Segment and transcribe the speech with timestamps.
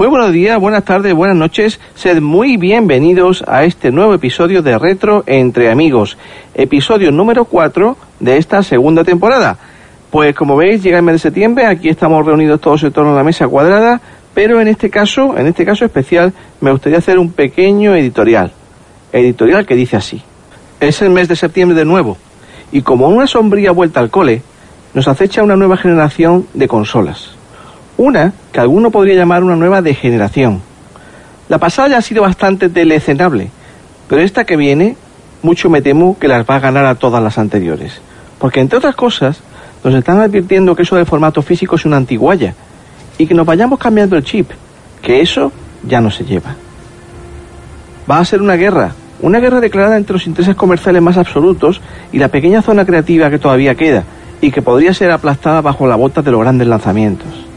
[0.00, 1.78] Muy buenos días, buenas tardes, buenas noches.
[1.94, 6.16] Sed muy bienvenidos a este nuevo episodio de Retro entre Amigos,
[6.54, 9.58] episodio número 4 de esta segunda temporada.
[10.10, 13.16] Pues como veis, llega el mes de septiembre, aquí estamos reunidos todos en torno a
[13.16, 14.00] la mesa cuadrada,
[14.32, 16.32] pero en este caso, en este caso especial,
[16.62, 18.52] me gustaría hacer un pequeño editorial.
[19.12, 20.22] Editorial que dice así.
[20.80, 22.16] Es el mes de septiembre de nuevo,
[22.72, 24.40] y como una sombría vuelta al cole,
[24.94, 27.39] nos acecha una nueva generación de consolas.
[28.00, 30.62] Una que alguno podría llamar una nueva degeneración.
[31.50, 33.50] La pasada ya ha sido bastante delecenable,
[34.08, 34.96] pero esta que viene,
[35.42, 38.00] mucho me temo que las va a ganar a todas las anteriores.
[38.38, 39.42] Porque entre otras cosas,
[39.84, 42.54] nos están advirtiendo que eso del formato físico es una antiguaya
[43.18, 44.50] y que nos vayamos cambiando el chip,
[45.02, 45.52] que eso
[45.86, 46.54] ya no se lleva.
[48.10, 51.82] Va a ser una guerra, una guerra declarada entre los intereses comerciales más absolutos
[52.12, 54.04] y la pequeña zona creativa que todavía queda
[54.40, 57.49] y que podría ser aplastada bajo la bota de los grandes lanzamientos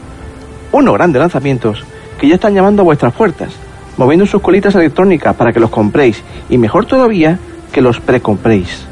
[0.74, 1.84] unos grandes lanzamientos
[2.18, 3.50] que ya están llamando a vuestras puertas,
[3.96, 7.38] moviendo sus colitas electrónicas para que los compréis y mejor todavía
[7.72, 8.84] que los precompréis.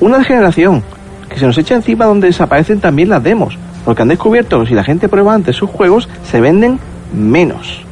[0.00, 0.82] Una generación
[1.28, 4.74] que se nos echa encima donde desaparecen también las demos, porque han descubierto que si
[4.74, 6.80] la gente prueba antes sus juegos se venden
[7.14, 7.82] menos.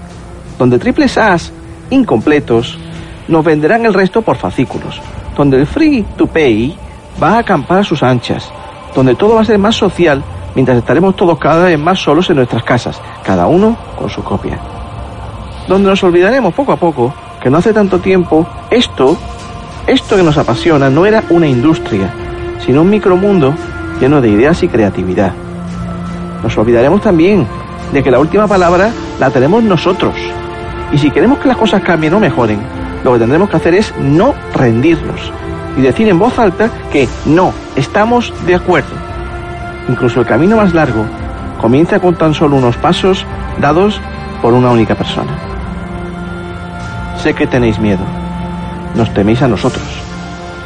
[0.59, 1.53] Donde triples A's
[1.91, 2.77] incompletos
[3.29, 5.01] nos venderán el resto por fascículos.
[5.37, 6.77] Donde el free to pay
[7.23, 8.51] va a acampar a sus anchas.
[8.97, 12.37] Donde todo va a ser más social mientras estaremos todos cada vez más solos en
[12.37, 14.59] nuestras casas, cada uno con su copia.
[15.67, 19.17] Donde nos olvidaremos poco a poco que no hace tanto tiempo esto,
[19.87, 22.11] esto que nos apasiona, no era una industria,
[22.65, 23.55] sino un micromundo
[24.01, 25.33] lleno de ideas y creatividad.
[26.43, 27.47] Nos olvidaremos también
[27.93, 30.15] de que la última palabra la tenemos nosotros.
[30.93, 32.61] Y si queremos que las cosas cambien o mejoren,
[33.05, 35.33] lo que tendremos que hacer es no rendirnos
[35.77, 39.09] y decir en voz alta que no, estamos de acuerdo
[39.89, 41.05] incluso el camino más largo,
[41.61, 43.25] comienza con tan solo unos pasos
[43.61, 44.01] dados
[44.41, 45.33] por una única persona.
[47.23, 48.05] Sé que tenéis miedo,
[48.95, 49.85] nos teméis a nosotros,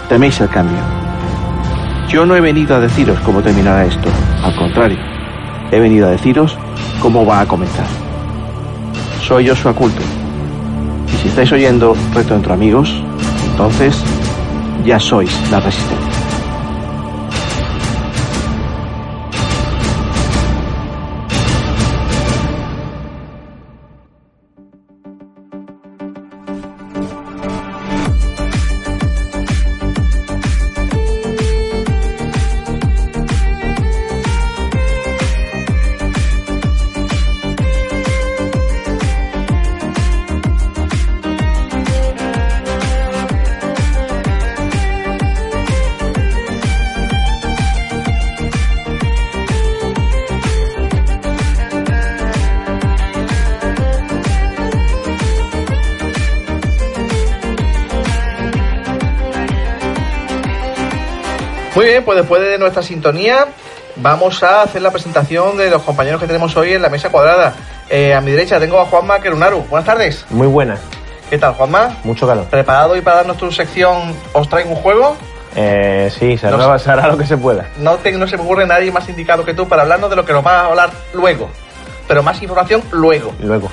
[0.09, 0.79] teméis el cambio.
[2.09, 4.09] Yo no he venido a deciros cómo terminará esto,
[4.43, 4.99] al contrario,
[5.71, 6.59] he venido a deciros
[7.01, 7.87] cómo va a comenzar.
[9.23, 10.03] Soy yo su Culto,
[11.09, 13.03] y si estáis oyendo Reto entre Amigos,
[13.51, 13.97] entonces
[14.85, 16.12] ya sois la resistencia.
[62.05, 63.47] Pues después de nuestra sintonía
[63.97, 67.55] vamos a hacer la presentación de los compañeros que tenemos hoy en la mesa cuadrada.
[67.89, 69.65] Eh, a mi derecha tengo a Juanma Kerunaru.
[69.69, 70.25] Buenas tardes.
[70.31, 70.81] Muy buenas.
[71.31, 71.97] ¿Qué tal, Juanma?
[72.05, 72.45] Mucho calor.
[72.47, 75.17] ¿Preparado hoy para darnos tu sección Os traigo un juego?
[75.55, 77.67] Eh, sí, se, no, hará lo que se pueda.
[77.79, 80.33] No, no se me ocurre nadie más indicado que tú para hablarnos de lo que
[80.33, 81.51] nos va a hablar luego.
[82.09, 83.35] Pero más información luego.
[83.41, 83.71] Luego.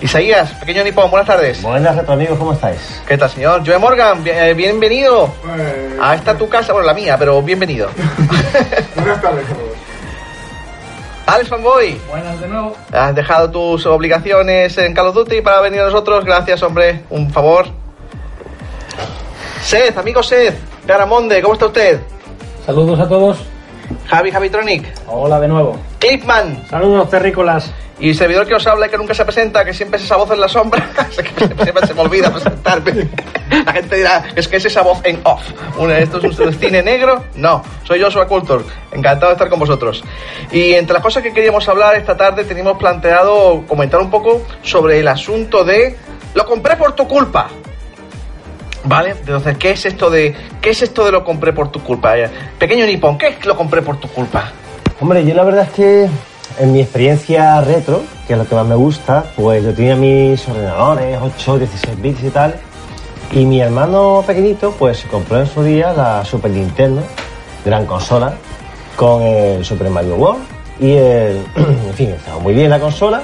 [0.00, 1.60] Isaías, pequeño nipón, buenas tardes.
[1.60, 3.02] Buenas tardes, amigos, ¿cómo estáis?
[3.06, 3.62] ¿Qué tal, señor?
[3.66, 5.60] Joe Morgan, eh, bienvenido pues...
[6.00, 7.90] a esta tu casa, bueno, la mía, pero bienvenido.
[8.96, 9.70] buenas tardes a todos.
[11.26, 12.00] Alex Fanboy.
[12.08, 12.76] Buenas de nuevo.
[12.90, 16.24] Has dejado tus obligaciones en Call of Duty para venir a nosotros.
[16.24, 17.04] Gracias, hombre.
[17.10, 17.66] Un favor.
[19.62, 20.56] Seth, amigo Seth.
[20.86, 22.00] Garamonde, ¿cómo está usted?
[22.64, 23.49] Saludos a todos.
[24.06, 24.84] Javi Javitronic.
[25.06, 25.78] Hola de nuevo.
[25.98, 26.66] Clipman.
[26.68, 27.72] Saludos, terrícolas.
[27.98, 30.30] Y servidor que os habla y que nunca se presenta, que siempre es esa voz
[30.30, 33.08] en la sombra, siempre se me olvida presentarme.
[33.66, 35.42] La gente dirá, es que es esa voz en off.
[35.90, 37.24] ¿Esto es un cine negro?
[37.34, 38.64] No, soy Joshua Culture.
[38.90, 40.02] Encantado de estar con vosotros.
[40.50, 45.00] Y entre las cosas que queríamos hablar esta tarde, teníamos planteado comentar un poco sobre
[45.00, 45.96] el asunto de
[46.32, 47.48] lo compré por tu culpa.
[48.90, 49.10] ¿Vale?
[49.10, 52.14] Entonces, ¿qué es esto de qué es esto de lo compré por tu culpa?
[52.58, 54.50] Pequeño nipón, ¿qué es lo compré por tu culpa?
[54.98, 56.08] Hombre, yo la verdad es que
[56.58, 60.46] en mi experiencia retro, que es lo que más me gusta, pues yo tenía mis
[60.48, 62.56] ordenadores, 8, 16 bits y tal,
[63.30, 67.00] y mi hermano pequeñito pues se compró en su día la Super Nintendo,
[67.64, 68.34] gran consola,
[68.96, 70.42] con el Super Mario World
[70.80, 71.46] y el...
[71.54, 73.22] en fin, estaba muy bien la consola,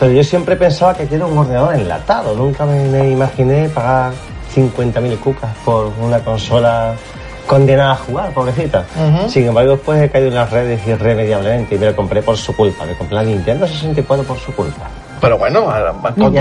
[0.00, 4.12] pero yo siempre pensaba que era un ordenador enlatado, nunca me, imaginé pagar
[4.56, 6.94] 50.000 cucas por una consola
[7.46, 8.84] condenada a jugar, pobrecita.
[9.28, 12.56] Sin embargo, después he caído en las redes irremediablemente y me lo compré por su
[12.56, 12.84] culpa.
[12.84, 14.88] Me compré la Nintendo 64 por su culpa.
[15.20, 15.66] Pero bueno,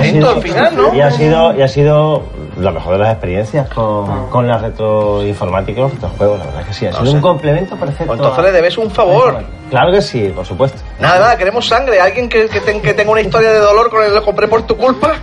[0.02, 0.94] contento sido- al final, ¿no?
[0.94, 2.24] Y ha sido, y ha sido
[2.60, 6.68] la mejor de las experiencias con, con la retroinformática y los retrojuegos, la verdad es
[6.68, 8.14] que sí, ha sido un complemento perfecto.
[8.14, 9.38] Entonces a- le debes un favor.
[9.70, 10.80] Claro que sí, por supuesto.
[11.00, 12.02] Nada, nada, queremos sangre.
[12.02, 14.64] Alguien que, que, ten- que tenga una historia de dolor con el lo compré por
[14.64, 15.14] tu culpa.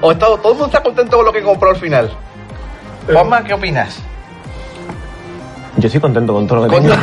[0.00, 2.10] O está, todo el mundo está contento con lo que compró al final.
[3.10, 3.98] Juanma, ¿qué opinas?
[5.76, 6.96] Yo estoy contento con todo lo que ¿Con, tengo.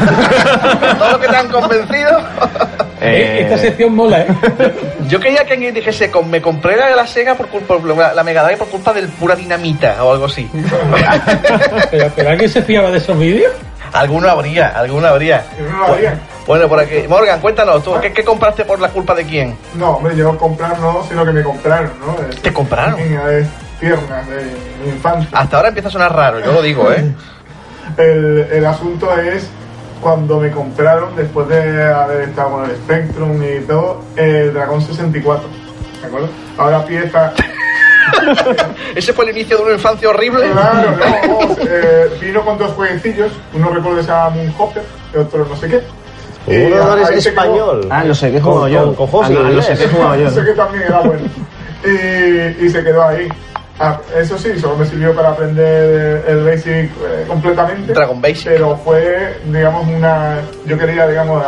[0.80, 2.20] con todo lo que te han convencido?
[3.02, 4.28] Eh, Esta Eh, sección mola, ¿eh?
[5.08, 8.14] Yo quería que alguien dijese, con- me compré la de la Sega por culpa, la,
[8.14, 10.50] la Mega Drive por culpa del pura dinamita o algo así.
[11.92, 13.54] pero, pero ¿alguien se fiaba de esos vídeos?
[13.94, 15.46] alguno habría, alguno habría.
[15.58, 16.20] Alguno habría.
[16.48, 17.06] Bueno, por aquí.
[17.10, 19.58] Morgan, cuéntanos, ¿tú qué, qué compraste por la culpa de quién?
[19.76, 22.14] No, hombre, yo comprar no, sino que me compraron, ¿no?
[22.42, 22.96] ¿Te compraron?
[23.80, 24.44] Tiernas de
[24.84, 25.30] mi infancia.
[25.38, 27.14] Hasta ahora empieza a sonar raro, yo lo digo, ¿eh?
[27.98, 29.48] El, el asunto es
[30.02, 35.48] cuando me compraron, después de haber estado con el Spectrum y todo, el Dragon 64.
[36.02, 36.30] ¿De acuerdo?
[36.58, 37.34] Ahora empieza.
[38.96, 40.50] Ese fue el inicio de una infancia horrible.
[40.52, 40.92] Claro,
[41.28, 43.32] no, eh, vino con dos jueguecillos.
[43.54, 44.84] Uno recuerdo que se llama Moonhopper,
[45.14, 45.82] el otro no sé qué.
[46.48, 47.06] Se quedó.
[47.18, 47.88] español.
[47.92, 48.86] Ah, lo sé, que he Con- yo.
[48.86, 49.56] con- con juegos Ah, no, inglés.
[49.56, 50.30] lo sé, que he jugado yo.
[50.32, 51.22] Sé que también era bueno.
[51.86, 53.28] Y, y se quedó ahí.
[53.80, 57.94] Ah, eso sí, solo me sirvió para aprender el Basic eh, completamente.
[57.94, 58.46] Dragon Basic.
[58.46, 60.40] Pero fue, digamos, una.
[60.66, 61.44] Yo quería, digamos,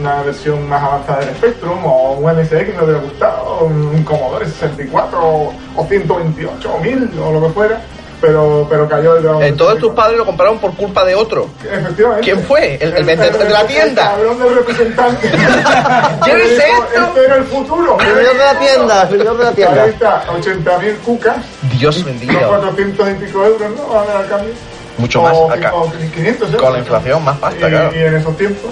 [0.00, 4.46] una versión más avanzada del Spectrum o un MSX que me hubiera gustado, un Commodore
[4.46, 7.80] 64 o, o 128 o 1000 o lo que fuera.
[8.26, 9.94] Pero, pero cayó el Dragon Entonces tus 64.
[9.94, 11.48] padres lo compraron por culpa de otro.
[11.64, 12.22] Efectivamente.
[12.24, 12.74] ¿Quién fue?
[12.80, 14.02] ¿El- el vendedor de la tienda?
[14.02, 15.28] El cabrón del representante.
[16.26, 17.06] ¿Lleves Dijo, esto?
[17.06, 17.96] Este era el futuro.
[18.00, 19.86] El vendedor de la tienda, el vendedor de la Ahí tienda.
[19.86, 21.36] está, 80.000 cucas,
[21.78, 22.32] Dios bendito.
[22.48, 23.86] 400 y pico euros, ¿no?
[23.94, 24.52] Van al cambio.
[24.98, 25.74] Mucho O más acá.
[25.74, 26.62] o 500 euros.
[26.62, 27.90] Con la inflación, más pasta, y, claro.
[27.94, 28.70] y en esos tiempos.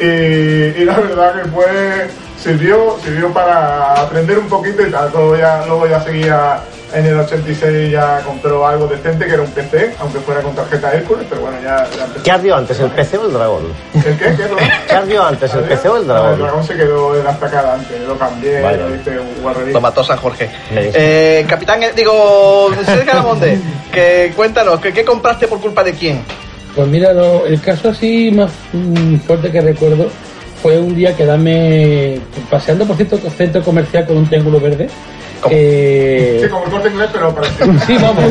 [0.00, 2.08] Y, y la verdad que fue,
[2.42, 5.10] sirvió, sirvió para aprender un poquito y tal.
[5.12, 6.60] Luego ya, luego ya seguía
[6.94, 10.92] en el 86 ya compró algo decente que era un PC, aunque fuera con tarjeta
[10.92, 12.22] Hércules, pero bueno, ya, ya empezó.
[12.22, 13.62] ¿Qué ardió antes, el PC o el dragón?
[13.94, 14.10] ¿El qué?
[14.18, 14.30] ¿Qué?
[14.30, 14.58] ¿Perdón?
[14.88, 16.38] ¿Qué ardió antes, el PC o el No, el dragón?
[16.40, 18.76] dragón se quedó en la estacada antes, lo cambié, Vaya.
[18.86, 20.48] lo hice mató San Jorge.
[20.70, 23.58] Eh, capitán, eh, digo, Sergio Lamonde,
[23.92, 26.22] que cuéntanos, que, ¿qué compraste por culpa de quién?
[26.74, 30.06] Pues mira, lo- el caso así más mm, fuerte que recuerdo
[30.62, 34.88] fue un día quedarme paseando por cierto centro comercial con un triángulo verde.
[35.42, 35.54] ¿Cómo?
[35.54, 37.66] Eh, Sí, como el corte inglés, pero parecido.
[37.86, 38.24] sí, vamos.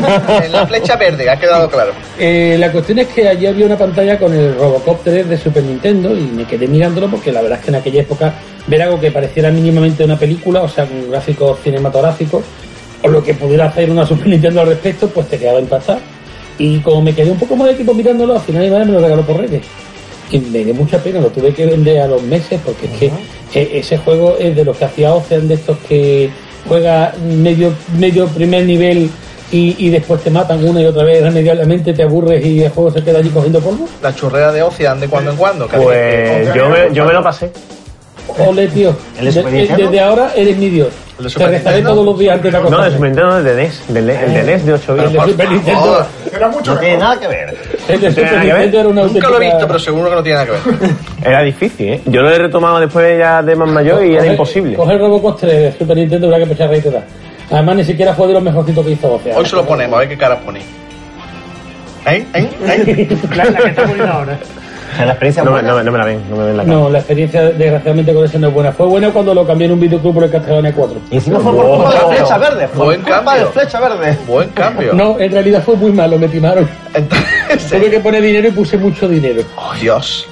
[0.44, 1.92] En la flecha verde, ha quedado claro.
[2.18, 5.62] Eh, la cuestión es que allí había una pantalla con el Robocop 3 de Super
[5.62, 8.34] Nintendo y me quedé mirándolo porque la verdad es que en aquella época
[8.66, 12.42] ver algo que pareciera mínimamente una película, o sea, con gráficos cinematográficos,
[13.02, 16.00] o lo que pudiera hacer una Super Nintendo al respecto, pues te quedaba impactado.
[16.58, 18.92] Y como me quedé un poco más de tiempo mirándolo, al final mi madre me
[18.92, 19.62] lo regaló por redes.
[20.30, 23.06] Y me dio mucha pena, lo tuve que vender a los meses porque es que
[23.60, 26.30] eh, ese juego es de los que hacía Ocean, de estos que
[26.68, 29.10] juega medio, medio primer nivel
[29.50, 32.90] y, y después te matan una y otra vez irremediablemente, te aburres y el juego
[32.90, 33.88] se queda allí cogiendo polvo.
[34.02, 35.68] La churrera de Ocean de cuando en cuando.
[35.68, 37.52] Pues yo me, yo me lo pasé.
[38.38, 38.94] Ole, tío.
[39.20, 40.88] Desde ahora eres mi dios.
[41.22, 41.90] ¿El de Te Super rezaré Nintendo?
[41.94, 42.96] todos los días antes de No, de acostarme.
[42.96, 43.82] Super Nintendo, el de NES.
[43.94, 45.24] del de- El de NES de 8 Pero El bits.
[45.24, 45.50] de Super.
[45.50, 46.06] Nintendo.
[46.34, 47.08] Era mucho No tiene mejor.
[47.08, 47.56] nada que ver.
[47.88, 48.54] El de Super nada que ver.
[48.62, 50.70] Nintendo era una Nunca lo he auténtica- visto, pero seguro que no tiene nada que
[50.70, 50.90] ver.
[51.24, 52.00] Era difícil, ¿eh?
[52.06, 54.76] Yo lo he retomado después ya de más mayor y era Coger- imposible.
[54.76, 57.04] Coger Robocop 3 de Super Nintendo habrá que pechar rey te da.
[57.50, 59.36] Además, ni siquiera fue de los mejorcitos que hizo Ocean.
[59.36, 60.60] Hoy se lo ponemos, a ver qué cara pone.
[62.06, 62.24] ¿Eh?
[62.34, 62.50] ¿Eh?
[62.66, 63.18] ¿Eh?
[63.36, 64.38] La, la que está poniendo ahora.
[64.92, 66.76] O sea, la experiencia No, no, no me la ven, no me ven la cara.
[66.76, 68.72] No, la experiencia desgraciadamente con ese no es buena.
[68.72, 71.00] Fue buena cuando lo cambié en un videoclub por el Castlevania 4.
[71.10, 72.68] Y encima fue por culpa de la flecha verde.
[72.68, 73.46] Por Buen culpa cambio.
[73.46, 74.18] de flecha verde.
[74.26, 74.92] Buen cambio.
[74.92, 76.68] No, en realidad fue muy malo, me timaron.
[76.94, 79.42] Entonces, Tuve que poner dinero y puse mucho dinero.
[79.56, 80.26] oh, Dios.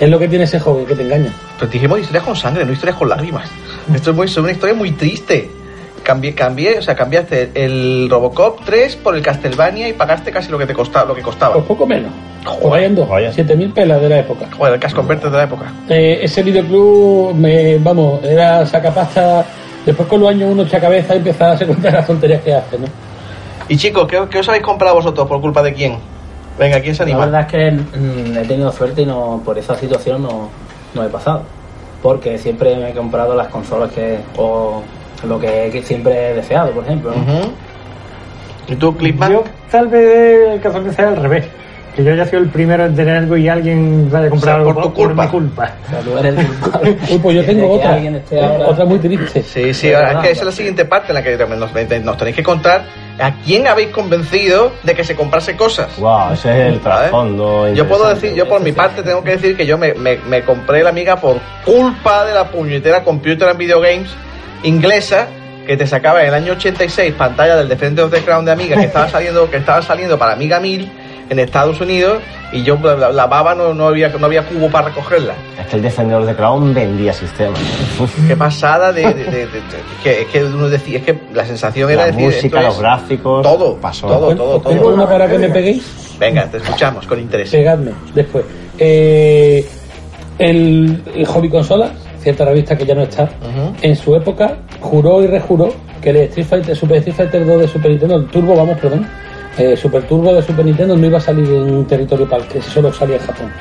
[0.00, 1.32] Es lo que tiene ese joven, que te engaña.
[1.58, 3.48] Pero dijimos historias con sangre, no historias con lágrimas.
[3.94, 5.50] Esto es, muy, es una historia muy triste.
[6.06, 10.56] Cambié, cambié, o sea, cambiaste el Robocop 3 por el Castlevania y pagaste casi lo
[10.56, 11.54] que te costaba, lo que costaba.
[11.54, 12.12] Pues poco menos.
[12.62, 13.08] Vayan dos.
[13.08, 13.32] Vaya.
[13.32, 14.46] 7.000 pelas de la época.
[14.56, 15.64] Joder, el Cash Converter de la época.
[15.88, 19.44] Eh, ese videoclub, me, vamos, era sacapasta.
[19.84, 22.40] Después con los años uno echa cabeza y empieza a darse cuenta de las tonterías
[22.40, 22.86] que hace, ¿no?
[23.68, 25.26] Y chicos, ¿qué, qué os habéis comprado vosotros?
[25.26, 25.98] ¿Por culpa de quién?
[26.56, 27.24] Venga, ¿quién se La anima?
[27.26, 30.50] verdad es que mm, he tenido suerte y no por esa situación no,
[30.94, 31.42] no he pasado.
[32.00, 34.82] Porque siempre me he comprado las consolas que o
[35.24, 37.12] lo que, que siempre he deseado, por ejemplo.
[38.68, 39.32] ¿Y tú, Clipman?
[39.32, 41.44] Yo tal vez el caso que sea al revés.
[41.94, 44.64] Que yo haya sido el primero en tener algo y alguien vaya a comprar O
[44.64, 45.22] sea, algo por tu culpa.
[45.24, 45.70] mi culpa.
[45.86, 46.96] O sea, tú eres el culpable.
[47.10, 47.94] Uy, pues yo tengo otra.
[47.96, 49.42] ahora- Otra muy triste.
[49.42, 51.48] Sí, sí, ahora es que esa es la siguiente parte en la que nos,
[52.04, 52.84] nos tenéis que contar
[53.18, 55.96] a quién habéis convencido de que se comprase cosas.
[55.98, 57.72] Wow, ese es el trasfondo.
[57.72, 60.42] Yo puedo decir, yo por mi parte tengo que decir que yo me, me, me
[60.42, 64.10] compré la amiga por culpa de la puñetera Computer and Video Games
[64.66, 65.28] inglesa
[65.66, 68.76] que te sacaba en el año 86 pantalla del Defender of the Crown de Amiga
[68.76, 70.90] que estaba saliendo, que estaba saliendo para Amiga 1000
[71.28, 74.70] en Estados Unidos y yo la, la- la baba no, no había no había cubo
[74.70, 75.34] para recogerla.
[75.60, 77.58] Es que el Defender de Crown vendía sistemas.
[78.28, 79.60] Qué pasada de, de- de- de- de-
[80.04, 82.80] que, es que uno decía, es que la sensación era La decir música, los es-
[82.80, 83.42] gráficos.
[83.42, 84.06] todo, pasó.
[84.06, 84.94] todo, todo, todo.
[84.94, 86.14] una para que me peguéis.
[86.20, 87.50] Venga, te escuchamos con interés.
[87.50, 88.44] Pegadme después.
[88.78, 89.66] Eh,
[90.38, 91.90] el, el Hobby Consolas,
[92.26, 93.28] cierta revista que ya no está,
[93.82, 97.68] en su época juró y rejuró que el Street Fighter, Super Street Fighter 2 de
[97.68, 99.06] Super Nintendo, el Turbo, vamos, perdón,
[99.56, 102.92] eh, Super Turbo de Super Nintendo no iba a salir en territorio PAL, que solo
[102.92, 103.52] salía en Japón.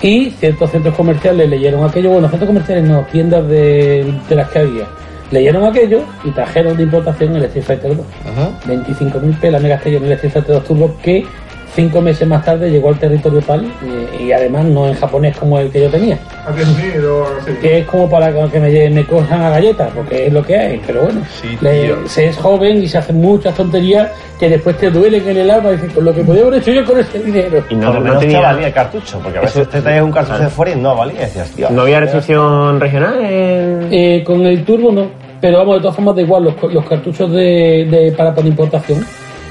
[0.00, 4.60] Y ciertos centros comerciales leyeron aquello, bueno, centros comerciales no, tiendas de, de las que
[4.60, 4.86] había,
[5.30, 8.06] leyeron aquello y trajeron de importación el Street Fighter 2.
[8.06, 8.72] Ujú.
[8.72, 11.26] 25.000 pelas me gasté yo en el Street Fighter 2 Turbo que
[11.74, 13.64] cinco meses más tarde llegó al territorio PAL
[14.20, 16.18] y, y además no en japonés como el que yo tenía.
[16.46, 16.62] Así.
[17.60, 20.80] que es como para que me, me cojan a galletas porque es lo que hay
[20.86, 21.22] pero bueno.
[21.40, 25.36] Sí, le- se es joven y se hacen muchas tonterías que después te duelen en
[25.36, 27.74] el alma y dices con lo que podía haber hecho yo con ese dinero Y
[27.74, 30.48] no, no te tenía- valía el cartucho, porque a veces te traías un cartucho de
[30.48, 31.20] fuera y no valía.
[31.20, 33.14] Decías, tío, ¿No había restricción regional?
[33.24, 35.06] en- Eh, con el turbo no,
[35.40, 39.04] pero vamos, de todas formas da igual, los, los cartuchos de, de- para por importación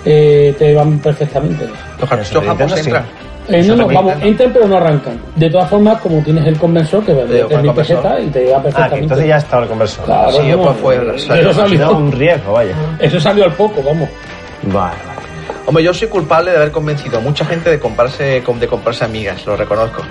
[0.06, 1.68] eh, te van perfectamente.
[2.00, 2.86] Los japoneses sí.
[2.90, 3.06] entran.
[3.50, 5.20] Eh, no, no, vamos, entran pero no arrancan.
[5.36, 7.98] De todas formas, como tienes el conversor que vale Te lleva 3.000 el conversor.
[8.02, 9.00] pesetas y te va Ah, que perfectamente.
[9.04, 10.06] entonces ya estaba el conversor.
[10.06, 12.76] Claro, Sí, no, pues fue- eh, salió- eso, salió, un riesgo, vaya.
[13.00, 14.08] eso salió al poco, vamos.
[14.64, 15.22] Vale, vale.
[15.66, 19.46] Hombre, yo soy culpable de haber convencido a mucha gente de comprarse, de comprarse amigas,
[19.46, 20.04] lo reconozco.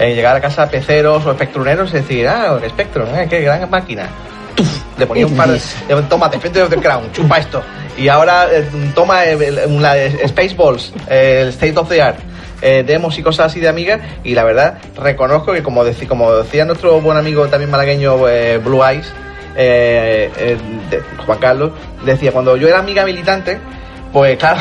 [0.00, 3.68] Eh, llegar a casa peceros o espectruneros y decir, ah, el Spectrum, eh, qué gran
[3.70, 4.08] máquina.
[4.56, 5.60] Tuf, le ponía un par de.
[6.08, 7.62] Toma, Defender of the Crown, chupa esto.
[7.96, 9.94] Y ahora eh, toma eh, la
[10.28, 12.18] Spaceballs, el State of the Art.
[12.62, 16.32] eh, demos y cosas así de amiga y la verdad reconozco que como, deci- como
[16.34, 18.16] decía nuestro buen amigo también malagueño
[18.64, 19.12] Blue Eyes
[21.26, 21.72] Juan Carlos
[22.04, 23.58] decía cuando yo era amiga militante
[24.12, 24.60] pues claro,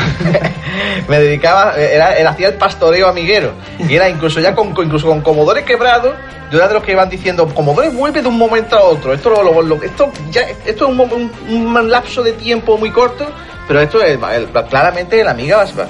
[1.08, 3.52] me dedicaba, era, era hacía el pastoreo amiguero.
[3.88, 6.16] Y era incluso ya con- incluso con comodores quebrados,
[6.54, 9.12] yo era de los que iban diciendo, comodores vuelve de un momento a otro.
[9.12, 12.92] Esto lo, lo- lo- esto ya, esto es un, un- un lapso de tiempo muy
[12.92, 13.26] corto,
[13.68, 15.88] pero esto es, el- claramente la amiga va,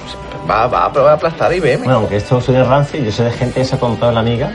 [0.48, 1.84] va, va a probar a aplastar a IBM.
[1.84, 4.50] Bueno, aunque esto suene rancio, yo sé de gente que se ha comprado la amiga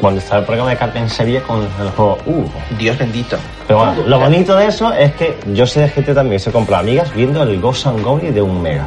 [0.00, 2.44] cuando estaba el programa de carta en Sevilla con el juego Uh.
[2.78, 3.36] Dios bendito.
[3.66, 6.52] Pero bueno, lo bonito de eso es que yo sé de gente también que se
[6.52, 8.86] compra amigas viendo el Ghost and Goblin de un mega.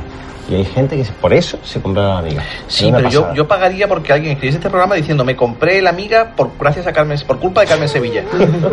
[0.50, 2.44] Y hay gente que por eso se compra la amiga.
[2.68, 6.34] Sí, pero yo, yo pagaría porque alguien escribiese este programa diciendo me compré la amiga
[6.36, 8.24] por gracias a Carmen, por culpa de Carmen Sevilla.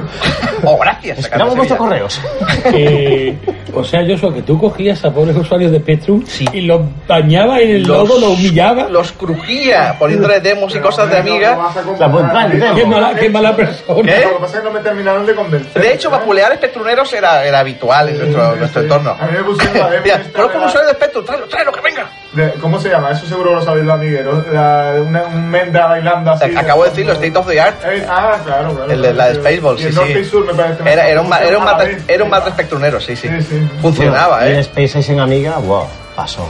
[0.64, 1.76] o gracias a Carmen Sevilla.
[1.76, 2.20] correos.
[2.72, 3.36] Eh,
[3.74, 6.44] o sea, yo que tú cogías a pobres usuarios de Spectrum Sí.
[6.52, 8.90] y los bañabas en el Los- logo, los humillabas.
[8.90, 11.58] Los crujía poniéndole demos y cosas de amiga.
[11.98, 12.72] La montaña, ¿eh?
[12.74, 14.02] Qué mala, qué mala persona.
[14.02, 14.24] ¿Qué?
[14.24, 15.82] Lo que pasa es que no me terminaron de convencer.
[15.82, 19.16] De hecho, vapulear espectruneros era, era habitual en nuestro, nuestro entorno.
[19.18, 21.24] A mí me pusieron la demo Mira, esta conozco de un la- usuario de Spectrum,
[21.62, 22.10] tráelo, que venga.
[22.32, 23.10] de- ¿Cómo se llama?
[23.10, 24.46] Eso seguro lo sabéis los amigueros.
[24.52, 26.54] La, una- un menda bailando así.
[26.56, 27.76] Acabo de decirlo, State of the Art.
[27.84, 28.90] Eh, ah, claro, claro.
[28.92, 30.30] El de la de Spaceballs, Y sí, el Norte y sí.
[30.30, 30.82] Sur me parece.
[30.92, 33.28] Era, era un, era un mata, era un mata espectrunero, sí, sí.
[33.28, 33.68] Sí, sí.
[33.82, 34.60] Funcionaba, Y el ¿eh?
[34.60, 35.86] Space Ace en amiga, wow,
[36.16, 36.46] pasó.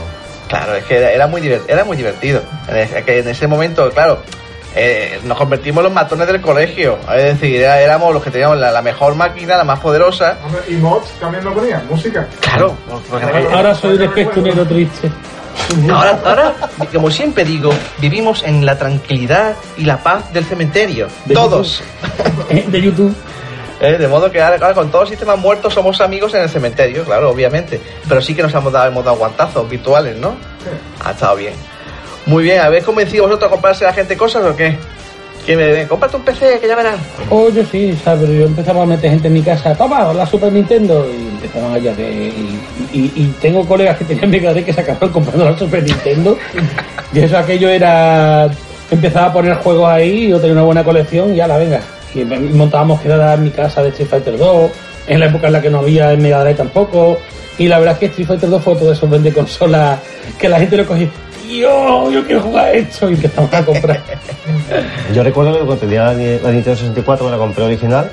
[0.47, 2.41] Claro, es que era, era muy, divert- era muy divertido.
[2.67, 4.21] En ese momento, claro,
[4.75, 6.97] eh, nos convertimos en los matones del colegio.
[7.15, 10.37] Es decir, era- éramos los que teníamos la, la mejor máquina, la más poderosa.
[10.67, 12.27] Y mods también lo ponían, música.
[12.39, 12.75] Claro,
[13.53, 15.09] Ahora soy un espectrunero triste.
[15.91, 16.53] Ahora, ahora,
[16.91, 21.07] como siempre digo, vivimos en la tranquilidad y la paz del cementerio.
[21.25, 21.83] De Todos.
[22.67, 23.15] De YouTube.
[23.81, 26.49] Eh, De modo que ahora, ahora con todos los sistemas muertos somos amigos en el
[26.49, 27.81] cementerio, claro, obviamente.
[28.07, 30.35] Pero sí que nos hemos dado, hemos dado guantazos virtuales, ¿no?
[31.03, 31.53] Ha estado bien.
[32.25, 34.77] Muy bien, ¿habéis convencido vosotros a comprarse a la gente cosas o qué?
[35.45, 36.99] ¿Quién me dice, cómprate un PC que ya verás?
[37.29, 38.29] Oh, yo sí, ¿sabes?
[38.29, 41.95] Yo empezaba a meter gente en mi casa, toma, la Super Nintendo, y empezaban allá
[41.95, 42.31] de...
[42.93, 46.37] Y, tengo colegas que tenían Mega Drive que se acabaron comprando la Super Nintendo,
[47.11, 48.49] y eso aquello era...
[48.91, 51.81] Empezaba a poner juegos ahí, yo tenía una buena colección, y ya la venga.
[52.13, 54.71] Y montábamos quedadas en mi casa de Street Fighter 2,
[55.07, 57.17] en la época en la que no había en Mega Drive tampoco,
[57.57, 59.99] y la verdad es que Street Fighter 2 fue todo de esos vende consolas
[60.37, 61.09] que la gente lo cogía,
[61.51, 64.01] tío, yo quiero jugar esto, y empezamos a comprar.
[65.13, 68.09] Yo recuerdo que cuando tenía la, Ni- la Nintendo 64 me la compré original,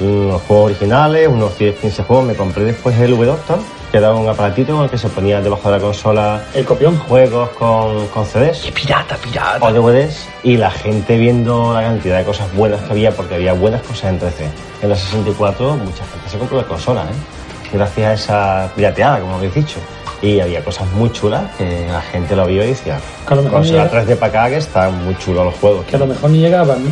[0.00, 3.58] unos juegos originales, unos 10, 15 juegos, me compré después el V-Doctor,
[3.92, 6.98] que era un aparatito con el que se ponía debajo de la consola El copión.
[6.98, 9.64] juegos con, con CDs Pirata, pirata.
[9.64, 13.52] o DVDs y la gente viendo la cantidad de cosas buenas que había, porque había
[13.52, 14.48] buenas cosas en 3D.
[14.82, 17.72] En la 64 mucha gente se compró la consola, ¿eh?
[17.72, 19.78] gracias a esa pirateada, como habéis dicho.
[20.22, 23.42] Y había cosas muy chulas que la gente lo vio y decía, Que a lo
[23.42, 23.60] mejor
[23.90, 25.84] 3D para acá que están muy chulos los juegos.
[25.86, 26.90] Que a lo mejor ni llegaban, ¿no?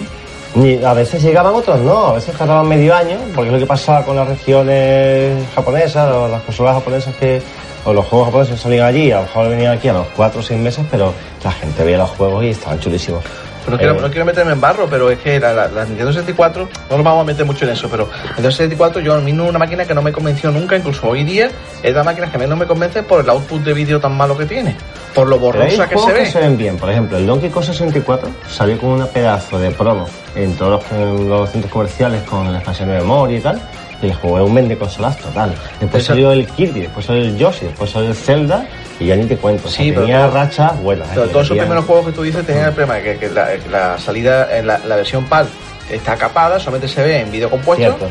[0.61, 3.67] Ni- a veces llegaban otros no, a veces tardaban medio año, porque es lo que
[3.67, 7.41] pasaba con las regiones japonesas o las consolas japonesas que,
[7.85, 10.41] o los juegos japoneses que salían allí, a lo mejor venían aquí a los 4
[10.41, 11.13] o 6 meses, pero
[11.45, 13.23] la gente veía los juegos y estaban chulísimos.
[13.69, 16.12] No quiero, Eh, no quiero meterme en barro, pero es que la, la- la Nintendo
[16.12, 19.21] 64, no nos vamos a meter mucho en eso, pero la Nintendo 64 yo a
[19.21, 21.50] mí no es una máquina que no me convenció nunca, incluso hoy día
[21.83, 24.47] es la máquina que no me convence por el output de vídeo tan malo que
[24.47, 24.76] tiene,
[25.14, 26.26] por lo borrosa que se que ve.
[26.26, 30.07] se ven bien, por ejemplo, el Donkey Kong 64 salió con una pedazo de promo
[30.35, 33.61] en todos los, en los centros comerciales con la expansión de memoria y tal.
[34.02, 35.55] Y el juego era un vende consolas total.
[35.79, 38.64] Después Esa- salió el Kirby, después salió el Yoshi, después salió el Zelda
[39.00, 39.66] y ya ni te cuento.
[39.66, 41.09] O sea, Sí, pero tenía todo- rachas buenas.
[41.09, 41.12] ¿eh?
[41.14, 43.49] Pero todos esos primeros juegos que tú dices tenían el problema de que, que la,
[43.71, 45.47] la salida, en la, la versión PAL
[45.90, 47.83] está capada, solamente se ve en vídeo compuesto.
[47.85, 48.07] Cierto.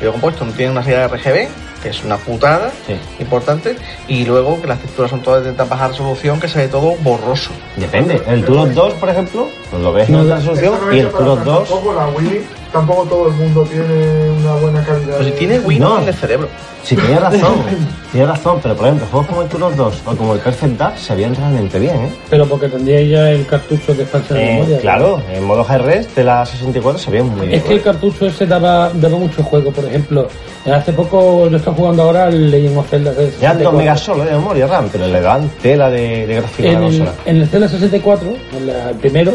[0.00, 1.48] Vídeo compuesto no tiene una salida RGB,
[1.82, 2.94] que es una putada Sí.
[3.20, 3.76] importante,
[4.08, 6.96] y luego que las texturas son todas de tan baja resolución que se ve todo
[7.02, 7.50] borroso.
[7.76, 8.20] Depende.
[8.26, 11.06] El Turok 2, por ejemplo, pues lo ves en No, alta Eso resolución y el
[11.08, 15.16] para Turok 2 Tampoco la Wii, tampoco todo el mundo tiene una buena calidad.
[15.18, 16.48] Pero si de- tiene Wii no cerebro.
[16.82, 17.56] Sí, tenía razón,
[18.12, 20.98] tenía razón, pero por ejemplo, juegos como el Turok 2 o como el Perfect Dark
[20.98, 22.10] se veían realmente bien, ¿eh?
[22.30, 24.78] Pero porque tendría ya el cartucho de expansión de Eh, memoria.
[24.78, 27.58] claro, en modo res de la 64 se veían muy bien.
[27.60, 30.26] Es que el cartucho ese daba, daba mucho juego, por ejemplo.
[30.72, 33.72] Hace poco yo estoy jugando ahora al Legend of Zelda del Ya 2 64.
[33.78, 36.86] megas solo de memoria RAM, pero le dan tela de, de gráfico a en la
[36.86, 37.12] el, consola.
[37.26, 39.34] en el Zelda 64, en la- el primero,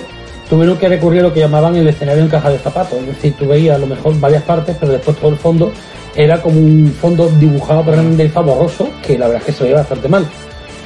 [0.50, 3.00] tuvieron que recurrir a lo que llamaban el escenario en caja de zapatos.
[3.00, 5.72] Es decir, tú veías a lo mejor varias partes, pero después todo el fondo
[6.16, 9.78] era como un fondo dibujado por renderizado borroso, que la verdad es que se veía
[9.78, 10.26] bastante mal.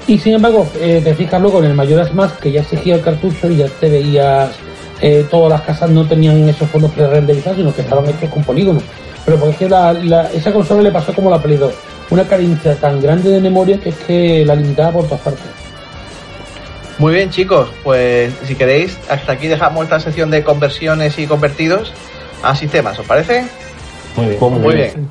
[0.08, 3.01] Y sin embargo, eh, te fijas luego en el Majora's Mask, que ya exigía el
[3.01, 4.50] cartucho y ya te veías,
[5.01, 8.82] eh, todas las casas no tenían esos fondos pre-renderizados, sino que estaban hechos con polígonos.
[9.24, 11.72] Pero porque es que esa consola le pasó como la Play 2,
[12.10, 15.59] una carencia tan grande de memoria que es que la limitaba por todas partes.
[17.00, 21.94] Muy bien, chicos, pues si queréis, hasta aquí dejamos esta sección de conversiones y convertidos
[22.44, 23.46] a sistemas, ¿os parece?
[24.18, 24.39] Muy bien.
[24.39, 25.10] Muy bien.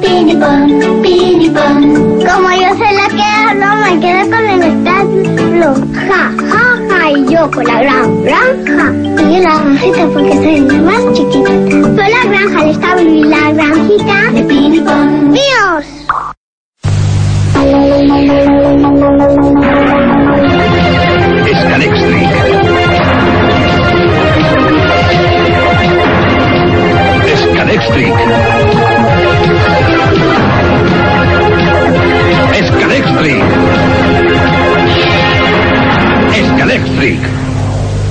[0.00, 1.92] Pinipón, pinipón.
[2.20, 5.74] Como yo soy la que hablo, me quedo con el establo.
[5.94, 8.92] Ja, ja, ja, y yo con la gran granja.
[9.30, 11.50] Y la granjita porque soy la más chiquita.
[11.50, 14.48] Soy la granja, el establo y la granjita de.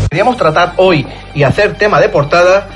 [0.10, 2.68] Queríamos tratar hoy y hacer tema de portada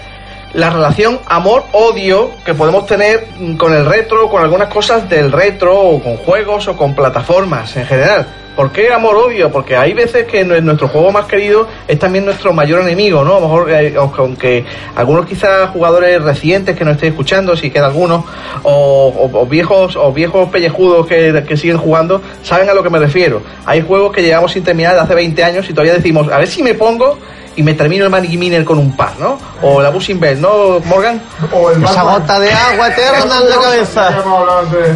[0.54, 6.02] la relación amor-odio que podemos tener con el retro, con algunas cosas del retro, o
[6.04, 8.28] con juegos o con plataformas en general.
[8.56, 9.50] ¿Por qué amor-odio?
[9.50, 13.38] Porque hay veces que nue- nuestro juego más querido es también nuestro mayor enemigo, ¿no?
[13.38, 17.86] A lo mejor, eh, aunque- algunos quizás jugadores recientes que nos estén escuchando, si queda
[17.86, 18.26] alguno,
[18.64, 22.90] o, o- o viejos o viejos pellejudos que, que siguen jugando, saben a lo que
[22.90, 23.42] me refiero.
[23.66, 26.48] Hay juegos que llevamos sin terminar de hace 20 años y todavía decimos, a ver
[26.50, 27.18] si me pongo
[27.56, 29.38] y me termino el Manic Miner con un par, ¿no?
[29.62, 31.22] O la Bushing Bell, ¿no, Morgan?
[31.52, 32.22] O el Esa Batman.
[32.22, 34.24] gota de agua eterna en la cabeza.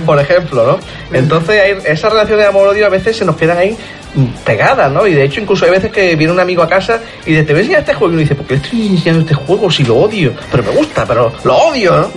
[0.06, 0.80] por ejemplo, ¿no?
[1.18, 3.78] Entonces hay, esas relaciones de amor-odio a veces se nos quedan ahí
[4.16, 5.06] mm, pegadas, ¿no?
[5.06, 7.54] Y de hecho incluso hay veces que viene un amigo a casa y dice, te
[7.54, 9.70] voy a enseñar este juego y uno dice, ¿por qué le estoy enseñando este juego
[9.70, 10.34] si lo odio?
[10.50, 12.10] Pero me gusta, pero lo odio, ¿no?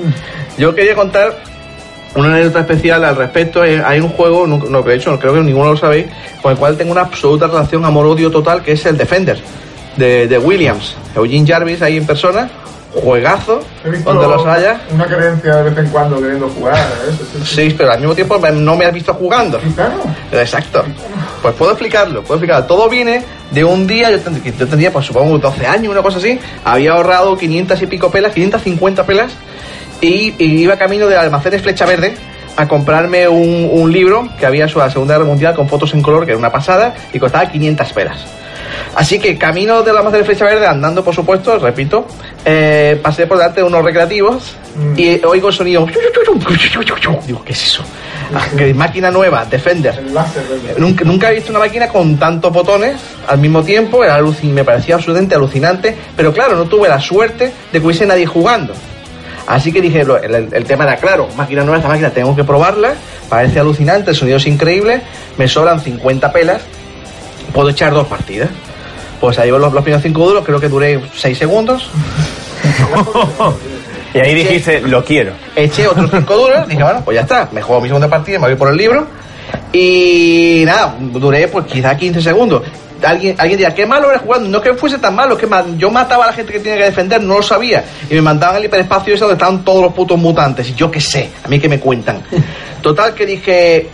[0.57, 1.37] Yo quería contar
[2.15, 3.65] una anécdota especial al respecto.
[3.65, 6.07] Eh, Hay un juego, no, no, de hecho creo que ninguno lo sabéis,
[6.41, 9.41] con el cual tengo una absoluta relación amor-odio total, que es el Defender,
[9.99, 10.95] de, de Williams.
[11.15, 12.49] Eugene Jarvis ahí en persona,
[12.95, 13.61] juegazo,
[14.05, 14.81] donde los haya.
[14.91, 16.77] una creencia de vez en cuando queriendo jugar.
[16.79, 17.11] ¿eh?
[17.11, 17.55] Sí, sí, sí.
[17.69, 19.59] Sí, pero al mismo tiempo no me has visto jugando.
[20.33, 20.85] Exacto.
[21.43, 22.67] Pues puedo explicarlo, puedo explicarlo.
[22.67, 26.19] Todo viene de un día, yo, ten- yo tendría, pues supongo, 12 años, una cosa
[26.19, 26.39] así.
[26.65, 29.33] Había ahorrado 500 y pico pelas, 550 pelas,
[30.01, 32.15] y, y iba camino de almacenes Flecha Verde
[32.57, 36.03] a comprarme un, un libro que había sobre la Segunda Guerra Mundial con fotos en
[36.03, 38.19] color, que era una pasada, y costaba 500 pelas.
[38.95, 42.07] Así que camino del almacén de Flecha Verde, andando por supuesto, repito,
[42.45, 44.55] eh, pasé por delante de unos recreativos
[44.97, 45.87] y oigo el sonido.
[47.27, 47.83] Digo, ¿qué es eso?
[48.35, 50.03] Ah, que máquina nueva, Defender.
[50.79, 54.97] Nunca, nunca he visto una máquina con tantos botones al mismo tiempo, era me parecía
[54.97, 58.75] absolutamente alucinante, pero claro, no tuve la suerte de que hubiese nadie jugando.
[59.47, 62.45] Así que dije, el, el- el tema era claro, máquina nueva, esta máquina tengo que
[62.45, 62.93] probarla,
[63.31, 65.01] parece alucinante, el sonido es increíble,
[65.39, 66.61] me sobran 50 pelas,
[67.53, 68.49] puedo echar dos partidas.
[69.21, 71.91] Pues ahí los, los primeros 5 duros, creo que duré 6 segundos,
[74.15, 75.33] Y ahí dijiste, lo quiero.
[75.55, 78.47] eché otros 5 duros, dije, bueno, pues ya está, me juego mi segunda partida, me
[78.47, 79.07] voy por el libro,
[79.73, 82.63] Y nada, duré pues quizá 15 segundos.
[83.05, 84.49] Alguien, alguien dirá, qué malo era jugando.
[84.49, 86.79] No es que fuese tan malo, es que yo mataba a la gente que tenía
[86.79, 87.85] que defender, no lo sabía.
[88.11, 90.69] Y me mandaban al hiperespacio ese donde estaban todos los putos mutantes.
[90.71, 92.23] Y yo qué sé, a mí que me cuentan.
[92.83, 93.89] Total que dije,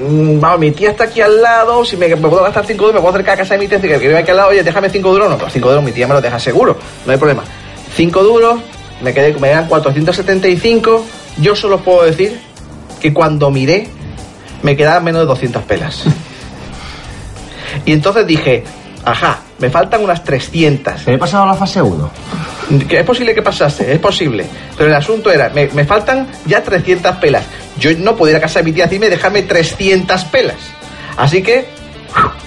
[0.00, 3.00] vamos, mi tía está aquí al lado, si me, me puedo gastar 5 duros, me
[3.00, 5.12] puedo acercar a casa de mi tía, que vive aquí al lado, oye, déjame 5
[5.12, 5.28] duros.
[5.30, 7.44] No, pero 5 duros mi tía me lo deja seguro, no hay problema.
[7.96, 8.60] 5 duros,
[9.02, 11.04] me quedé, me dan 475.
[11.38, 12.40] Yo solo puedo decir
[13.00, 13.88] que cuando miré,
[14.62, 16.04] me quedaban menos de 200 pelas.
[17.86, 18.64] Y entonces dije,
[19.04, 21.00] ajá, me faltan unas 300.
[21.02, 22.10] ¿Se he pasado la fase 1?
[22.88, 24.46] Que es posible que pasase, es posible.
[24.76, 27.44] Pero el asunto era, me, me faltan ya 300 pelas.
[27.78, 30.56] Yo no puedo ir a casa de mi tía y dejarme 300 pelas.
[31.16, 31.66] Así que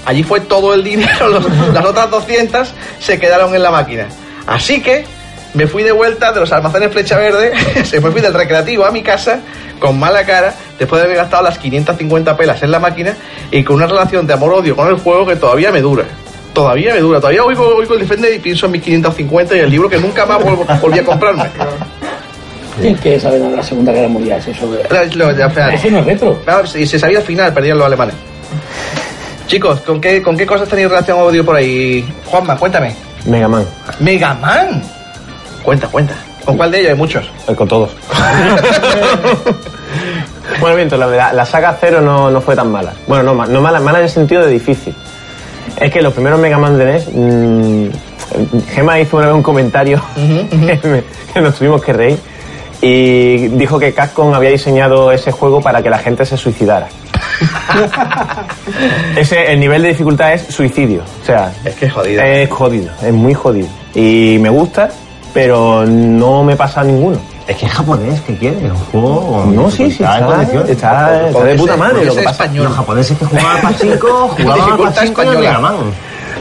[0.05, 4.07] allí fue todo el dinero, los- las otras 200 se quedaron en la máquina.
[4.47, 5.05] Así que
[5.53, 7.51] me fui de vuelta de los almacenes Flecha Verde,
[7.85, 9.39] se me fui del recreativo a mi casa
[9.79, 13.13] con mala cara, después de haber gastado las 550 pelas en la máquina
[13.51, 16.05] y con una relación de amor-odio con el juego que todavía me dura.
[16.53, 19.69] Todavía me dura, todavía oigo, oigo el Defender y pienso en mis 550 y el
[19.71, 21.45] libro que nunca más vuelvo- volví a comprarme.
[22.81, 24.41] ¿Quién que sabe nada de la Segunda Guerra Mundial?
[24.41, 26.39] Si Eso, lo- ya, eso no es retro.
[26.43, 28.15] Claro, y se sabía al final, perdían los alemanes.
[29.47, 32.05] Chicos, ¿con qué, ¿con qué cosas tenéis relación odio por ahí?
[32.25, 32.95] Juanma, cuéntame.
[33.25, 33.65] Mega Man.
[33.99, 34.81] Mega Man.
[35.63, 36.13] Cuenta, cuenta.
[36.45, 36.91] ¿Con cuál de ellos?
[36.91, 37.29] Hay muchos.
[37.47, 37.91] Eh, Con todos.
[40.59, 42.93] bueno, bien, la, la saga Zero no, no fue tan mala.
[43.07, 44.93] Bueno, no, no mala, mala en el sentido de difícil.
[45.77, 47.87] Es que los primeros Mega Man de NES, mm,
[48.73, 52.17] Gema hizo una vez un comentario que, me- que nos tuvimos que reír
[52.81, 56.87] y dijo que Capcom había diseñado ese juego para que la gente se suicidara.
[59.15, 61.01] ese, el nivel de dificultad es suicidio.
[61.21, 62.21] O sea, Es que es jodido.
[62.23, 63.67] es jodido, es muy jodido.
[63.95, 64.89] Y me gusta,
[65.33, 67.19] pero no me pasa ninguno.
[67.47, 68.57] Es que es japonés, ¿qué quiere?
[68.57, 72.05] Un juego No, sí, sí, está, está, está de puta madre.
[72.05, 72.43] Lo que pasa.
[72.43, 72.65] español.
[72.65, 75.37] Los japoneses que jugaban pachinko, jugaban pachinko y.
[75.37, 75.75] Mega Man.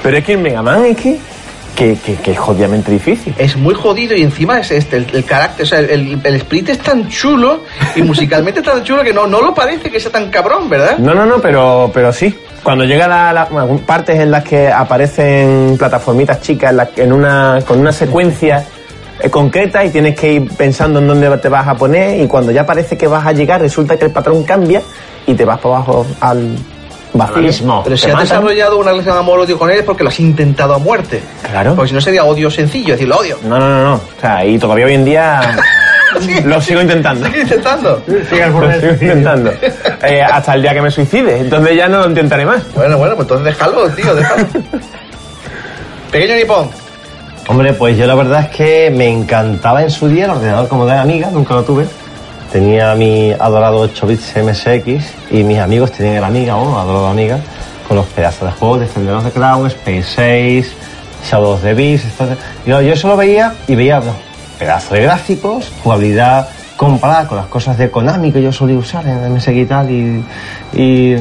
[0.02, 1.18] Pero es que el Mega Man es que,
[1.74, 3.34] que, que, que es jodidamente difícil.
[3.36, 6.68] Es muy jodido y encima es este, el, el carácter, o sea, el, el, split
[6.68, 7.64] es tan chulo
[7.96, 10.98] y musicalmente tan chulo que no, no lo parece que sea tan cabrón, ¿verdad?
[10.98, 12.32] No, no, no, pero, pero sí.
[12.62, 17.12] Cuando llega la, la- bueno, partes en las que aparecen plataformitas chicas en, la- en
[17.12, 18.64] una, con una secuencia
[19.30, 22.66] concreta y tienes que ir pensando en dónde te vas a poner y cuando ya
[22.66, 24.82] parece que vas a llegar resulta que el patrón cambia
[25.26, 26.56] y te vas para abajo al
[27.12, 27.82] vacío.
[27.84, 28.28] Pero si has matan.
[28.28, 31.22] desarrollado una relación amor-odio con él es porque lo has intentado a muerte.
[31.48, 31.74] Claro.
[31.74, 33.38] Porque si no sería odio sencillo, decir, lo odio.
[33.44, 33.94] No, no, no, no.
[33.94, 35.56] O sea, y todavía hoy en día
[36.44, 37.26] lo sigo intentando.
[37.26, 38.02] Sigue intentando.
[38.06, 39.52] Lo sigo intentando.
[40.02, 41.38] Eh, hasta el día que me suicide.
[41.38, 42.62] Entonces ya no lo intentaré más.
[42.74, 44.46] Bueno, bueno, pues entonces déjalo, tío, déjalo.
[46.10, 46.81] Pequeño nipón.
[47.48, 50.86] Hombre, pues yo la verdad es que me encantaba en su día el ordenador como
[50.86, 51.86] de amiga, nunca lo tuve.
[52.52, 57.38] Tenía mi adorado 8 bits MSX y mis amigos tenían el Amiga, o adorado Amiga,
[57.88, 60.72] con los pedazos de juegos, Defenders the Crown, Space 6,
[61.24, 62.38] Shadow of the Beast, etc.
[62.64, 64.12] Yo, yo veía y veía no,
[64.58, 69.32] pedazos de gráficos, jugabilidad comparada con las cosas de Konami que yo solía usar en
[69.32, 71.14] MSX y tal, y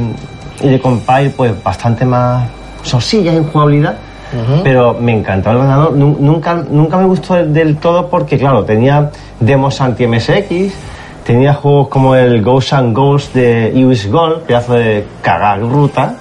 [0.62, 2.48] de Compile pues bastante más
[2.84, 3.96] sosillas en jugabilidad
[4.64, 5.94] pero me encantaba el ordenador.
[5.94, 10.74] Nu- Nunca, nunca me gustó del, todo porque, claro, tenía demos anti-MSX,
[11.26, 16.16] tenía juegos como el Ghost and Ghost de US Gold, pedazo de cagar ruta.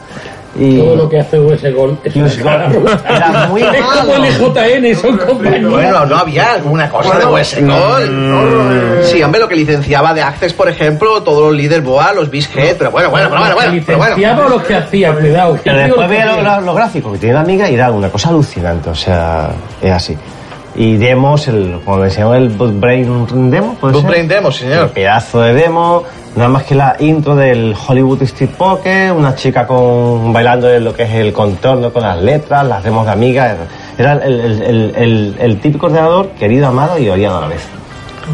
[0.59, 4.21] Y Todo lo que hace US Gol es US Gold era muy Es como el
[4.33, 4.53] malo.
[4.55, 5.71] JN, son compañías.
[5.71, 9.05] Bueno, no había alguna cosa de US Gold.
[9.05, 12.77] Sí, hombre, lo que licenciaba de Access, por ejemplo, todos los líderes BOA, los Bishead,
[12.77, 14.17] pero bueno, bueno, pero bueno, bueno, pero bueno.
[14.17, 15.59] Licenciaba los que hacía, cuidado.
[15.63, 18.31] Pero después veía los, los- los gráficos que tiene la amiga y era una cosa
[18.31, 20.17] alucinante, o sea, es así.
[20.77, 24.11] Y demos, el, como le llamaban el Boot Brain Demo, ¿puede Boot ser?
[24.11, 24.85] Brain Demo, sí, señor.
[24.85, 26.05] Un pedazo de demo,
[26.37, 30.95] nada más que la intro del Hollywood Street Poker, una chica con bailando en lo
[30.95, 33.57] que es el contorno con las letras, las demos de amiga.
[33.99, 37.63] Era el, el- el- el- el típico ordenador querido, amado y odiado a la vez.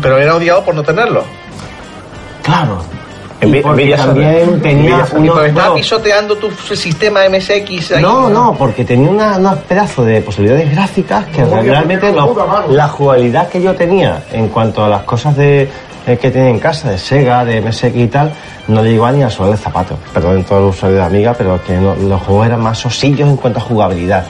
[0.03, 1.25] Pero era odiado por no tenerlo.
[2.43, 2.79] Claro.
[3.39, 4.07] Y porque sana.
[4.07, 5.27] también tenía sana.
[5.27, 8.03] Y unos estaba pisoteando tu sistema MSX ahí.
[8.03, 12.69] No, no, porque tenía una- unos pedazos de posibilidades gráficas que realmente tenía una mano.
[12.71, 15.69] la jugabilidad que yo tenía en cuanto a las cosas de eh,
[16.07, 18.33] que tenía en casa, de Sega, de MSX y tal,
[18.69, 19.99] no le llegaba ni al suelo de zapatos.
[20.15, 23.37] Perdón todos los usuarios de Amiga, pero que no- los juegos eran más sosillos en
[23.37, 24.25] cuanto a jugabilidad.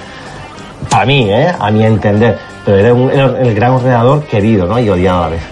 [0.89, 1.53] Para mí, ¿eh?
[1.59, 2.39] A mi entender.
[2.67, 4.79] Pero era, un- era el gran ordenador querido, ¿no?
[4.79, 5.43] Y odiado a la vez.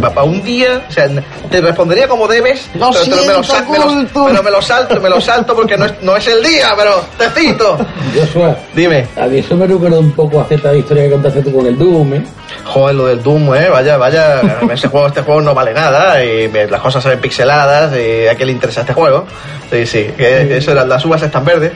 [0.00, 1.08] Para un día, o sea,
[1.50, 4.24] te respondería como debes, Lo pero, te lo- me lo, siento, sa- me lo- culto.
[4.26, 7.00] pero me lo salto, me lo salto porque no es, no es el día, pero
[7.16, 7.78] te cito.
[8.14, 9.06] Joshua, Dime.
[9.16, 11.78] a mí eso me recuerda un poco a cierta historia que contaste tú con el
[11.78, 12.24] Doom, ¿eh?
[12.64, 14.40] Joder, lo del Doom, eh, vaya, vaya,
[14.72, 18.34] ese juego, este juego no vale nada y las cosas se ven pixeladas y a
[18.34, 19.24] quién le interesa este juego.
[19.70, 21.72] Sí, sí, que eso eran las uvas están verdes.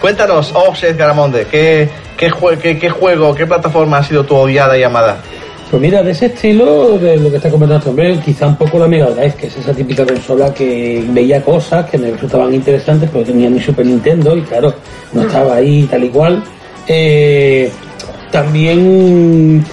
[0.00, 4.34] Cuéntanos, oh, Edgar Amonde, ¿qué, qué, jue- qué, qué juego, qué plataforma ha sido tu
[4.36, 5.18] odiada y amada?
[5.70, 8.86] Pues mira, de ese estilo, de lo que está comentando hombre, quizá un poco la
[8.88, 13.22] Mega Drive, que es esa típica consola que veía cosas que me resultaban interesantes, pero
[13.24, 14.72] tenía mi Super Nintendo y claro,
[15.12, 16.42] no estaba ahí tal y cual.
[16.86, 17.70] Eh,
[18.30, 19.64] también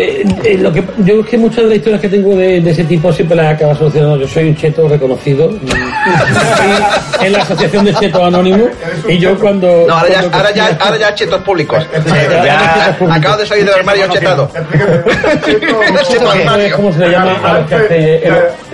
[0.00, 2.70] eh, eh, lo que yo es que muchas de las historias que tengo de, de
[2.70, 4.16] ese tipo siempre las acaba solucionando.
[4.18, 5.50] Yo soy un cheto reconocido
[7.22, 8.68] en la asociación de chetos anónimos
[9.08, 11.84] y yo cuando No, ahora ya, cuando ahora ya, cogía- ahora ya chetos públicos.
[12.06, 14.50] ya- Ya, acabo de salir del armario chetado.
[16.08, 16.66] Cheto armario.
[16.66, 18.22] es como se le llama a los que hace,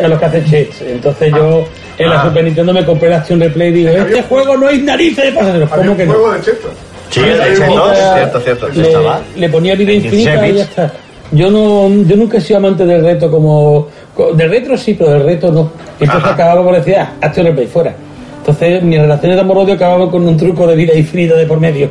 [0.03, 0.83] a los que hacen chats.
[0.83, 1.67] Entonces yo
[1.99, 2.25] en la Ah.
[2.25, 5.33] Super Nintendo me compré la Action Replay y digo, este juego no hay narices de
[5.33, 5.71] pasajeros.
[5.73, 6.13] Había ¿Cómo que no?
[6.13, 6.71] juego de chetos.
[7.11, 7.99] Sí, el de Chetos.
[8.15, 8.69] Cierto, cierto.
[8.71, 10.93] Le, le ponía vida 26 infinita y ya está.
[11.35, 15.11] Yo no, yo nunca he sido amante del reto como, co- del retro sí, pero
[15.11, 15.71] del reto no.
[16.01, 16.35] Y entonces Ajá.
[16.35, 17.95] acababa por decir, ah, Action Replay fuera.
[18.39, 21.91] Entonces mis relaciones de amor-odio acababan con un truco de vida infinita de por medio.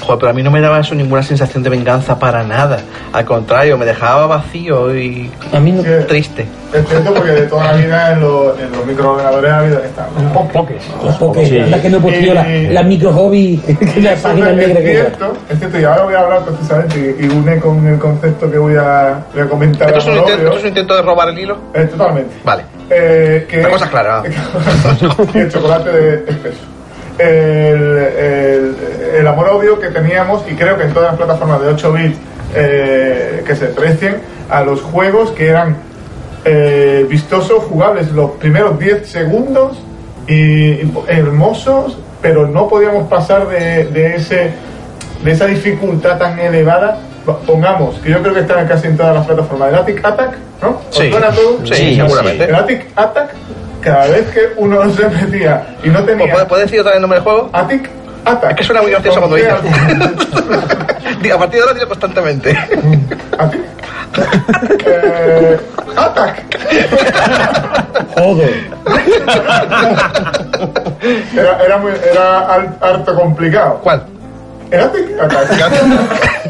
[0.00, 2.78] Joder, pero a mí no me daba eso ninguna sensación de venganza para nada.
[3.12, 5.82] Al contrario, me dejaba vacío y A mí no.
[5.82, 5.88] Sí.
[6.06, 6.46] triste.
[6.72, 10.08] Es cierto porque de toda la vida en los, en los microordenadores ha habido esta.
[11.46, 11.80] Sí.
[11.82, 13.60] que no he puesto yo la, Y- la micro hobby,
[14.00, 17.24] la página es negra que cierto, es cierto, y ahora voy a hablar precisamente y,
[17.24, 20.16] y une con el concepto que voy a, voy a comentar ¿Esto es, un a
[20.18, 21.58] intento, esto es un intento de robar el hilo?
[21.74, 22.34] Eh, totalmente.
[22.44, 22.62] Vale.
[22.90, 24.22] Eh, que es clara,
[25.34, 26.58] y el chocolate de espeso.
[27.18, 28.76] El, el,
[29.18, 32.18] el amor-odio que teníamos, y creo que en todas las plataformas de 8 bits
[32.54, 34.16] eh, que se precien,
[34.50, 35.76] a los juegos que eran
[36.44, 39.78] eh, vistosos, jugables los primeros 10 segundos
[40.28, 44.50] y, y hermosos, pero no podíamos pasar de, de ese
[45.24, 46.98] de esa dificultad tan elevada.
[47.46, 49.70] Pongamos, que yo creo que están casi en todas las plataformas.
[49.70, 50.68] El Attic Attack, ¿no?
[50.88, 51.10] ¿Os Sí.
[51.10, 51.58] suena todo?
[51.66, 52.44] Sí, Sí, seguramente.
[52.44, 53.30] El Attic Attack,
[53.86, 56.32] cada vez que uno se metía y no tenía.
[56.32, 57.50] ¿Puedes, puedes decir otra vez el nombre del juego?
[57.52, 57.88] Attic
[58.24, 58.50] Attack.
[58.50, 59.54] Es que suena muy gracioso cuando dices.
[61.22, 62.58] Diga, a partir de ahora dilo constantemente.
[63.38, 63.60] Attic.
[64.86, 65.56] Eh,
[65.96, 66.42] Attack.
[68.18, 68.70] Joder.
[71.36, 73.80] Era, era, muy, era al- harto complicado.
[73.82, 74.02] ¿Cuál?
[74.70, 75.72] El Attic Attack.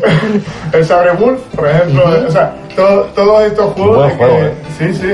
[0.73, 2.05] el Sabre Wolf, por ejemplo.
[2.27, 3.97] O sea, todo- todos estos juegos.
[3.97, 4.55] Buen de juego, que- eh.
[4.79, 5.13] Sí, sí.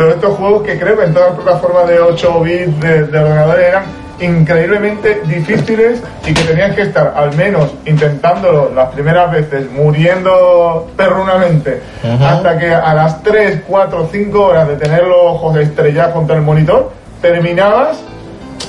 [0.00, 3.18] Todos estos juegos que creo que en todas las plataformas de 8 bits de, de
[3.18, 3.82] ordenadores eran
[4.18, 11.82] increíblemente difíciles y que tenías que estar al menos intentándolo las primeras veces, muriendo perrunamente,
[12.18, 16.42] hasta que a las 3, 4, 5 horas de tener los ojos estrellados contra el
[16.42, 17.98] monitor, terminabas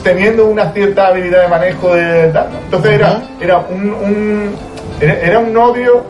[0.03, 2.47] teniendo una cierta habilidad de manejo de tal.
[2.65, 4.53] Entonces era, era un,
[4.99, 6.03] era un odio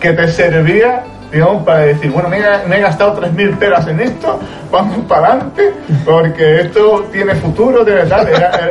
[0.00, 4.00] que te servía digamos para decir bueno me he, me he gastado 3.000 peras en
[4.00, 4.38] esto
[4.70, 5.72] vamos para adelante
[6.04, 8.70] porque esto tiene futuro tiene tal Era-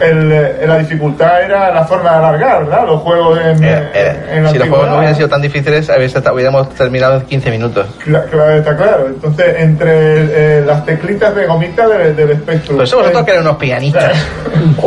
[0.00, 2.86] el- el- la dificultad era la forma de alargar ¿verdad?
[2.86, 5.88] los juegos en, en la si los juegos no hubieran sido tan difíciles,
[6.32, 7.86] hubiéramos terminado en 15 minutos.
[8.04, 9.06] Cla- Claro, está claro.
[9.08, 12.76] Entonces, entre eh, las teclitas de gomita del, del Spectrum.
[12.76, 14.12] Pero eso vosotros eh, que eran unos pianistas.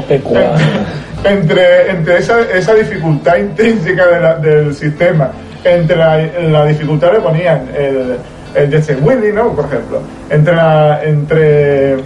[1.24, 5.32] Entre, entre esa, esa dificultad intrínseca de la- del sistema,
[5.76, 8.18] entre la, la dificultad le ponían el,
[8.56, 9.54] el Jet Set Willy, ¿no?
[9.54, 10.02] Por ejemplo.
[10.30, 10.54] Entre
[11.04, 11.98] entre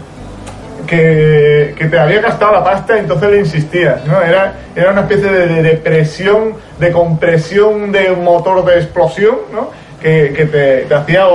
[0.88, 4.22] que, que te había gastado la pasta entonces le insistías, ¿no?
[4.22, 9.70] Era, era una especie de, de, presión, de compresión de un motor de explosión, ¿no?
[10.02, 11.28] Que, que te, hacía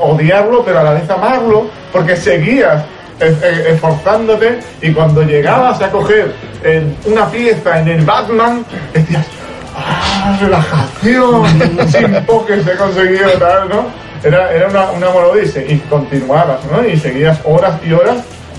[0.00, 2.84] odiarlo, pero a la vez amarlo, porque seguías
[3.20, 6.32] e- e- esforzándote y cuando llegabas a coger
[6.62, 9.26] eh, una pieza en el Batman, decías,
[9.74, 11.88] ¡ah, relajación!
[11.90, 13.86] sin poke se consiguió tal, ¿no?
[14.22, 16.84] Era, era una, una molodice y continuabas, ¿no?
[16.86, 18.16] Y seguías horas y horas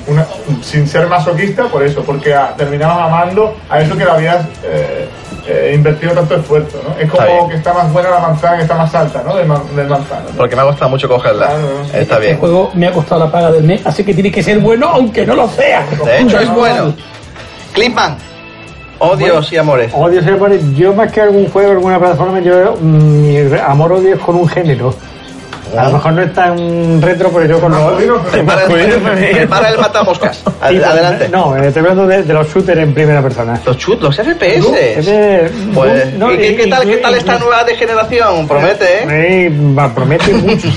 [0.08, 0.26] una-
[0.62, 5.08] sin ser masoquista por eso, porque ah, terminabas amando a eso que le habías eh,
[5.48, 6.96] eh, invertido tanto esfuerzo, ¿no?
[7.00, 9.36] Es como que está más buena la manzana que está más alta, ¿no?
[9.36, 10.26] Del, man- del manzano.
[10.30, 10.38] ¿no?
[10.38, 11.48] Porque me ha costado mucho cogerla.
[11.48, 11.90] Claro, no, sí.
[11.94, 12.38] Está Este bien.
[12.38, 15.26] juego me ha costado la paga del mes, así que tiene que ser bueno aunque
[15.26, 15.84] no lo sea.
[16.06, 16.94] De hecho, es bueno.
[17.74, 18.18] Clipman.
[19.00, 19.92] Odios y amores.
[19.94, 24.16] Odio ser amor- Yo más que algún juego, alguna plataforma, yo mm, mi amor odio
[24.16, 24.94] es con un género.
[25.76, 27.82] A lo mejor no es tan retro, pero yo con los...
[27.82, 28.64] Masculino, Para
[29.30, 30.42] el, para el matamoscas.
[30.62, 31.28] Ad- Adelante.
[31.28, 33.60] No, eh, estoy hablando de, de los shooters en primera persona.
[33.66, 34.64] Los chut, los FPS.
[35.74, 38.48] Pues, no, ¿y qué, qué tal, qué tal esta nueva degeneración?
[38.48, 39.06] Promete, ¿eh?
[39.48, 40.68] Eh, va, promete mucho.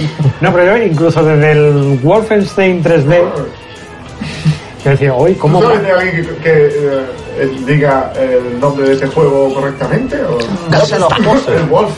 [0.40, 3.20] No, pero yo incluso desde el Wolfenstein 3D,
[4.88, 7.02] yo decía, hoy, ¿cómo de alguien que, que, eh,
[7.40, 10.16] eh, diga el nombre de ese juego correctamente?
[10.22, 10.38] O?
[10.38, 11.90] El Wolf.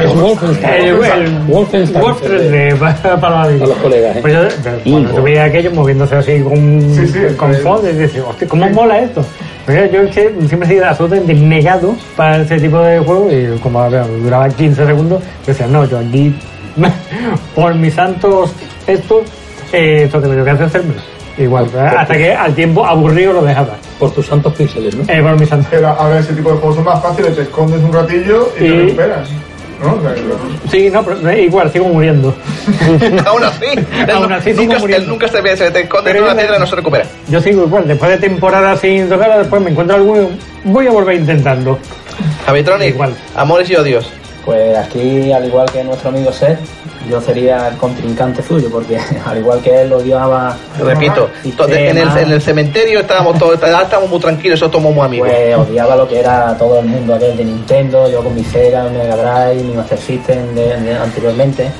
[0.00, 0.84] Es Wolfenstein.
[0.84, 2.02] El, el Wolfenstein.
[2.02, 4.18] Wolf 3D para, los colegas, ¿eh?
[4.20, 7.60] Pues yo, cuando tú veías aquello moviéndose así con, Sí, sí, con sí.
[7.60, 9.24] fondo, y dices, hostia, ¿cómo mola esto?
[9.64, 13.58] Pero yo es que siempre he sido absolutamente negado para ese tipo de juego y
[13.60, 16.34] como duraba 15 segundos, yo decía, no, yo aquí,
[17.54, 18.52] por mis santos
[18.88, 19.22] estos,
[19.72, 21.11] eh, esto que me tengo que hacer hacérmelo.
[21.38, 21.66] Igual,
[21.96, 23.76] hasta que al tiempo aburrido lo dejaba.
[23.98, 25.04] Por tus santos píxeles, ¿no?
[25.12, 25.68] Eh, por mis santos.
[25.70, 28.64] Pero, a ver, ese tipo de juegos son más fáciles, te escondes un ratillo y
[28.64, 29.28] Y- te recuperas.
[29.82, 29.94] ¿No?
[29.94, 32.32] O sea, que- Sí, no, pero igual, sigo muriendo.
[33.26, 33.66] Aún así,
[34.14, 35.08] Aún así sigo nunca, muriendo.
[35.08, 37.04] nunca se ve, se te esconde en una yo- piedra y no se recupera.
[37.28, 40.30] Yo sigo igual, después de temporada sin tocarla, después me encuentro algo
[40.64, 41.78] voy a volver intentando.
[42.46, 43.14] Javitronic, Igual.
[43.34, 44.08] amores y odios.
[44.44, 46.58] Pues aquí, al igual que nuestro amigo Seth,
[47.08, 51.28] yo sería el contrincante suyo, porque al igual que él odiaba, Repito,
[51.90, 55.28] en, el, en el cementerio estábamos todos, estábamos muy tranquilos, eso somos muy amigos.
[55.28, 58.82] pues odiaba lo que era todo el mundo aquel de Nintendo, yo con mi Sega,
[58.84, 61.70] mi Mega Drive, mi Master System de, de- anteriormente,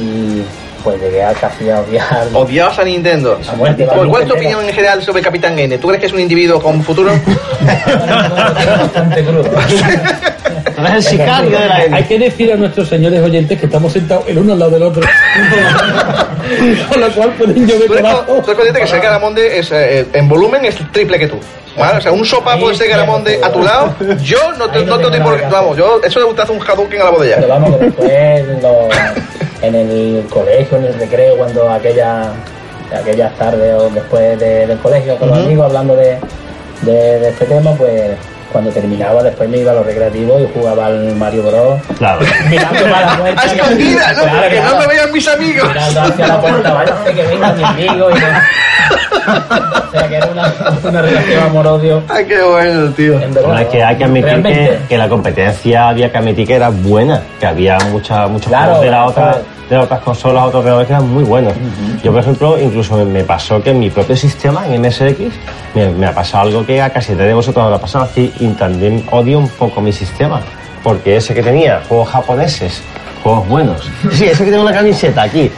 [0.00, 0.42] y
[0.86, 2.28] pues llegué a casi a odiar.
[2.32, 3.40] Odiabas a Nintendo.
[3.50, 5.76] A muerte, ¿Cuál, es tu opinión en general sobre Capitán N?
[5.78, 7.10] ¿Tú crees que es un individuo con futuro?
[8.78, 9.50] bastante crudo.
[10.94, 14.38] El sicario de la Hay que decir a nuestros señores oyentes que estamos sentados el
[14.38, 15.02] uno al lado del otro.
[16.88, 18.22] Con lo cual pueden llover Tú eres, debajo.
[18.26, 21.40] tú eres consciente que Sega Ramonde es, eh, en volumen es triple que tú.
[21.76, 21.98] ¿Vale?
[21.98, 25.10] O sea, un sopapo de Sega Ramonde a tu lado, yo no te, no te
[25.10, 25.50] doy por...
[25.50, 27.46] Vamos, yo, eso le gusta hacer un Hadouken a la Pero botella.
[27.48, 28.88] vamos, que después en, lo-
[29.62, 32.32] en el colegio, en el recreo, cuando aquella,
[32.94, 36.18] aquellas tardes o después de- del colegio con los amigos hablando de,
[36.82, 38.12] de, de este tema, pues
[38.52, 41.80] cuando terminaba después me iba a los recreativos y jugaba al Mario Bros.
[41.98, 42.20] Claro.
[42.50, 43.42] Mirando para la puerta.
[43.42, 44.22] A escondida, ¿no?
[44.22, 45.68] Claro, que no me vean mis amigos.
[45.68, 48.10] Mirando hacia la puerta, váyase que venga mi amigo.
[48.10, 48.26] Y no.
[49.26, 50.54] o sea que era una,
[50.84, 52.02] una relación amor-odio.
[52.08, 53.18] Ay, qué bueno, tío.
[53.18, 54.42] Es que hay que admitir
[54.88, 58.90] que, la competencia había que admitir que era buena, que había mucha, muchos Claro, de,
[58.90, 59.55] la claro.
[59.68, 61.52] De otras consolas, otros ordenadores que eran muy buenos.
[62.02, 65.20] Yo, por ejemplo, incluso me, pasó que en mi propio sistema, en MSX,
[65.74, 68.48] me, me ha pasado algo que a casi de vosotros os ha pasado, aquí y
[68.48, 70.40] también odio un poco mi sistema,
[70.82, 72.82] porque ese que tenía juegos japoneses,
[73.22, 73.90] juegos buenos.
[74.12, 75.50] Sí, ese que tengo una camiseta aquí.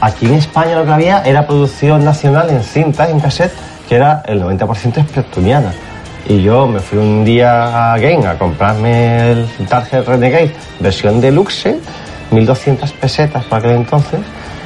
[0.00, 3.52] Aquí en España lo que había era producción nacional en cinta, en cassette,
[3.88, 5.72] que era el 90% spectrumiana.
[6.28, 11.76] Y yo me fui un día a Game a comprarme el Target Renegade versión deluxe,
[12.30, 14.20] 1200 pesetas para aquel entonces,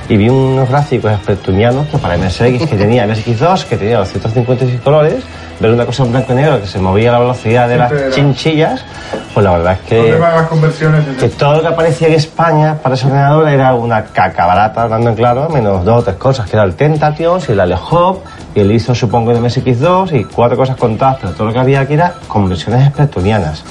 [0.08, 5.22] y vi unos gráficos spectrumianos que para MSX, que tenía MSX2, que tenía 256 colores,
[5.60, 7.96] ver una cosa en blanco y negro que se movía a la velocidad de Siempre
[7.96, 8.14] las era.
[8.14, 8.84] chinchillas,
[9.32, 12.96] pues la verdad es que las conversiones que todo lo que aparecía en España para
[12.96, 16.56] ese ordenador era una caca barata, hablando en claro, menos dos o tres cosas, que
[16.56, 18.20] era el Tentations y el Ale Hop
[18.54, 21.80] y el ISO supongo de MSX2 y cuatro cosas contadas, pero todo lo que había
[21.80, 23.64] aquí era conversiones spectrunianas.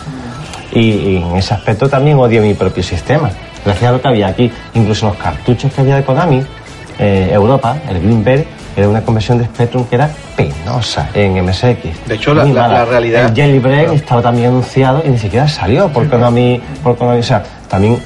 [0.72, 3.30] Y, y en ese aspecto también odio mi propio sistema.
[3.66, 6.44] Gracias a lo que había aquí, incluso los cartuchos que había de Konami,
[7.00, 8.46] eh, Europa, el Greenberg,
[8.76, 12.06] era una conversión de Spectrum que era penosa en MSX.
[12.08, 16.04] De hecho, la- la- realidad- El Jailbreak estaba también anunciado y ni siquiera salió por
[16.10, 17.20] Konami, por Konami.
[17.20, 17.98] O sea, también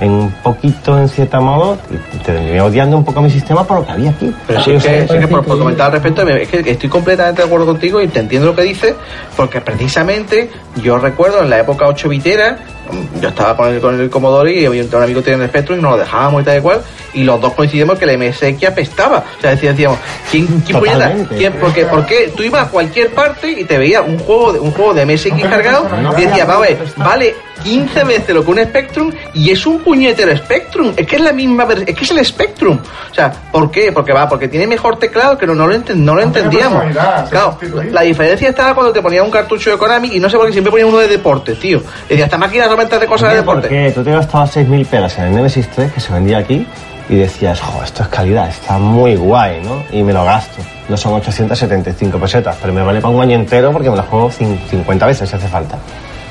[0.00, 1.78] en un poquito, en cierto modo,
[2.26, 4.34] terminé odiando un poco mi sistema por lo que había aquí.
[4.46, 7.66] Pero sí o que, por, por comentar al respecto, es que estoy completamente de acuerdo
[7.66, 8.94] contigo y te entiendo lo que dices,
[9.36, 10.50] porque precisamente
[10.82, 12.58] yo recuerdo en la época 8 bitera,
[12.90, 15.82] mm, yo estaba con el, con el Commodore y un amigo tenía el Spectrum y
[15.82, 16.80] nos lo dejábamos y tal y cual,
[17.14, 19.24] y los dos coincidimos que el MSX apestaba.
[19.38, 21.12] O sea, decía- decíamos, ¿quién, quién puñeta?
[21.38, 21.52] ¿Quién?
[21.60, 24.92] Porque, porque tú ibas a cualquier parte y te veías un juego de, un juego
[24.92, 25.86] de MSX cargado
[26.18, 29.80] y decías, va a ver, vale 15 veces lo que un Spectrum y es un
[29.80, 30.92] puñetero Spectrum.
[30.96, 32.78] Es que es la misma vers- es que es el Spectrum.
[33.10, 33.90] O sea, ¿por qué?
[33.90, 36.84] Porque va, porque tiene mejor teclado que no, no lo, enten- no lo No entendíamos.
[37.30, 37.58] Claro,
[37.90, 40.52] la diferencia estaba cuando te ponía un cartucho de Konami y no sé por qué
[40.52, 41.82] siempre ponía uno de deporte, tío.
[42.08, 43.68] Decía, esta máquina solamente hace cosas de deporte.
[43.68, 46.66] Porque tú te gastabas 6.000 pelas en el Nemesis 3 que se vendía aquí
[47.08, 49.82] y decías, jo, esto es calidad, está muy guay, ¿no?
[49.90, 50.62] Y me lo gasto.
[50.88, 54.30] No son 875 pesetas, pero me vale para un año entero porque me lo juego
[54.30, 55.78] cin- 50 veces si hace falta.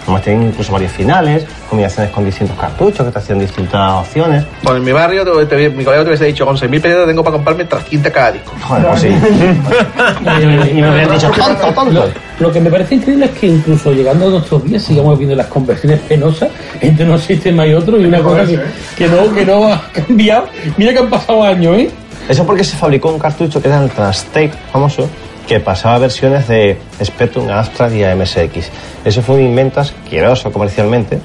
[0.04, 4.44] Además tienen incluso varios finales, combinaciones con distintos cartuchos que te hacían distintas opciones.
[4.62, 7.24] Pues en mi barrio, te- te- mi colega te hubiese dicho, con 6.000 pesetas tengo
[7.24, 8.52] para comprarme 300 cada disco.
[8.62, 9.08] Joder, pues sí.
[10.72, 11.92] y me habrían dicho, tonto, tonto.
[11.92, 15.36] Lo, lo que me parece increíble es que incluso llegando a nuestros días sigamos viendo
[15.36, 16.50] las conversiones penosas
[16.82, 18.60] entre unos sistemas y otros y una cosa que,
[18.98, 20.48] que no, que no ha cambiado.
[20.78, 21.90] Mira que han pasado años, ¿eh?
[22.28, 25.10] Eso porque se fabricó un cartucho que era el Transtape famoso,
[25.48, 28.70] que pasaba versiones de Spectrum, a Amstrad y a MSX.
[29.04, 31.20] Eso fue un invento asqueroso comercialmente,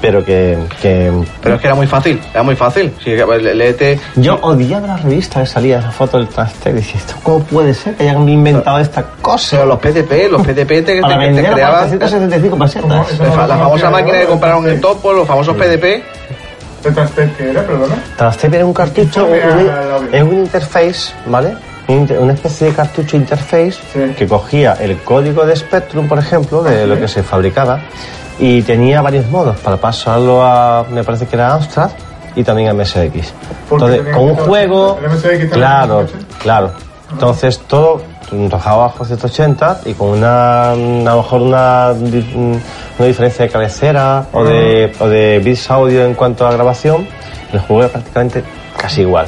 [0.00, 2.92] pero que, que Pero es que era muy fácil, era muy fácil.
[3.04, 4.00] Sí, pues, léete.
[4.16, 6.28] yo odiaba la revista que salía esa foto del.
[6.28, 9.58] Decía, ¿esto cómo puede ser que hayan inventado esta cosa?
[9.58, 11.88] Pero los PDP, los PDP te, te- Para te creaban.
[11.88, 13.10] 475 pesetas.
[13.12, 16.02] Eso La, no famosa máquina que compraron en Topo, los famosos PDP.
[16.84, 18.02] ¿El Transtep que era, perdona?
[18.56, 21.54] Era un cartucho, un, un- es un interface, ¿vale?
[21.92, 24.14] Una especie de cartucho interface Sí.
[24.16, 27.80] que cogía el código de Spectrum, por ejemplo, de lo que se fabricaba,
[28.38, 31.90] y tenía varios modos para pasarlo a, me parece que era Amstrad
[32.34, 33.32] y también a MSX.
[33.70, 36.06] Entonces, con un juego, MSX claro,
[36.40, 36.72] claro.
[37.12, 38.00] Entonces todo
[38.48, 44.44] trabajaba bajo 180 y con una, a lo mejor una, una diferencia de cabecera o
[44.44, 47.06] de, o de bits audio en cuanto a grabación,
[47.52, 48.42] el juego era prácticamente
[48.78, 49.26] casi igual.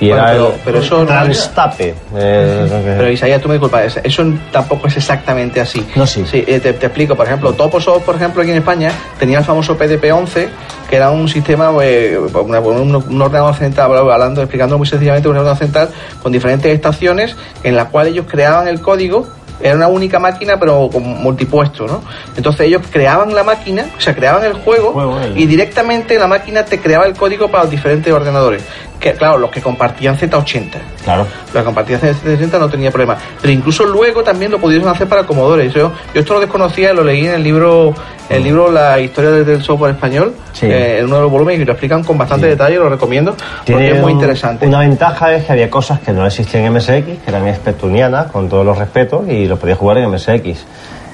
[0.00, 1.94] Y Bueno, era pero- el pero eso no- Transtape.
[2.16, 5.84] eh, Pero Isaías, tú me disculpas, es- eso tampoco es exactamente así.
[5.96, 6.24] No, sí.
[6.32, 9.76] eh, te, te explico, por ejemplo, Toposoft, por ejemplo, aquí en España, tenía el famoso
[9.76, 10.48] PDP-11,
[10.88, 15.36] que era un sistema, eh, una- un, un ordenador central, hablando, explicando muy sencillamente, un
[15.36, 15.88] ordenador central
[16.22, 17.34] con diferentes estaciones
[17.64, 19.26] en la cual ellos creaban el código.
[19.60, 22.00] Era una única máquina, pero con multipuesto, ¿no?
[22.36, 26.64] Entonces ellos creaban la máquina, o sea, creaban el juego, Juego, y directamente la máquina
[26.64, 28.62] te creaba el código para los diferentes ordenadores.
[29.00, 30.70] Que, claro, los que compartían Z80.
[31.04, 31.26] Claro.
[31.54, 33.16] La compartida C60 no tenía problema.
[33.40, 35.70] Pero incluso luego también lo pudieron hacer para Commodore.
[35.70, 37.94] Yo, yo esto lo desconocía, lo leí en el libro,
[38.28, 40.66] el libro La historia del, software español, Sí.
[40.66, 42.50] eh, en uno de los volúmenes, y lo explican con bastante Sí.
[42.50, 44.66] detalle, lo recomiendo, porque es muy un- interesante.
[44.66, 48.48] Una ventaja es que había cosas que no existían en MSX, que eran spectrunianas, con
[48.48, 50.64] todos los respetos, y lo podías jugar en MSX.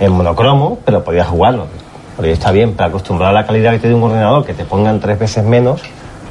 [0.01, 1.67] En monocromo, pero podías jugarlo.
[2.17, 5.01] Porque está bien, para acostumbrar a la calidad que tiene un ordenador, que te pongan
[5.01, 5.83] tres veces menos,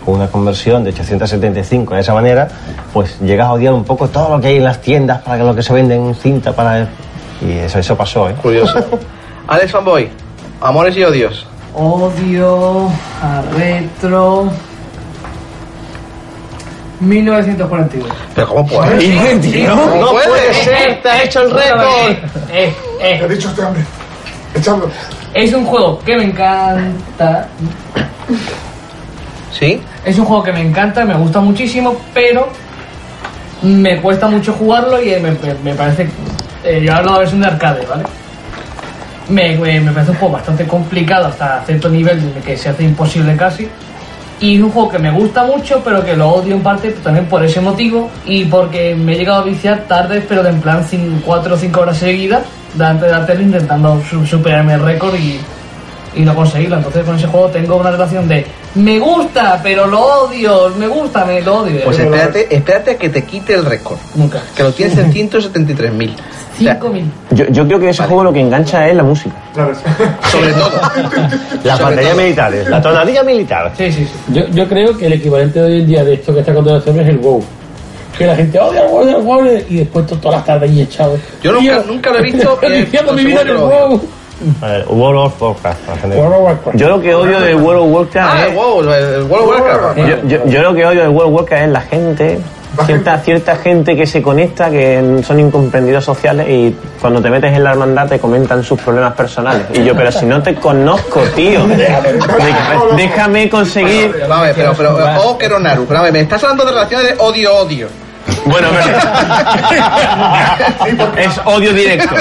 [0.04, 2.48] con una conversión de 875 de esa manera,
[2.92, 5.44] pues llegas a odiar un poco todo lo que hay en las tiendas, para que
[5.44, 6.88] lo que se vende en cinta, para...
[7.42, 8.36] Y eso, eso pasó, ¿eh?
[8.42, 8.80] Curioso.
[9.48, 10.10] Alex Fanboy,
[10.62, 11.46] amores y odios.
[11.74, 12.88] Odio
[13.22, 14.50] a retro.
[17.00, 18.10] 1942.
[18.36, 19.66] Pero ¿cómo puede?
[19.68, 20.54] ¡No, ¿Cómo puede?
[20.54, 21.02] ser!
[21.02, 23.16] ¡Te ha hecho el Eh, eh, eh.
[23.20, 23.84] ¿Qué ha dicho este hombre?
[24.56, 24.90] Echadlo.
[25.34, 27.48] Es un juego que me encanta.
[29.58, 29.80] ¿Sí?
[30.04, 32.48] Es un juego que me encanta, me gusta muchísimo, pero
[33.62, 36.08] me cuesta mucho jugarlo y me, parece.
[36.64, 38.04] Eh, yo hablo de la versión de arcade, ¿vale?
[39.30, 43.68] Me, me- parece un juego bastante complicado hasta cierto nivel que se hace imposible casi.
[44.40, 47.26] Y es un juego que me gusta mucho, pero que lo odio en parte también
[47.28, 50.84] por ese motivo y porque me he llegado a viciar tarde, pero de en plan
[51.24, 52.42] 4 o 5 horas seguidas,
[52.74, 55.40] delante de la tele intentando su- superarme el récord y,
[56.16, 56.78] y no conseguirlo.
[56.78, 58.46] Entonces con ese juego tengo una relación de
[58.76, 61.82] me gusta, pero lo odio, me gusta, me lo odio.
[61.86, 63.98] Pues espérate, espérate a que te quite el récord.
[64.16, 64.42] Nunca.
[64.56, 66.12] Que lo tienes en 173.000.
[66.54, 67.04] O sea, 5.000.
[67.32, 69.34] Yo, yo creo que ese juego lo que engancha es la música.
[69.56, 69.92] La versión.
[70.32, 70.72] sobre todo.
[71.64, 73.72] Las baterías militares, la tonadilla militar.
[73.76, 74.12] Sí, sí, sí.
[74.34, 76.84] Yo, yo creo que el equivalente de hoy en día de esto que está contando
[76.86, 77.44] hombre es el WoW.
[78.16, 80.82] Que la gente odia el WoW, el WoW, y después to- todas las tardes ahí
[80.84, 81.18] echado.
[81.42, 84.02] Yo nunca- nunca lo he visto, y Diciendo mi vida en el WoW.
[84.62, 86.24] A ver, World of Warcraft, en general.
[86.24, 86.78] World of Warcraft.
[86.78, 88.50] Yo lo que odio de World of Warcraft Ah, es...
[88.52, 89.98] el WoW, el, el World of Warcraft.
[89.98, 92.40] Yo, yo- yo lo que odio del World of Warcraft es la gente,
[92.86, 97.64] cierta, cierta gente que se conecta, que son incomprendidos sociales y cuando te metes en
[97.64, 99.64] la hermandad te comentan sus problemas personales.
[99.74, 102.10] Y yo, pero si no te conozco, tío, déjame,
[102.98, 104.12] déjame conseguir...
[104.56, 107.88] Pero, pero, oh, Naru, pero a ver, me estás hablando de relaciones de odio-odio.
[108.46, 108.68] Bueno,
[110.86, 112.16] pero es odio directo.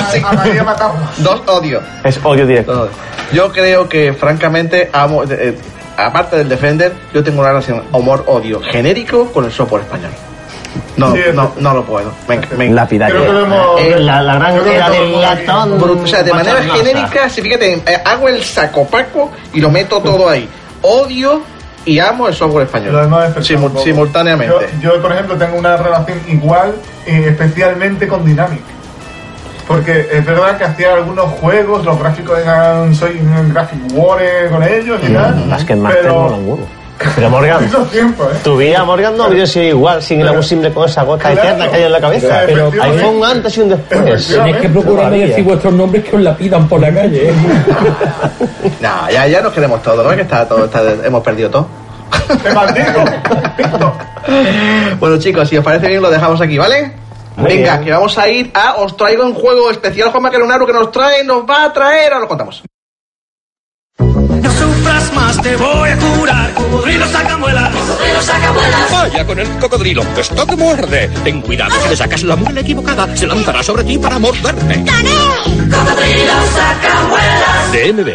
[1.19, 1.83] Dos odios.
[2.05, 2.89] Es odio directo.
[3.33, 5.59] Yo creo que, francamente, amo, eh, eh,
[5.97, 10.11] aparte del Defender, yo tengo una relación amor-odio genérico con el software español.
[10.97, 12.13] No, Sí, no, no lo puedo.
[12.29, 13.33] Me, me- Creo que Lapidario.
[13.33, 13.81] lo hemos.
[13.81, 16.01] Eh, La, la gran Yo creo que era del latón.
[16.03, 20.29] O sea, de manera genérica, si fíjate, eh, hago el sacopaco y lo meto todo
[20.29, 20.49] ahí.
[20.83, 21.43] Odio
[21.85, 22.93] y amo el software español.
[23.43, 24.55] Simu- simultáneamente.
[24.81, 26.75] Yo, yo, por ejemplo, tengo una relación igual,
[27.07, 28.63] eh, especialmente con Dynamic.
[29.67, 32.95] Porque es verdad que hacía algunos juegos, los gráficos eran.
[32.95, 34.21] Soy un Graphic War
[34.51, 35.49] con ellos y tal.
[35.49, 36.61] Las que más pero- tengo los huevos.
[37.15, 37.69] Pero Morgan, ¿eh?
[38.45, 41.41] tu vida, Morgan, no hubiera sido igual sin la simple con esa gota Claro.
[41.49, 42.43] eterna que hay en la cabeza.
[42.47, 44.27] Pero- Hay un antes y un después.
[44.29, 45.27] Tenéis que procurar no Maravilla.
[45.29, 47.31] decir vuestros nombres que os la pidan por la calle.
[47.31, 47.35] ¿eh?
[48.81, 50.15] No, ya, ya nos queremos todos, ¿no?
[50.17, 51.67] Que está todo, está- hemos perdido todo.
[52.43, 53.05] Te maldigo.
[55.01, 56.93] Bueno, chicos, si os parece bien, lo dejamos aquí, ¿vale?
[57.37, 57.85] Muy Venga, bien.
[57.85, 58.75] que vamos a ir a.
[58.77, 62.13] Os traigo un juego especial, Juan Macaronaro, que nos trae, nos va a traer.
[62.13, 62.63] Ahora lo contamos.
[65.11, 66.55] Más, te voy a curar.
[66.55, 67.75] Cocodrilo sacamuelas.
[67.75, 68.91] Cocodrilo sacamuelas.
[68.91, 71.11] Vaya con el cocodrilo, esto te muerde.
[71.25, 74.85] Ten cuidado, si le sacas la muela equivocada, se lanzará sobre ti para morderte.
[74.85, 77.73] Cocodrilo sacamuelas.
[77.73, 78.11] DMB.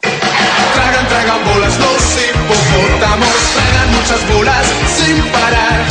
[0.00, 3.34] Tragan, tragan bolas los hipopótamos.
[3.54, 4.66] Tragan muchas bolas
[4.96, 5.84] sin parar.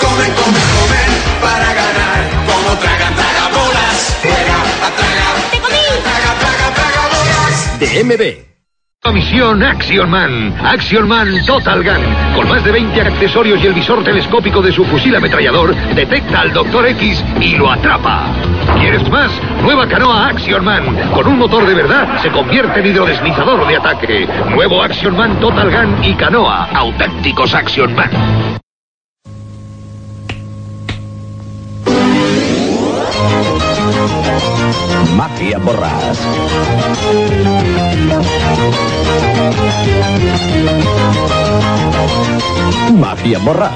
[0.00, 1.10] Comen, comen, comen
[1.40, 2.20] para ganar.
[2.46, 4.16] Como tragan, tragan bolas.
[4.22, 4.58] Juega,
[4.88, 5.28] atraga.
[5.50, 5.84] ¡Te comí!
[6.02, 7.80] Traga, traga, traga bolas.
[7.80, 8.57] DMB.
[9.12, 12.34] Misión Action Man, Action Man Total Gun.
[12.36, 16.52] Con más de 20 accesorios y el visor telescópico de su fusil ametrallador, detecta al
[16.52, 16.86] Dr.
[16.88, 18.26] X y lo atrapa.
[18.78, 19.32] ¿Quieres más?
[19.62, 21.10] Nueva canoa Action Man.
[21.12, 24.28] Con un motor de verdad, se convierte en hidrodeslizador de ataque.
[24.50, 26.68] Nuevo Action Man Total Gun y canoa.
[26.74, 28.10] Auténticos Action Man.
[35.16, 36.18] Mafia Borras.
[42.98, 43.72] Mafia Borras.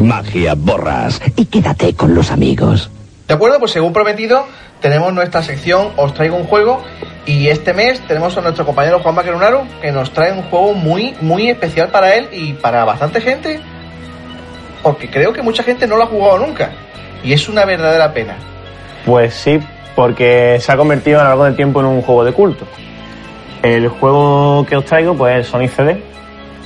[0.00, 1.20] Magia Borras.
[1.36, 2.90] Y quédate con los amigos.
[3.26, 3.58] ¿De acuerdo?
[3.58, 4.46] Pues según prometido,
[4.80, 6.82] tenemos nuestra sección Os traigo un juego.
[7.26, 11.14] Y este mes tenemos a nuestro compañero Juan Macaronaro, que nos trae un juego muy,
[11.22, 13.60] muy especial para él y para bastante gente.
[14.82, 16.72] Porque creo que mucha gente no lo ha jugado nunca.
[17.24, 18.36] Y es una verdadera pena.
[19.06, 19.58] Pues sí,
[19.94, 22.66] porque se ha convertido a lo largo del tiempo en un juego de culto.
[23.62, 26.02] El juego que os traigo, pues es Sonic CD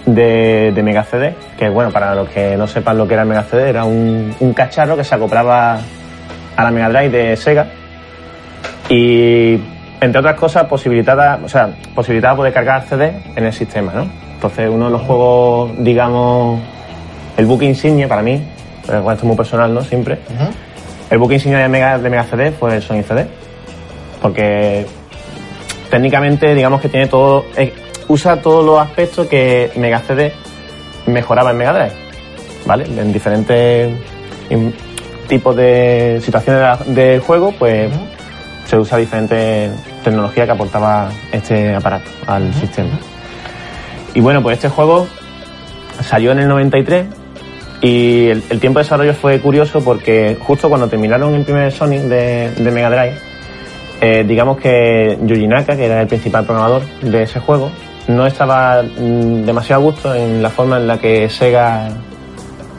[0.04, 3.44] de, de Mega CD, que bueno, para los que no sepan lo que era Mega
[3.44, 5.78] CD, era un, cacharro que se acoplaba
[6.56, 7.66] a la Mega Drive de Sega
[8.88, 9.60] y
[10.00, 14.08] entre otras cosas posibilitaba, o sea, poder cargar CD en el sistema, ¿no?
[14.34, 16.60] Entonces uno de los juegos, digamos,
[17.36, 18.42] el buque insignia para mí,
[18.88, 19.82] pero bueno, esto es muy personal, ¿no?
[19.82, 20.18] Siempre.
[21.10, 23.26] El buque insignia de Mega, de Mega CD fue el Sonic CD.
[24.22, 24.86] Porque
[25.90, 27.44] técnicamente, digamos que tiene todo.
[27.56, 27.74] eh,
[28.08, 30.32] usa todos los aspectos que Mega CD
[31.06, 31.92] mejoraba en Mega Drive.
[32.64, 32.84] ¿Vale?
[32.84, 33.92] En diferentes
[35.28, 37.92] tipos de situaciones de, juego, pues
[38.64, 39.70] se usa diferentes
[40.02, 42.98] tecnologías que aportaba este aparato al sistema.
[44.14, 45.06] Y bueno, pues este juego
[46.00, 47.06] salió en el 93
[47.80, 52.02] y el, el tiempo de desarrollo fue curioso porque justo cuando terminaron el primer Sonic
[52.02, 53.18] de, de Mega Drive,
[54.00, 57.70] eh, digamos que Yuji Naka, que era el principal programador de ese juego,
[58.08, 61.88] no estaba mm, demasiado a gusto en la forma en la que Sega,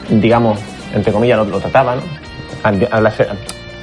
[0.08, 0.58] digamos,
[0.94, 2.02] entre comillas, lo, lo trataba, ¿no?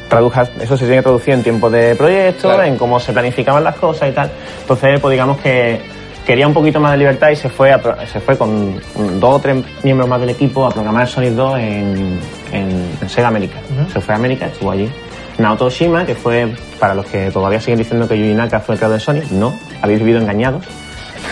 [0.09, 2.63] Traduja- eso se tiene que traducir en tiempo de proyecto, Claro.
[2.63, 4.31] en cómo se planificaban las cosas y tal.
[4.61, 5.81] Entonces, pues digamos que
[6.27, 8.79] quería un poquito más de libertad y se fue, a pro- se fue con
[9.19, 12.19] dos o tres miembros más del equipo a programar Sonic 2 en,
[12.51, 13.57] en- en Sega América.
[13.91, 14.91] Se fue a América, estuvo allí.
[15.39, 18.79] Naoto Oshima, que fue, para los que todavía siguen diciendo que Yuji Naka fue el
[18.79, 20.63] creador de Sonic, no, habéis vivido engañados.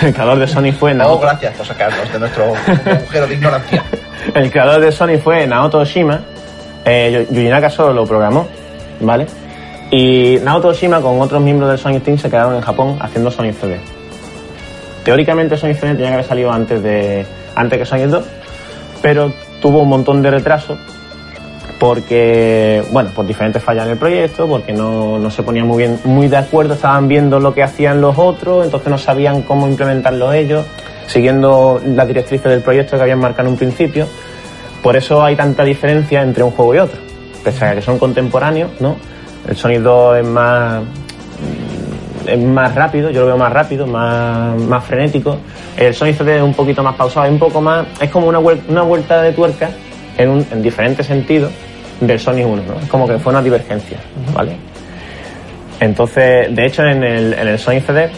[0.01, 1.21] El creador de Sonic fue No, Naoto.
[1.21, 3.83] gracias por sacarnos de nuestro agujero de ignorancia.
[4.33, 6.21] El creador de Sonic fue Naoto Oshima.
[6.87, 8.47] Eh, Yuji Naka solo lo programó,
[8.99, 9.25] ¿vale?
[9.89, 13.55] Y Naoto Oshima con otros miembros del Sonic Team se quedaron en Japón haciendo Sonic
[13.59, 13.79] CD.
[15.05, 17.25] Teóricamente Sonic CD tenía que haber salido antes de
[17.55, 18.25] antes que Sonic 2,
[19.03, 19.31] pero
[19.61, 20.77] tuvo un montón de retraso
[21.79, 25.99] porque, bueno, por diferentes fallas en el proyecto, porque no, no se ponían muy bien,
[26.05, 30.33] muy de acuerdo, estaban viendo lo que hacían los otros, entonces no sabían cómo implementarlo
[30.33, 30.65] ellos,
[31.05, 34.07] siguiendo las directrices del proyecto que habían marcado en un principio.
[34.81, 36.99] Por eso hay tanta diferencia entre un juego y otro.
[37.43, 38.95] Pese a que son contemporáneos, ¿no?
[39.47, 40.81] El Sonic 2 es más
[42.27, 45.37] es más rápido, yo lo veo más rápido, más, más frenético.
[45.77, 48.39] El Sonic CD es un poquito más pausado, es un poco más, es como una,
[48.39, 49.69] una vuelta de tuerca
[50.17, 51.51] en, un, en diferentes sentidos
[52.01, 52.79] del Sonic 1, ¿no?
[52.81, 53.97] Es como que fue una divergencia,
[54.33, 54.55] ¿vale?
[55.79, 58.09] Entonces, de hecho, en el, en el Sonic CD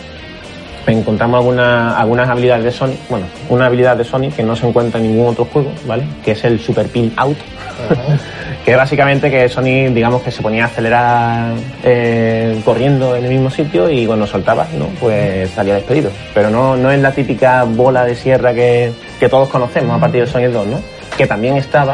[0.85, 4.99] encontramos alguna- algunas habilidades de Sonic, bueno, una habilidad de Sonic que no se encuentra
[5.01, 6.03] en ningún otro juego, ¿vale?
[6.23, 7.37] Que es el Super Pin Out.
[8.67, 11.53] que básicamente que Sonic, digamos que se ponía a acelerar
[11.85, 14.87] eh, corriendo en el mismo sitio y cuando soltabas, ¿no?
[14.99, 16.11] Pues salía despedido.
[16.33, 18.91] Pero no, no es la típica bola de sierra que,
[19.21, 20.81] que todos conocemos a partir del Sonic 2, ¿no?
[21.17, 21.93] Que también estaba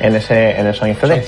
[0.00, 1.22] en ese en el Sonic CD.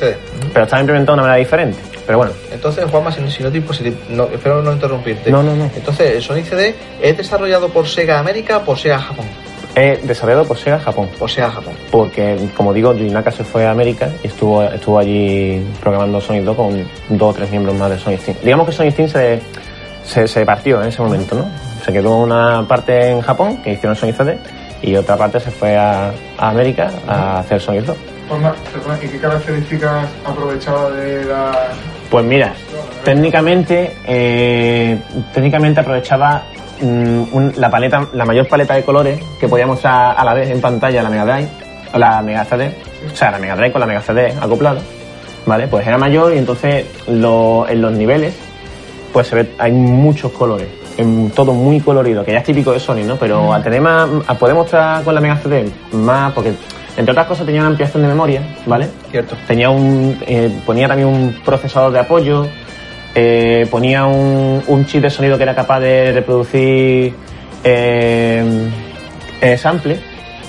[0.51, 1.79] Pero estaba implementado de una manera diferente.
[2.07, 2.33] pero bueno.
[2.51, 5.31] Entonces, Juanma, si, si no te, pues, si no, espero no interrumpirte.
[5.31, 5.71] No, no, no.
[5.77, 9.27] Entonces, el Sonic CD es desarrollado por Sega América o por Sega Japón.
[9.75, 11.09] Es desarrollado por Sega Japón.
[11.19, 11.75] Por Sega Japón.
[11.91, 16.45] Porque, como digo, Yuji Naka se fue a América y estuvo, estuvo allí programando Sonic
[16.45, 18.37] 2 con dos o tres miembros más de Sonic Team.
[18.43, 19.41] Digamos que Sonic Team se,
[20.05, 21.47] se, se partió en ese momento, ¿no?
[21.85, 24.39] Se quedó una parte en Japón, que hicieron Sonic CD,
[24.83, 27.97] y otra parte se fue a, a América a hacer Sonic 2.
[28.29, 31.53] Juanma, perdona, ¿y qué características aprovechaba de la...
[32.11, 32.55] Pues mira,
[33.05, 34.99] técnicamente, eh,
[35.35, 36.45] técnicamente aprovechaba
[36.81, 40.51] mm, un- la paleta, la mayor paleta de colores que podíamos usar a la vez
[40.51, 41.49] en pantalla la Mega Drive,
[41.93, 42.75] o la Mega CD,
[43.13, 44.81] o sea, la Mega Drive con la Mega CD acoplada,
[45.47, 45.67] ¿vale?
[45.69, 48.35] Pues era mayor y entonces lo- en los niveles,
[49.13, 52.79] pues se ve, hay muchos colores, en todo muy colorido, que ya es típico de
[52.81, 53.17] Sony, ¿no?
[53.17, 56.53] Pero al tener más, a poder mostrar con la Mega CD más, porque
[56.97, 58.89] entre otras cosas tenía una ampliación de memoria, ¿vale?
[59.11, 59.35] Cierto.
[59.47, 62.47] Tenía un, eh, ponía también un procesador de apoyo,
[63.15, 67.15] eh, ponía un, un chip de sonido que era capaz de reproducir
[67.65, 68.71] eh,
[69.41, 69.99] eh, sample,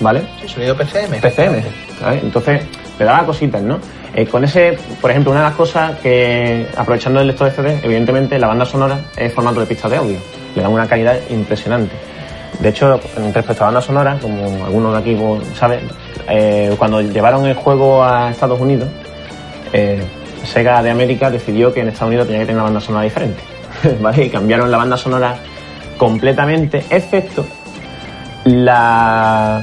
[0.00, 0.22] ¿vale?
[0.40, 1.20] Sí, sonido PCM.
[1.20, 1.62] PCM,
[2.00, 2.22] ¿sabes?
[2.22, 2.62] Entonces
[2.98, 3.78] le daba cositas, ¿no?
[4.14, 7.80] Eh, con ese, por ejemplo, una de las cosas que, aprovechando el lector de CD,
[7.82, 10.18] evidentemente la banda sonora es formato de pista de audio.
[10.54, 11.94] Le da una calidad impresionante.
[12.60, 13.00] De hecho,
[13.34, 15.80] respecto a banda sonora, como algunos de aquí pues, saben,
[16.28, 18.88] eh, cuando llevaron el juego a Estados Unidos,
[19.72, 20.02] eh,
[20.44, 23.40] Sega de América decidió que en Estados Unidos tenía que tener una banda sonora diferente.
[24.00, 24.24] ¿Vale?
[24.24, 25.36] Y cambiaron la banda sonora
[25.96, 27.44] completamente, excepto
[28.44, 29.58] la,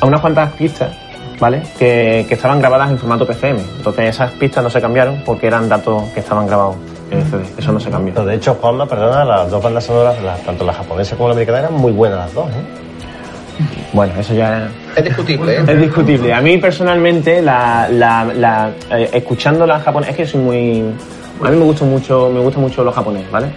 [0.00, 0.96] a unas cuantas pistas,
[1.38, 1.62] ¿vale?
[1.78, 3.58] Que, estaban grabadas en formato PCM.
[3.76, 6.76] Entonces esas pistas no se cambiaron porque eran datos que estaban grabados
[7.10, 7.44] en CD.
[7.58, 8.24] Eso no se cambió.
[8.24, 11.74] De hecho, Juanma, perdona, las dos bandas sonoras, tanto la japonesa como la americana, eran
[11.74, 12.87] muy buenas las dos, ¿eh?
[13.98, 15.64] Bueno, eso ya Es discutible, ¿eh?
[15.66, 16.32] es discutible.
[16.32, 20.84] A mí personalmente, la, la, la, eh, escuchando la japonesa, es que soy muy...
[21.44, 23.48] A mí me gusta mucho, me gusta mucho lo japonés, ¿vale?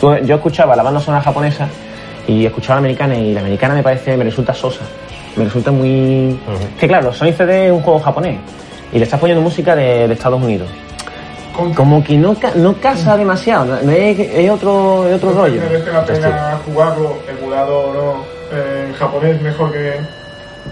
[0.00, 1.68] Tú- yo escuchaba la banda sonora japonesa
[2.26, 4.80] y escuchaba la americana y la americana me parece, me resulta sosa.
[5.36, 6.36] Me resulta muy...
[6.80, 8.38] Que claro, Sonic CD es un juego japonés
[8.92, 10.66] y le estás poniendo música de, de Estados Unidos.
[11.76, 15.60] Como que no, ca- no casa demasiado, es, es otro, es otro rollo.
[15.62, 19.94] ¿Merece la pena jugarlo emulado o no en japonés mejor que...?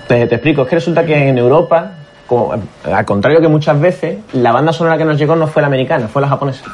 [0.08, 1.92] Te, te explico, es que resulta que en Europa,
[2.26, 2.52] como-
[2.84, 6.08] al contrario que muchas veces, la banda sonora que nos llegó no fue la americana,
[6.08, 6.64] fue la japonesa.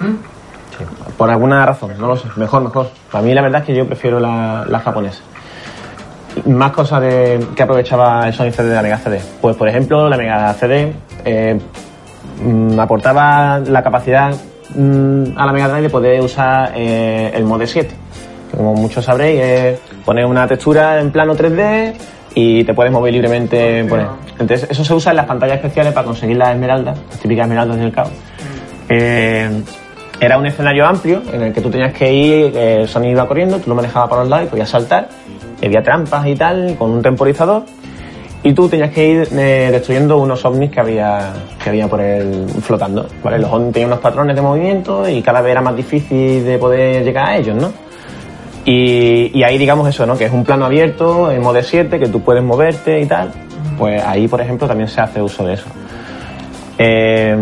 [0.00, 0.84] Sí,
[1.18, 2.28] por alguna razón, no lo sé.
[2.36, 2.88] Mejor, mejor.
[3.10, 5.22] Para mí la verdad es que yo prefiero la, la japonesa.
[6.46, 9.20] Más cosas de, que aprovechaba el Sonic CD de la Mega CD.
[9.42, 10.94] Pues por ejemplo, la Mega CD
[11.26, 11.60] eh,
[12.42, 14.34] mm, aportaba la capacidad
[14.74, 17.94] mm, a la Mega Drive de poder usar eh, el Mode 7.
[18.50, 21.94] Que como muchos sabréis, es poner una textura en plano 3D
[22.34, 23.88] y te puedes mover libremente él.
[24.38, 27.78] Entonces, eso se usa en las pantallas especiales para conseguir las esmeraldas, las típicas esmeraldas
[27.78, 28.10] del caos.
[28.88, 29.62] Eh,
[30.20, 33.26] era un escenario amplio en el que tú tenías que ir, eh, el Sonic iba
[33.26, 35.08] corriendo, tú lo manejabas para los lados y podías saltar,
[35.60, 37.64] y había trampas y tal, con un temporizador,
[38.44, 41.32] y tú tenías que ir eh, destruyendo unos ovnis que había,
[41.62, 43.06] que había por el flotando.
[43.22, 43.38] ¿vale?
[43.38, 47.04] Los ovnis tenían unos patrones de movimiento y cada vez era más difícil de poder
[47.04, 47.72] llegar a ellos, ¿no?
[48.64, 50.16] Y, y ahí digamos eso, ¿no?
[50.16, 53.32] Que es un plano abierto en modo 7, que tú puedes moverte y tal.
[53.78, 55.64] Pues ahí, por ejemplo, también se hace uso de eso.
[56.78, 57.36] Eh,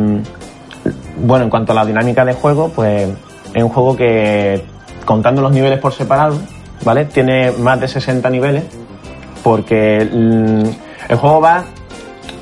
[1.23, 3.09] bueno, en cuanto a la dinámica de juego, pues
[3.55, 4.63] es un juego que,
[5.05, 6.39] contando los niveles por separado,
[6.85, 7.05] ¿vale?
[7.07, 8.65] Tiene más de 60 niveles,
[9.43, 11.65] porque mm, el juego va...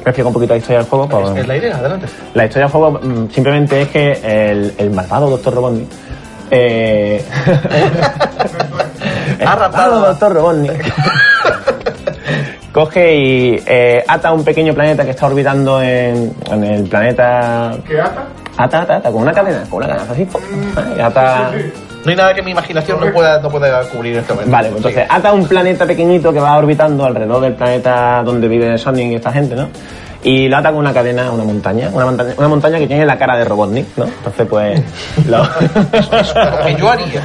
[0.05, 1.09] Me explico un poquito la historia del juego.
[1.09, 2.07] pues- Es la idea, adelante.
[2.35, 5.55] la historia del juego mm, simplemente es que el, el malvado Dr.
[5.55, 5.89] Robotnik.
[6.51, 7.25] Eh,
[9.39, 10.33] el malvado Dr.
[10.35, 10.95] Robotnik.
[12.73, 17.73] coge y eh, ata un pequeño planeta que está orbitando en, en el planeta.
[17.87, 18.27] ¿Qué ata?
[18.57, 20.29] Ata, ata, ata, con una cadena, con una cadena así.
[20.97, 21.51] y ata.
[22.05, 24.53] No hay nada que mi imaginación no pueda, no pueda cubrir en este momento.
[24.53, 28.79] Vale, pues entonces ata un planeta pequeñito que va orbitando alrededor del planeta donde vive
[28.79, 29.69] Sonic y esta gente, ¿no?
[30.23, 33.07] Y lo ata con una cadena a una montaña, una montaña, una montaña que tiene
[33.07, 34.05] la cara de Robotnik, ¿no?
[34.05, 34.83] Entonces, pues.
[35.29, 35.39] Lo...
[35.39, 37.23] Lo que yo haría.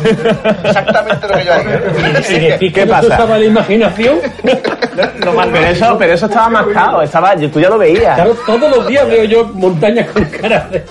[0.63, 2.57] Exactamente lo que yo haría.
[2.61, 3.07] ¿Y qué ¿No pasa?
[3.07, 4.17] usaba la imaginación?
[4.43, 8.15] Pero eso, pero eso estaba marcado, estaba, tú ya lo veías.
[8.15, 10.83] Claro, todos los días veo yo montañas con cara de...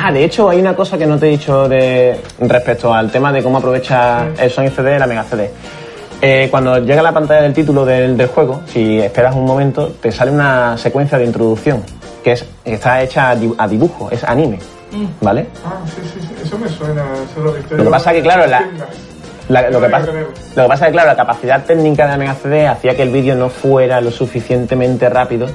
[0.00, 3.32] Ah, de hecho, hay una cosa que no te he dicho de, respecto al tema
[3.32, 5.50] de cómo aprovecha el Sonic CD y la Mega CD.
[6.20, 10.10] Eh, cuando llega la pantalla del título del, del juego, si esperas un momento, te
[10.10, 11.82] sale una secuencia de introducción
[12.24, 14.58] que es, está hecha a di- a dibujo, es anime,
[15.20, 15.46] ¿vale?
[15.64, 17.04] Ah, sí, sí, sí, eso me suena.
[17.14, 18.64] Eso es lo que estoy Lo que pasa que, claro, la-
[19.48, 20.06] La- lo, que pasa,
[20.56, 23.02] lo que pasa es que, claro, la capacidad técnica de la Mega CD hacía que
[23.02, 25.46] el vídeo no fuera lo suficientemente rápido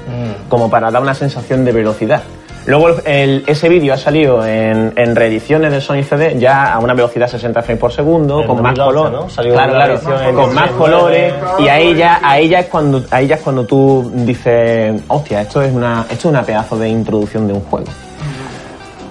[0.48, 2.22] como para dar una sensación de velocidad.
[2.66, 6.94] Luego el- ese vídeo ha salido en, en reediciones del Sony CD ya a una
[6.94, 9.28] velocidad 60 frames por segundo, con más 2011, color, ¿no?
[9.28, 10.00] Salió claro,
[10.34, 10.72] con más 2011.
[10.78, 15.42] colores y ahí ya, ahí ya es cuando, ahí ya es cuando tú dices, hostia,
[15.42, 17.86] esto es una, esto es una pedazo de introducción de un juego.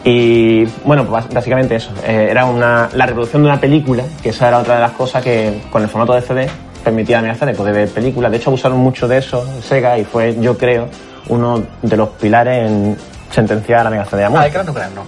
[0.03, 1.91] Y bueno, pues básicamente eso.
[2.05, 5.23] Eh, era una, la reproducción de una película, que esa era otra de las cosas
[5.23, 6.47] que con el formato de CD
[6.83, 8.29] permitía a hacer de poder ver películas.
[8.31, 10.87] De hecho, abusaron mucho de eso Sega y fue, yo creo,
[11.29, 12.97] uno de los pilares en
[13.33, 14.47] sentenciar a la Mega CD a Ah, muerte.
[14.47, 15.01] el Gran Nuclear no.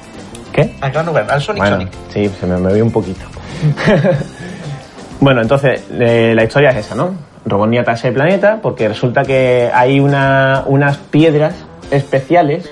[0.51, 0.76] ¿Qué?
[0.82, 1.93] Al Gran Nuclear, al Sonic Bueno, Sonic.
[2.13, 3.26] sí, se me movió un poquito.
[5.19, 7.13] bueno, entonces, eh, la historia es esa, ¿no?
[7.45, 11.53] Robotnik ataca ese planeta porque resulta que hay una, unas piedras
[11.91, 12.69] especiales,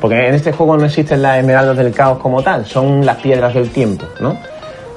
[0.00, 3.54] porque en este juego no existen las esmeraldas del caos como tal, son las piedras
[3.54, 4.36] del tiempo, ¿no?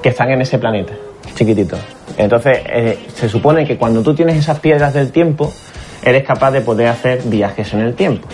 [0.02, 0.94] Que están en ese planeta,
[1.34, 1.76] chiquitito.
[2.16, 5.52] Entonces, eh, se supone que cuando tú tienes esas piedras del tiempo,
[6.02, 8.26] eres capaz de poder hacer viajes en el tiempo.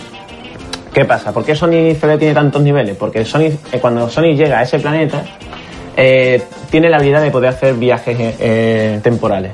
[0.97, 1.31] ¿Qué pasa?
[1.31, 2.95] ¿Por qué Sony CD tiene tantos niveles?
[2.97, 5.21] Porque Sony, eh, cuando Sony llega a ese planeta,
[5.95, 6.41] eh,
[6.71, 9.51] tiene la habilidad de poder hacer viajes eh, temporales.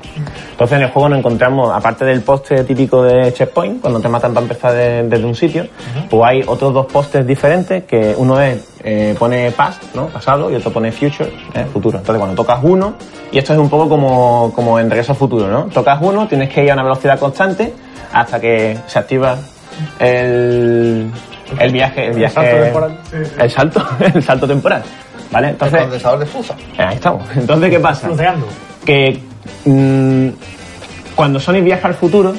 [0.52, 4.34] Entonces en el juego nos encontramos, aparte del poste típico de checkpoint, cuando te matan
[4.34, 5.68] para empezar de- desde un sitio,
[6.10, 10.08] pues hay otros dos postes diferentes, que uno es, eh, pone past, ¿no?
[10.08, 11.30] Pasado, y otro pone future,
[11.74, 11.98] futuro.
[11.98, 12.94] Entonces cuando tocas uno,
[13.34, 15.66] y esto es un poco como, como en regreso al futuro, ¿no?
[15.66, 17.74] Tocas uno, tienes que ir a una velocidad constante
[18.14, 19.36] hasta que se activa
[20.00, 21.10] el,
[21.60, 22.98] el viaje, el viaje, salto temporal.
[23.40, 24.84] el salto, el salto temporal,
[25.32, 25.50] ¿vale?
[25.50, 26.56] Entonces, el condensador de Fusa.
[26.78, 27.24] Ahí estamos.
[27.36, 28.10] Entonces, ¿qué pasa?
[28.86, 29.20] Que
[29.66, 30.30] mm,
[31.16, 32.34] cuando Sony viaja al futuro,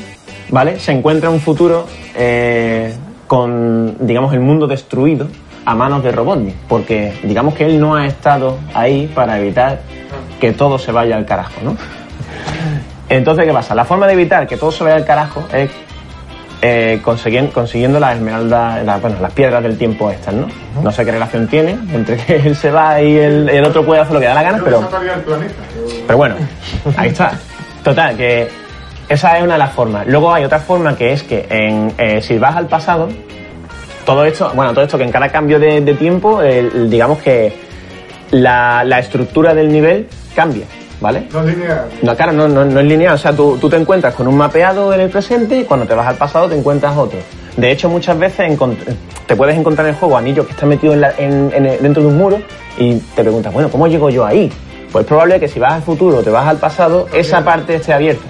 [0.50, 0.78] ¿vale?
[0.78, 2.94] Se encuentra un futuro eh,
[3.26, 5.28] con, digamos, el mundo destruido
[5.64, 6.54] a manos de Robotnik.
[6.68, 9.80] Porque, digamos que él no ha estado ahí para evitar
[10.40, 11.76] que todo se vaya al carajo, ¿no?
[13.08, 13.74] Entonces, ¿qué pasa?
[13.74, 15.70] La forma de evitar que todo se vaya al carajo es
[16.66, 20.46] eh, conseguen- consiguiendo las esmeraldas, la- bueno, las piedras del tiempo estas, ¿no?
[20.82, 24.00] No sé qué relación tiene entre que él se va y el, el otro puede
[24.00, 24.80] hacer lo que da la gana, pero,
[26.06, 26.36] pero bueno,
[26.96, 27.32] ahí está.
[27.82, 28.48] Total, que
[29.10, 30.06] esa es una de las formas.
[30.06, 33.08] Luego hay otra forma que es que en, eh, si vas al pasado,
[34.06, 37.52] todo esto, bueno, todo esto que en cada cambio de, de tiempo, digamos que
[38.30, 40.64] la, la estructura del nivel cambia,
[41.00, 41.26] ¿vale?
[41.32, 41.84] No es lineal.
[42.02, 43.14] No, claro, no, no, no es lineal.
[43.14, 45.94] O sea, tú, tú te encuentras con un mapeado en el presente y cuando te
[45.94, 47.18] vas al pasado te encuentras otro.
[47.56, 48.58] De hecho, muchas veces
[49.26, 51.80] te puedes encontrar en el juego anillos que están metidos en la- en- en el-
[51.82, 52.38] dentro de un muro
[52.76, 54.50] y te preguntas, bueno, ¿cómo llego yo ahí?
[54.90, 57.76] Pues es probable que si vas al futuro o te vas al pasado, esa parte
[57.76, 58.24] esté abierta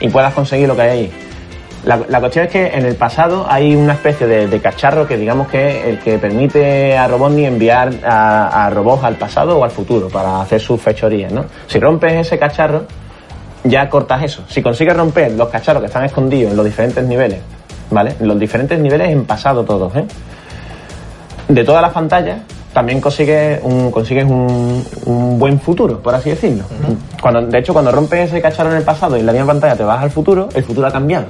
[0.00, 1.12] y puedas conseguir lo que hay ahí.
[1.84, 5.18] La, la cuestión es que en el pasado hay una especie de, de cacharro que
[5.18, 9.64] digamos que es el que permite a Robotnik enviar a, a robots al pasado o
[9.64, 11.44] al futuro para hacer sus fechorías, ¿no?
[11.66, 12.84] Si rompes ese cacharro,
[13.64, 14.44] ya cortas eso.
[14.48, 17.40] Si consigues romper los cacharros que están escondidos en los diferentes niveles,
[17.90, 18.14] ¿vale?
[18.18, 20.06] En los diferentes niveles en pasado todos, ¿eh?
[21.48, 22.38] De todas las pantallas,
[22.72, 26.64] también consigues un, consigues un, un buen futuro, por así decirlo.
[27.20, 29.76] Cuando, de hecho, cuando rompes ese cacharro en el pasado y en la misma pantalla
[29.76, 31.26] te vas al futuro, el futuro ha cambiado.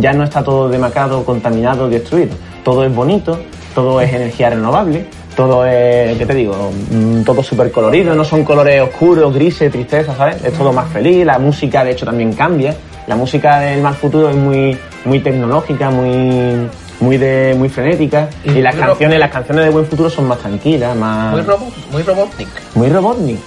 [0.00, 2.36] Ya no está todo demacrado, contaminado, destruido.
[2.64, 3.38] Todo es bonito,
[3.74, 6.72] todo es energía renovable, todo es, ¿qué te digo?
[6.90, 10.42] Mm, Todo súper colorido, no son colores oscuros, grises, tristeza, ¿sabes?
[10.42, 12.74] Es todo más feliz, la música de hecho también cambia.
[13.06, 16.68] La música del Mal Futuro es muy, muy tecnológica, muy,
[17.00, 18.28] muy, de, muy frenética.
[18.44, 21.32] Y, las canciones, las canciones de Buen Futuro son más tranquilas, más...
[21.32, 22.48] Muy, robo, muy Robotnik.
[22.74, 23.40] Muy Robotnik.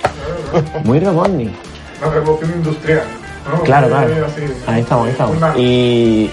[0.85, 1.51] Muy Robotnik.
[2.01, 3.18] La revolución industrial.
[3.49, 3.61] ¿No?
[3.63, 4.25] Claro, claro.
[4.25, 4.41] así.
[4.67, 5.37] Ahí estamos, ahí estamos.
[5.57, 6.29] Y,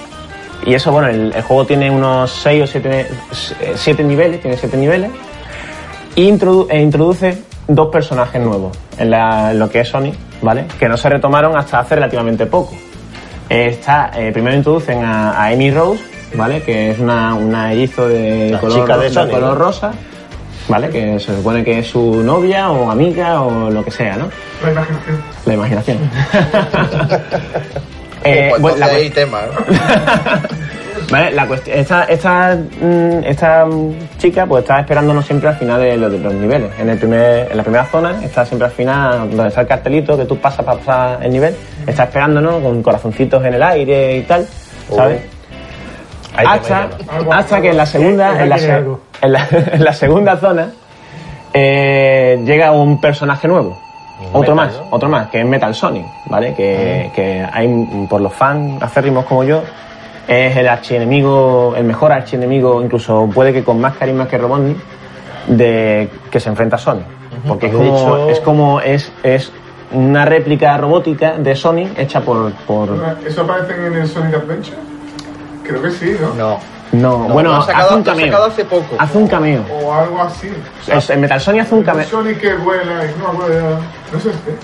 [0.66, 3.08] y eso, bueno, el, el juego tiene unos 6 o 7
[3.76, 5.10] siete niveles, tiene 7 niveles.
[6.16, 10.12] Introdu- e introduce dos personajes nuevos en, la- en lo que es Sony,
[10.42, 10.66] ¿vale?
[10.78, 12.74] Que no se retomaron hasta hace relativamente poco.
[13.48, 16.02] Está, eh, primero introducen a, a Amy Rose,
[16.34, 16.62] ¿vale?
[16.62, 19.64] Que es una, una erizo de La color, chica de Sony, color ¿no?
[20.68, 20.88] ¿Vale?
[20.90, 24.30] Que se supone que es su novia o amiga o lo que sea, ¿no?
[24.64, 25.22] La imaginación.
[25.44, 25.98] La imaginación.
[28.24, 29.76] Eh, pues bueno, la hay tema, ¿no?
[31.10, 35.80] Vale, la cuestión, esta, esta, mm, esta mm, chica pues está esperándonos siempre al final
[35.80, 36.70] de los, de los niveles.
[36.80, 40.16] En, el primer, en la primera zona está siempre al final, donde está el cartelito
[40.16, 41.54] que tú pasas para pasar el nivel,
[41.86, 44.44] está esperándonos con corazoncitos en el aire y tal,
[44.92, 45.20] ¿sabes?
[46.34, 46.88] Hasta,
[47.30, 50.68] hasta que en la segunda, en la, en la, en la segunda zona
[51.52, 53.76] eh, llega un personaje nuevo.
[54.32, 56.54] Otro Metal, más, otro más, que es Metal Sonic, ¿vale?
[56.54, 59.62] Que, que hay, por los fans acérrimos como yo,
[60.26, 64.78] es el archienemigo, el mejor archienemigo, incluso puede que con más carisma que Robotnik,
[65.48, 67.04] de, que se enfrenta a Sonic.
[67.46, 69.52] Porque es De como, hecho- es como, es, es
[69.92, 72.88] una réplica robótica de Sonic hecha por, por,
[73.24, 74.76] ¿Eso aparece en el Sonic Adventure?
[75.66, 76.34] Creo que sí, ¿no?
[76.34, 76.76] No.
[76.92, 78.44] No, bueno, lo ha sacado, hace un cameo.
[78.44, 78.96] hace poco.
[78.96, 79.64] Hace un cameo.
[79.82, 80.48] O algo así.
[80.86, 82.06] Es- en Metal Sonic hace un cameo.
[82.08, 83.70] Sonic que vuela y no vuela.
[84.12, 84.56] ¿No es este?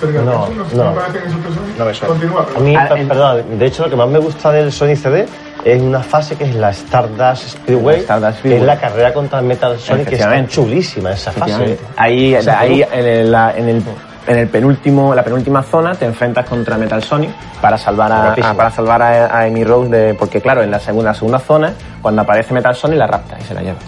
[0.00, 0.90] Sonic No, no, no.
[0.94, 1.76] me parece que es Sonic.
[1.78, 2.14] No me suena.
[2.14, 4.96] Continúa, A mí, Ah, en- perdón, de hecho lo que más me gusta del Sonic
[4.98, 5.26] CD
[5.64, 8.60] es una fase que es la Stardust Speedway, Stardust que Speedway.
[8.60, 11.78] es la carrera contra el Metal Sonic, que está chulísima esa fase.
[11.96, 12.84] Ahí, ahí
[13.24, 13.82] la- en el,
[14.26, 18.70] en el penúltimo, la penúltima zona te enfrentas contra Metal Sonic para salvar a, para
[18.70, 22.22] salvar a, a Amy Rose de, porque claro, en la segunda, la segunda zona, cuando
[22.22, 23.78] aparece Metal Sonic la rapta y se la lleva.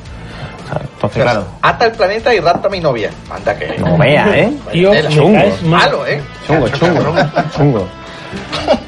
[0.95, 3.11] Entonces, claro, Ata el planeta y rapta a mi novia.
[3.31, 3.79] Anda que.
[3.79, 4.53] no veas, ¿eh?
[4.71, 5.39] Tío, Chungo.
[5.39, 5.53] mal.
[5.65, 6.21] Malo, ¿eh?
[6.47, 7.15] Chungo, chungo,
[7.57, 7.89] chungo.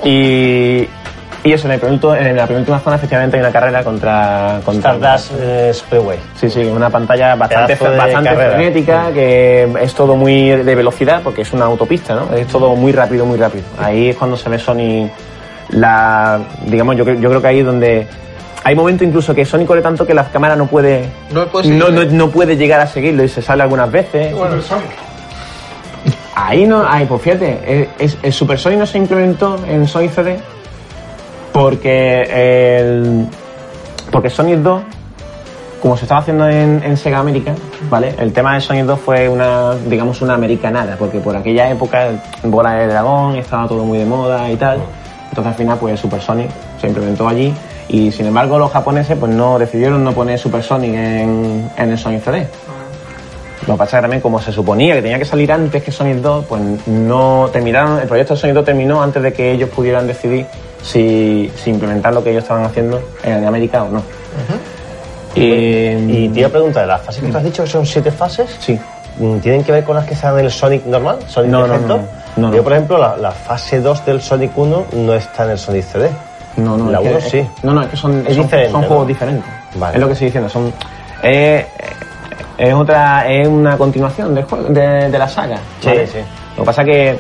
[0.05, 0.87] Y,
[1.43, 1.81] y eso, en, el
[2.27, 4.61] en la penúltima zona efectivamente hay una carrera contra...
[4.65, 6.19] contra Stardust eh, Speedway.
[6.39, 11.43] Sí, sí, una pantalla bastante, Pedazo bastante frenética, que es todo muy de velocidad, porque
[11.43, 12.35] es una autopista, ¿no?
[12.35, 13.65] Es todo muy rápido, muy rápido.
[13.79, 15.09] Ahí es cuando se ve Sony
[15.71, 16.41] la...
[16.67, 18.07] Digamos, yo, creo- yo creo que ahí es donde...
[18.63, 21.09] Hay momentos incluso que Sony corre tanto que la cámara no puede...
[21.33, 24.33] No puede no, no, no puede llegar a seguirlo y se sale algunas veces.
[24.33, 24.91] Super Sonic.
[26.35, 30.13] Ahí no, ahí, pues fíjate, es, es- el Super Sonic no se implementó en Sonic
[30.13, 30.39] CD
[31.53, 33.27] porque el,
[34.11, 34.83] porque Sonic 2,
[35.81, 37.55] como se estaba haciendo en, Sega América,
[37.89, 38.15] ¿vale?
[38.19, 42.09] El tema de Sonic 2 fue una, digamos, una americanada, porque por aquella época
[42.45, 44.81] Bola de Dragón estaba todo muy de moda y tal.
[45.29, 47.55] Entonces al final pues Super Sonic se implementó allí
[47.89, 51.99] y sin embargo los japoneses pues no decidieron no poner Super Sonic en, en el
[51.99, 52.49] Sonic CD.
[53.67, 55.93] Lo que pasa es que también como se suponía que tenía que salir antes que
[55.93, 59.69] Sonic 2, pues no terminaron, el proyecto de Sonic 2 terminó antes de que ellos
[59.71, 60.47] pudieran decidir
[60.83, 64.03] si, si implementar lo que ellos estaban haciendo en América o no.
[65.35, 68.11] Y, Y te iba a preguntar, ¿las fases que tú has dicho que son siete
[68.11, 68.51] fases?
[68.61, 68.79] Sí.
[69.19, 71.19] mm, ¿Tienen que ver con las que están en el Sonic normal?
[71.29, 72.01] ¿Sonic No, no, no,
[72.37, 72.53] no.
[72.55, 75.85] Yo, por ejemplo, la, la fase 2 del Sonic 1 no está en el Sonic
[75.85, 76.11] CD.
[76.57, 77.47] No, no, La es que- 1 es- sí.
[77.63, 79.49] No, no, es que son, Es son, juegos diferentes.
[79.77, 79.95] Vale.
[79.95, 80.49] Es lo que estoy diciendo.
[80.51, 80.73] Son,
[81.23, 81.65] es,
[82.59, 85.59] es otra, es una continuación del juego, de, de la saga.
[85.81, 86.07] Sí, ¿vale?
[86.09, 86.19] sí.
[86.57, 87.17] Lo que pasa que,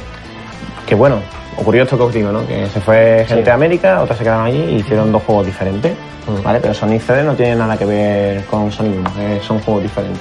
[0.85, 1.21] que bueno,
[1.61, 2.47] ocurrió esto que os digo, ¿no?
[2.47, 3.43] Que se fue gente Sí.
[3.43, 5.93] de América, otras se quedaron allí y hicieron dos juegos diferentes.
[6.27, 6.43] Mm.
[6.43, 6.61] ¿Vale?
[6.61, 10.21] Pero Sonic CD no tiene nada que ver con Sonic 1, eh, son juegos diferentes.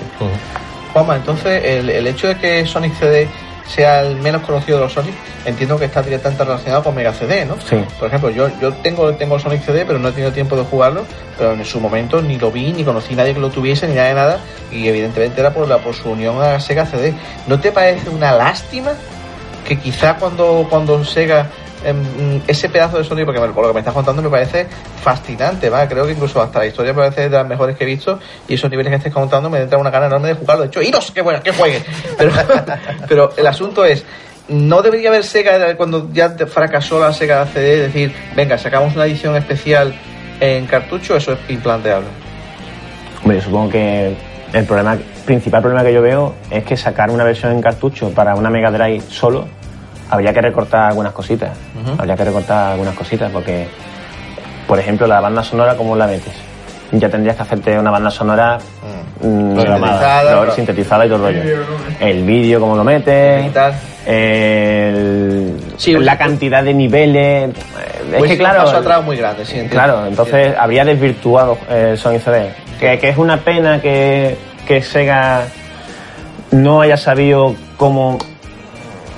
[0.93, 3.27] Juanma, entonces el, el hecho de que Sonic CD
[3.67, 5.13] sea el menos conocido de los Sonic,
[5.45, 7.55] entiendo que está directamente relacionado con Mega CD, ¿no?
[7.61, 7.75] Sí.
[7.99, 10.63] Por ejemplo, yo, yo tengo, tengo el Sonic CD, pero no he tenido tiempo de
[10.63, 11.03] jugarlo,
[11.37, 13.93] pero en su momento ni lo vi, ni conocí a nadie que lo tuviese, ni
[13.93, 14.39] nada de nada,
[14.71, 17.13] y evidentemente era por, la, por su unión a Sega CD.
[17.45, 18.93] ¿No te parece una lástima
[19.67, 21.49] que quizá cuando, cuando Sega
[21.83, 24.67] em, ese pedazo de Sonic, porque por lo que me estás contando me parece
[25.01, 25.87] fascinante, ¿va?
[25.87, 28.55] Creo que incluso hasta la historia me parece de las mejores que he visto y
[28.55, 30.63] esos niveles que estés contando me entra una gana enorme de jugarlo.
[30.63, 31.83] De hecho, iros, que bueno, que juegue.
[33.07, 34.03] Pero, el asunto es,
[34.47, 39.35] no debería haber Sega cuando ya fracasó la Sega CD, decir, venga, sacamos una edición
[39.35, 39.93] especial
[40.39, 42.07] en cartucho, eso es implanteable.
[43.21, 47.51] Hombre, supongo que el problema, principal problema que yo veo es que sacar una versión
[47.51, 49.47] en cartucho para una Mega Drive solo,
[50.09, 51.57] habría que recortar algunas cositas.
[51.97, 53.67] Habría que recortar algunas cositas porque,
[54.67, 56.48] por ejemplo, la banda sonora, ¿cómo la metes?
[56.91, 58.57] Ya tendrías que hacerte una banda sonora
[59.21, 61.57] mm, Sintetizada, pero- sintetizada y todo el rollo.
[61.99, 63.45] El vídeo, cómo lo metes,
[64.05, 67.49] el- Sí, la pues- cantidad de niveles.
[67.49, 67.53] eh,
[68.11, 68.59] Es Pues que claro.
[68.61, 69.73] un paso atrás muy grande, sí, entiendo.
[69.75, 72.49] Claro, entonces habría desvirtuado eh, el Sonic CD.
[72.79, 74.35] Que, que es una pena que,
[74.67, 75.43] que Sega
[76.51, 78.17] no haya sabido cómo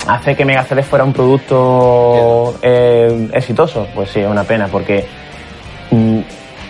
[0.08, 3.88] hacer que Mega CD fuera un producto eh, exitoso.
[3.96, 5.06] Pues sí, es una pena, porque
[5.92, 6.20] mm,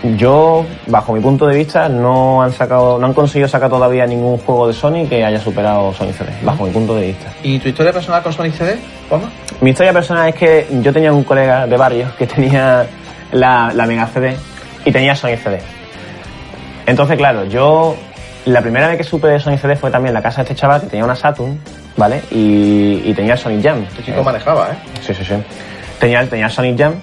[0.02, 4.38] yo, bajo mi punto de vista, no han sacado, no han conseguido sacar todavía ningún
[4.38, 7.32] juego de Sony que haya superado Sonic CD, bajo mi punto de vista.
[7.42, 8.78] ¿Y tu historia personal con Sonic CD,
[9.08, 9.30] Juanma?
[9.60, 12.86] Mi historia personal es que yo tenía un colega de barrio que tenía
[13.30, 14.36] la, la Mega CD
[14.84, 15.60] y tenía Sonic CD.
[16.86, 17.94] Entonces, claro, yo
[18.46, 20.60] la primera vez que supe de Sonic CD fue también en la casa de este
[20.60, 21.60] chaval que tenía una Saturn,
[21.96, 22.22] ¿vale?
[22.32, 23.84] Y, y tenía Sonic Jam.
[23.84, 24.76] Este chico manejaba, ¿eh?
[25.00, 25.34] Sí, sí, sí.
[26.00, 26.94] Tenía, tenía Sonic Jam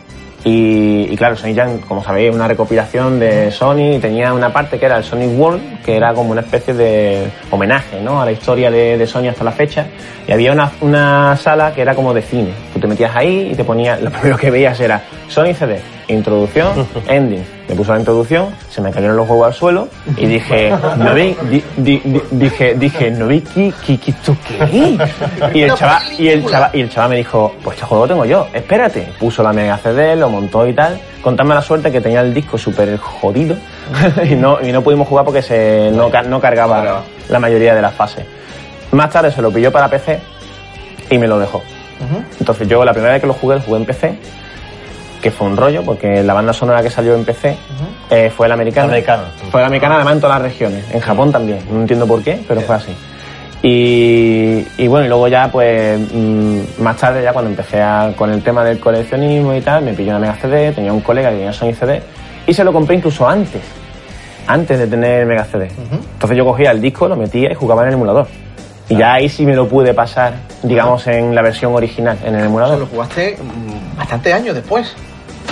[0.43, 4.53] y, y claro, Sonic Jam, como sabéis, es una recopilación de Sony y tenía una
[4.53, 8.21] parte que era el Sonic World, que era como una especie de homenaje ¿no?
[8.21, 9.87] a la historia de, de Sony hasta la fecha.
[10.27, 12.51] Y había una, una sala que era como de cine.
[12.73, 16.87] Tú te metías ahí y te ponías, lo primero que veías era Sonic CD, introducción,
[17.07, 17.59] ending.
[17.70, 21.36] Me puso la introducción, se me cayeron los huevos al suelo y dije, no vi,
[21.51, 25.53] di- di- di- dije, dije, no vi, ¿qué, qué, qué, esto qué es?".
[25.55, 28.07] Y el chaval, y el chaval, y el chaval me dijo, pues este juego lo
[28.07, 29.07] tengo yo, espérate.
[29.20, 30.99] Puso la mega CD, lo montó y tal.
[31.22, 33.55] Contadme la suerte que tenía el disco súper jodido
[34.28, 37.93] y no, y no pudimos jugar porque se, no, no cargaba la mayoría de las
[37.93, 38.26] fases.
[38.91, 40.20] Más tarde se lo pilló para PC
[41.11, 41.61] y me lo dejó.
[42.39, 44.17] Entonces yo la primera vez que lo jugué, lo jugué en PC
[45.22, 47.57] que fue un rollo, porque la banda sonora que salió en PC
[48.09, 48.88] eh, fue la americana.
[48.88, 49.24] Americana.
[49.51, 50.86] Fue la americana además en todas las regiones.
[50.91, 51.59] En Japón también.
[51.72, 52.95] No entiendo por qué, pero fue así.
[53.61, 58.32] Y, y bueno, y luego ya pues mm, más tarde ya cuando empecé a- con
[58.32, 61.36] el tema del coleccionismo y tal, me pilló una Mega CD, tenía un colega que
[61.36, 62.01] tenía Sony CD
[62.47, 63.61] y se lo compré incluso antes,
[64.47, 65.67] antes de tener Mega CD.
[66.13, 68.28] Entonces yo cogía el disco, lo metía y jugaba en el emulador.
[68.88, 72.41] Y ya ahí sí me lo pude pasar, digamos, en la versión original, en el
[72.41, 72.88] Lo emulador.
[72.89, 74.95] jugaste mm, bastante años después.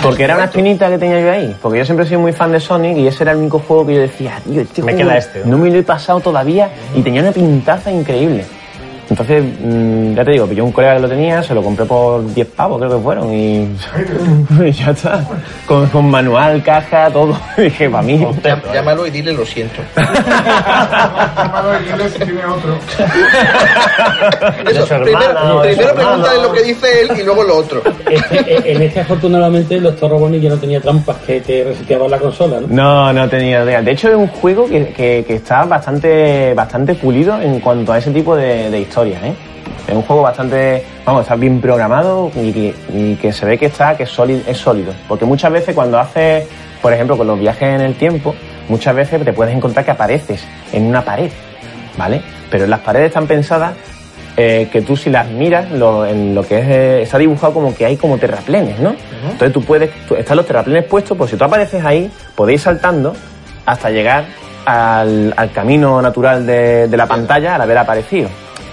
[0.02, 1.56] Porque era una espinita que tenía yo ahí.
[1.60, 3.86] Porque yo siempre he sido muy fan de Sonic y ese era el único juego
[3.86, 5.58] que yo decía, tío, este Me juego queda este, ¿no?
[5.58, 8.44] me lo he pasado todavía y tenía una pintaza increíble.
[9.10, 12.32] Entonces, mm, ya te digo, pilló un colega que lo tenía, se lo compré por
[12.34, 13.68] 10 pavos, creo que fueron, y,
[14.66, 15.24] y ya está.
[15.66, 17.34] Con, con manual, caja, todo.
[17.58, 18.18] Y dije, para mí.
[18.18, 19.80] Llam- Llámalo y dile lo siento.
[19.96, 22.78] Llámalo y dile si tiene otro.
[24.70, 27.82] Eso, hermana primero primero pregúntale lo que dice él y luego lo otro.
[28.10, 32.18] Este- en este, afortunadamente, el doctor Roboni ya no tenía trampas que te reseteaban la
[32.18, 32.66] consola, ¿no?
[32.68, 33.82] No, no tenía idea.
[33.82, 37.98] De hecho, es un juego que, que- que está bastante, bastante pulido en cuanto a
[37.98, 39.34] ese tipo de, de historias, ¿eh?
[39.86, 43.66] Es un juego bastante, vamos, está bien programado y que, y que se ve que
[43.66, 44.92] está, que es sólido, es sólido.
[45.08, 46.46] Porque muchas veces cuando haces,
[46.82, 48.34] por ejemplo, con los viajes en el tiempo,
[48.68, 51.30] muchas veces te puedes encontrar que apareces en una pared,
[51.96, 52.20] ¿vale?
[52.50, 53.74] Pero las paredes están pensadas
[54.36, 57.74] eh, que tú si las miras, lo- en lo que es, eh, está dibujado como
[57.74, 58.94] que hay como terraplenes, ¿no?
[59.24, 62.64] Entonces tú puedes, tú- están los terraplenes puestos, pues si tú apareces ahí, podéis ir
[62.64, 63.14] saltando
[63.66, 64.24] hasta llegar
[64.66, 68.28] al, al camino natural de, de la pantalla al haber aparecido.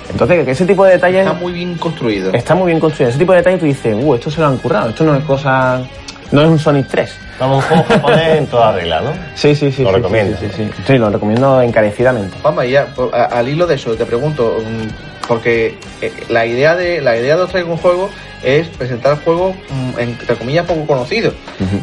[0.10, 2.34] Entonces, que ese tipo de detalles Está muy bien construido.
[2.34, 3.10] está muy bien construido.
[3.10, 5.24] Ese tipo de detalles tú dices, uh, esto se lo han currado, esto no es
[5.24, 5.82] cosa,
[6.32, 7.18] no es un Sonic 3.
[7.38, 9.12] Como un juego japonés en toda regla, ¿no?
[9.36, 9.84] Sí, sí, sí.
[9.84, 10.38] Lo sí, recomiendo.
[10.40, 10.84] Sí, sí, sí.
[10.88, 12.38] Sí, lo recomiendo encarecidamente.
[12.42, 12.88] Vamos, ya,
[13.32, 17.44] al hilo de eso, te pregunto, mm, porque eh, la idea de la idea de
[17.44, 18.10] os traigo un juego
[18.44, 21.34] es presentar juegos, mm, entre comillas, poco conocidos.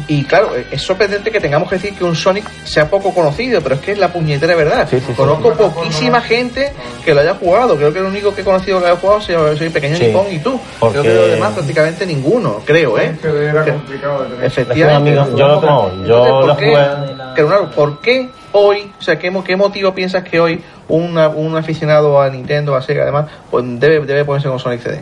[0.07, 3.59] Y claro, eh, es sorprendente que tengamos que decir que un Sonic sea poco conocido,
[3.61, 4.87] pero es que es la puñetera verdad.
[4.89, 5.13] Sí, sí, sí.
[5.13, 6.71] Conozco poquísima gente
[7.03, 7.75] que lo haya jugado.
[7.75, 10.05] Creo que el único que he conocido que lo haya jugado soy, soy Pequeño Sí.
[10.05, 10.57] Nippon y tú.
[10.79, 13.13] Porque- Creo que los demás prácticamente ninguno, creo, ¿eh?
[13.23, 14.45] Era complicado de tener.
[14.45, 15.19] Efectivamente.
[15.19, 17.13] Amigo, yo lo tengo, yo lo ¿por qué, jugué.
[17.35, 21.55] Claro, ¿por qué hoy, o sea, qué, mo- qué motivo piensas que hoy una- un
[21.57, 25.01] aficionado a Nintendo, a Sega, además, pues debe, debe ponerse con Sonic CD?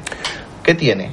[0.64, 1.12] ¿Qué tiene?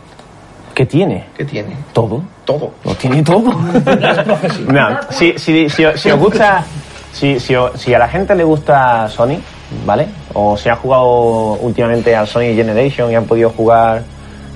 [0.75, 1.25] ¿Qué tiene?
[1.37, 1.77] ¿Qué tiene?
[1.93, 2.23] Todo.
[2.45, 2.73] Todo.
[2.85, 3.51] Lo tiene todo.
[5.11, 6.65] Si, si, si, si os gusta,
[7.13, 9.41] si, si, si a la gente le gusta Sonic,
[9.85, 10.07] ¿vale?
[10.35, 14.03] O si ha jugado últimamente al Sonic Generation y han podido jugar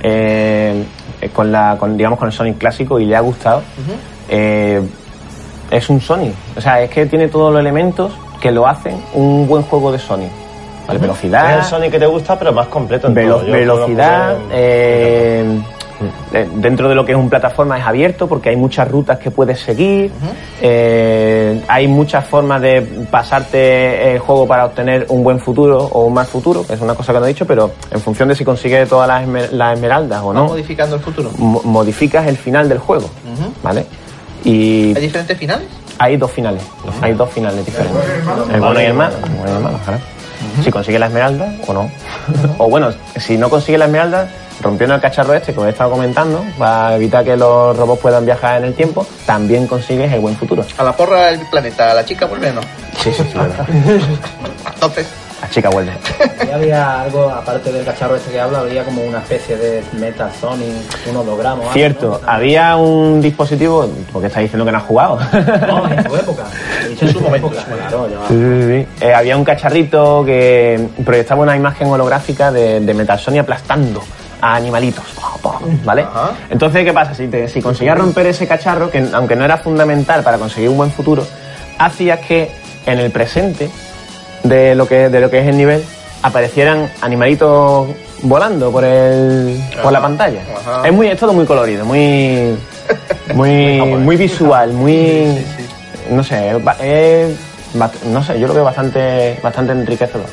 [0.03, 0.85] eh,
[1.33, 3.63] con la, con, digamos, con el Sonic clásico y le ha gustado,
[4.29, 4.81] eh,
[5.73, 6.35] es un Sonic.
[6.57, 9.99] O sea, es que tiene todos los elementos que lo hacen un buen juego de
[9.99, 10.31] Sonic.
[10.87, 10.99] ¿Vale?
[10.99, 13.47] Velocidad, Es el Sonic que te gusta, pero más completo en Velo- todo.
[13.47, 15.61] Yo velocidad, en- eh,
[16.35, 19.31] eh, dentro de lo que es un plataforma es abierto porque hay muchas rutas que
[19.31, 20.11] puedes seguir,
[20.61, 26.15] eh, hay muchas formas de pasarte el juego para obtener un buen futuro o un
[26.15, 28.45] mal futuro, que es una cosa que no he dicho, pero en función de si
[28.45, 31.31] consigues todas las, esmer- las esmeraldas o ¿Va no, modificando el futuro?
[31.39, 33.09] mo- modificas el final del juego.
[33.63, 33.87] ¿vale?
[34.45, 35.69] Y ¿Hay diferentes finales?
[35.99, 36.63] hay dos finales,
[37.01, 38.03] hay dos finales diferentes.
[38.53, 40.01] El bueno y el malo, el bueno y el malo, claro.
[40.65, 41.91] Si consigue la esmeralda o no.
[42.59, 44.29] o bueno, si no consigue la esmeralda,
[44.61, 48.25] rompiendo el cacharro este que os he estado comentando, para evitar que los robots puedan
[48.25, 50.65] viajar en el tiempo, también consigues el buen futuro.
[50.77, 52.61] A la porra del planeta, ¿a la chica vuelve no?
[53.01, 53.39] Sí, sí, sí.
[54.75, 55.07] Entonces,
[55.43, 55.93] La chica vuelve.
[56.47, 60.29] Y había algo, aparte del cacharro este que habla, había como una especie de Meta
[60.39, 60.69] Sonic,
[61.09, 61.63] un holograma.
[61.73, 62.31] Cierto, ¿no?
[62.31, 65.19] había un dispositivo, porque está diciendo que no has jugado.
[65.67, 66.45] No, en su época.
[67.01, 67.57] En su época.
[67.65, 68.09] Claro.
[68.29, 69.05] Sí, sí, sí.
[69.07, 74.03] Eh, había un cacharrito que proyectaba una imagen holográfica de, de Metal Sonic aplastando
[74.41, 75.05] a animalitos,
[75.85, 76.03] ¿vale?
[76.03, 76.33] Ajá.
[76.51, 77.15] Entonces, ¿qué pasa?
[77.15, 80.77] Si, te- si conseguías romper ese cacharro, que aunque no era fundamental para conseguir un
[80.77, 81.25] buen futuro,
[81.79, 82.51] hacías que
[82.85, 83.71] en el presente
[84.43, 85.85] de lo que, de lo que es el nivel
[86.23, 87.89] aparecieran animalitos
[88.23, 90.41] volando por el por la pantalla.
[90.61, 90.87] Ajá.
[90.87, 92.57] Es muy es todo muy colorido, muy
[93.35, 95.45] muy muy visual, muy
[96.11, 97.37] no sé, es
[98.07, 100.27] no sé, yo lo veo bastante bastante enriquecedor.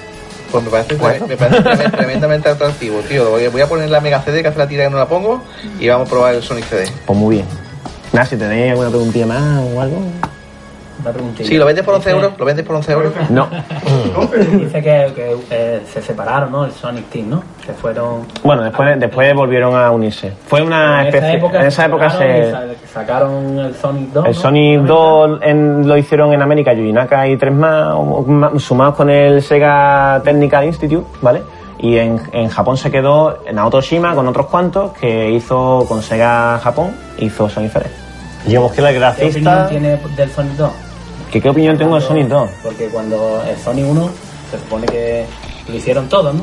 [0.51, 0.95] pues me parece,
[1.27, 3.29] me parece trem- tremendamente atractivo, tío.
[3.29, 5.43] Voy, voy a poner la Mega CD, que hace la tira que no la pongo,
[5.79, 6.85] y vamos a probar el Sonic CD.
[7.05, 7.45] Pues muy bien.
[8.11, 10.01] Nada, si tenéis alguna preguntilla más o algo.
[11.01, 11.47] Una preguntilla.
[11.47, 12.37] Sí, ¿lo vendes por 11 Dice- euros?
[12.39, 13.13] ¿Lo vendes por 11 euros?
[13.29, 13.47] No.
[14.59, 16.65] Dice que, que, eh, se separaron, ¿no?
[16.65, 17.43] El Sonic Team, ¿no?
[17.65, 18.25] Se fueron.
[18.43, 20.33] Bueno, después después volvieron a unirse.
[20.47, 22.53] Fue una en esa especie época, en esa época se
[22.93, 24.25] sacaron el Sonic 2.
[24.25, 24.39] El ¿no?
[24.41, 27.93] Sonic 2 en- lo hicieron en América, Yuji Naka y tres más,
[28.57, 31.41] sumados con el Sega Technical Institute, ¿vale?
[31.79, 36.59] Y en, en Japón se quedó Naoto Shima con otros cuantos que hizo con Sega
[36.59, 37.85] Japón, hizo Sonic CD.
[38.45, 39.67] Digamos que la ¿Qué opinión grafista.
[39.69, 40.71] tiene del Sonic 2?
[41.31, 42.49] ¿Qué, qué opinión tengo de Sonic 2?
[42.63, 44.09] Porque cuando el Sonic 1
[44.51, 45.25] se supone que
[45.67, 46.41] lo hicieron todos, ¿no?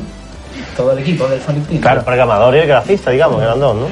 [0.75, 1.81] Todo el equipo del Sonic Team.
[1.81, 3.87] Claro, el programador y el grafista, digamos, eran dos, ¿no?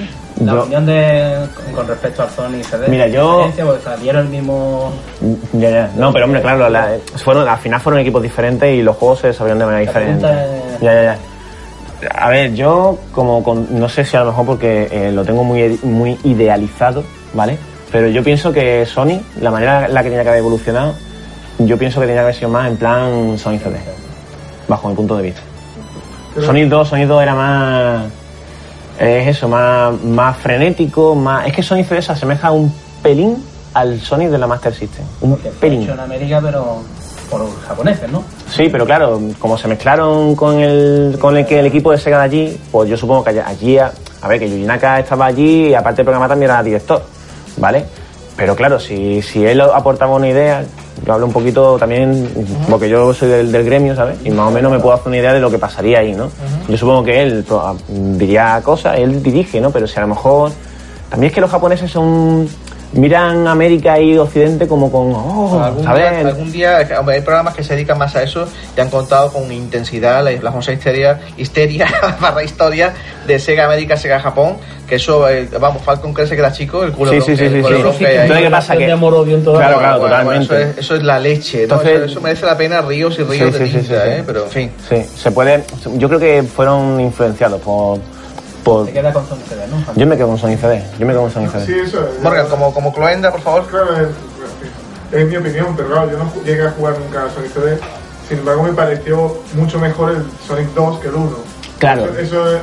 [0.46, 2.88] La Yo- opinión de, con- respecto al Sonic CD.
[2.90, 3.50] Mira, yo-
[3.84, 4.92] salieron el mismo.
[5.54, 5.92] Ya, ya.
[5.96, 9.28] No, pero hombre, claro, la- fueron, al final fueron equipos diferentes y los juegos se
[9.28, 10.26] desarrollaron de manera La diferente.
[10.76, 11.18] es- Ya, ya, ya.
[12.14, 15.44] A ver, yo como con- no sé si a lo mejor porque eh, lo tengo
[15.44, 17.58] muy, muy idealizado, ¿vale?
[17.96, 20.96] Pero yo pienso que Sony, la manera en la que tenía que haber evolucionado,
[21.60, 23.78] yo pienso que tenía que haber sido más en plan Sony CD,
[24.68, 25.40] bajo mi punto de vista.
[26.42, 28.04] Sonic 2, Sonic 2 era más.
[29.00, 31.48] Es eso, más, más frenético, más.
[31.48, 32.70] Es que Sonic CD se asemeja un
[33.02, 33.42] pelín
[33.74, 35.06] al Sonic de la Master System.
[35.22, 35.84] Un pelín.
[35.84, 36.82] hecho en América, pero
[37.30, 38.26] por japoneses, ¿no?
[38.52, 42.18] Sí, pero claro, como se mezclaron con el, con el que el equipo de Sega
[42.18, 45.70] de allí, pues yo supongo que allí, a, a ver, que Yuji Naka estaba allí
[45.70, 47.15] y aparte de programar también era director,
[47.58, 47.86] ¿vale?
[48.38, 50.66] Pero claro, si, si él aportaba una idea,
[51.06, 52.30] yo hablo un poquito también,
[52.70, 54.18] porque yo soy del, del gremio, ¿sabes?
[54.26, 56.30] Y más o menos me puedo hacer una idea de lo que pasaría ahí, ¿no?
[56.68, 59.72] Yo supongo que él ah, diría cosas, él dirige, ¿no?
[59.72, 60.52] Pero si a lo mejor...
[61.10, 62.50] También es que los japoneses son...
[62.94, 65.12] Miran América y Occidente como con...
[65.14, 66.10] Oh, algún, ¿sabes?
[66.12, 69.52] día, algún día, hay programas que se dedican más a eso y han contado con
[69.52, 71.88] intensidad la, la famosa histeria, histeria
[72.22, 72.94] barra historia
[73.28, 74.58] de Sega América, Sega Japón,
[74.88, 77.50] que eso, eh, vamos, Falcon cree que era chico, el culo Sí, sí, sí, sí,
[77.50, 77.58] sí.
[77.58, 77.98] Entonces,
[78.44, 78.78] ¿qué pasa?
[78.78, 80.56] Que- de en toda Claro, la- claro, Bueno, bueno, totalmente.
[80.56, 81.64] eso, es, eso es la leche, ¿no?
[81.64, 84.10] Entonces- eso, eso merece la pena ríos y ríos Sí, de sí, sí, tinta, sí,
[84.10, 84.16] ¿eh?
[84.20, 84.24] sí.
[84.26, 84.72] Pero en fin.
[84.88, 85.64] Sí, se puede.
[85.96, 88.00] Yo creo que fueron influenciados por.
[88.66, 89.94] Por Se queda con Sonic CD, ¿no?
[89.96, 90.84] yo me quedo con Sonic CD.
[91.00, 91.66] Yo me quedo con Sonic CD.
[91.68, 92.22] Sí, eso es.
[92.22, 93.68] Morgan, como, como Cloenda, por favor.
[93.68, 94.08] Claro, es,
[95.18, 97.78] es mi opinión, pero claro, yo no llegué a jugar nunca a Sonic CD.
[98.28, 101.38] Sin embargo, me pareció mucho mejor el Sonic 2 que el 1.
[101.78, 102.06] Claro.
[102.06, 102.62] Eso, eso es,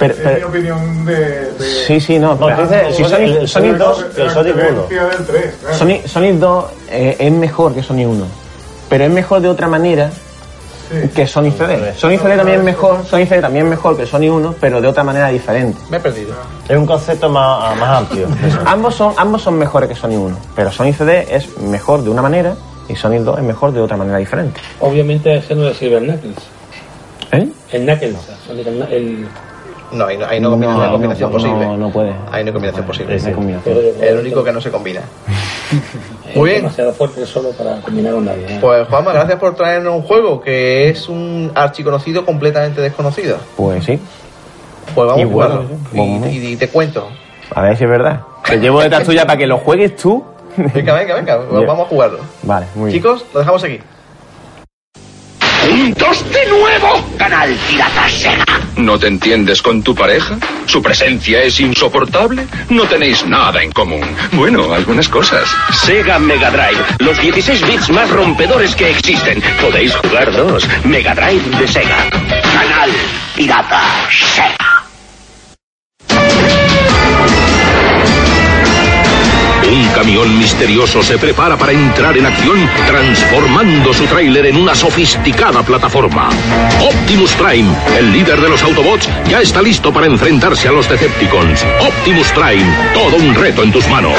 [0.00, 1.14] Pero- es pero- mi opinión de.
[1.52, 2.34] de Sí, sí, no.
[2.34, 4.82] No, pero- dices si Sonic- Sonic, el Sonic 2, que el Sonic la 1.
[4.82, 5.76] diferencia del 3, claro.
[5.78, 8.24] Sonic, Sonic 2 eh, es mejor que Sonic 1.
[8.88, 10.10] Pero es mejor de otra manera
[10.90, 11.08] Sí.
[11.14, 11.94] que Sonic CD.
[11.96, 14.88] Sonic CD también es mejor, Sonic CD también es mejor que Sonic 1, pero de
[14.88, 15.78] otra manera diferente.
[15.88, 16.34] Me he perdido.
[16.68, 18.26] Es un concepto más, más amplio.
[18.66, 22.22] Ambos son, ambos son mejores que Sonic 1, pero Sonic CD es mejor de una
[22.22, 22.54] manera
[22.88, 24.60] y Sonic 2 es mejor de otra manera diferente.
[24.80, 26.36] Obviamente ese no es Silver Knuckles.
[27.32, 27.48] ¿Eh?
[27.70, 28.16] El Knuckles,
[28.50, 28.58] el,
[28.92, 29.28] el-
[29.92, 31.66] No, ahí no, ahí no, combina- no hay combinación no, posible.
[31.66, 32.10] No, no puede.
[32.30, 33.32] Ahí no hay combinación posible.
[33.32, 33.76] Combinación.
[34.00, 35.00] El único que no se combina.
[36.34, 36.62] Muy bien.
[36.62, 38.44] demasiado fuerte solo para combinar con nadie.
[38.48, 38.58] ¿eh?
[38.60, 43.36] Pues Juanma, gracias por traernos un juego que es un archiconocido completamente desconocido.
[43.56, 43.98] Pues sí.
[44.94, 45.62] Pues vamos Y a jugarlo.
[45.64, 46.28] bueno, Y, vamos.
[46.32, 47.08] y- y te cuento.
[47.54, 48.20] A ver si es verdad.
[48.46, 50.24] Te llevo detrás tuya para que lo juegues tú.
[50.56, 51.40] Venga, venga, venga.
[51.50, 51.66] pues.
[51.66, 52.18] Vamos a jugarlo.
[52.44, 52.98] Vale, muy bien.
[53.02, 53.80] Chicos, lo dejamos aquí.
[55.70, 57.06] ¡Juntos de nuevo!
[57.16, 58.44] ¡Canal Pirata Sega!
[58.76, 60.36] ¿No te entiendes con tu pareja?
[60.66, 62.44] ¿Su presencia es insoportable?
[62.70, 64.04] No tenéis nada en común.
[64.32, 65.48] Bueno, algunas cosas.
[65.72, 69.40] Sega Mega Drive, los 16 bits más rompedores que existen.
[69.60, 70.68] Podéis jugar dos.
[70.84, 72.10] Mega Drive de Sega.
[72.10, 72.90] Canal
[73.36, 74.69] Pirata Sega.
[79.70, 85.62] Un camión misterioso se prepara para entrar en acción transformando su tráiler en una sofisticada
[85.62, 86.28] plataforma.
[86.80, 91.64] Optimus Prime, el líder de los Autobots, ya está listo para enfrentarse a los Decepticons.
[91.80, 94.14] Optimus Prime, todo un reto en tus manos.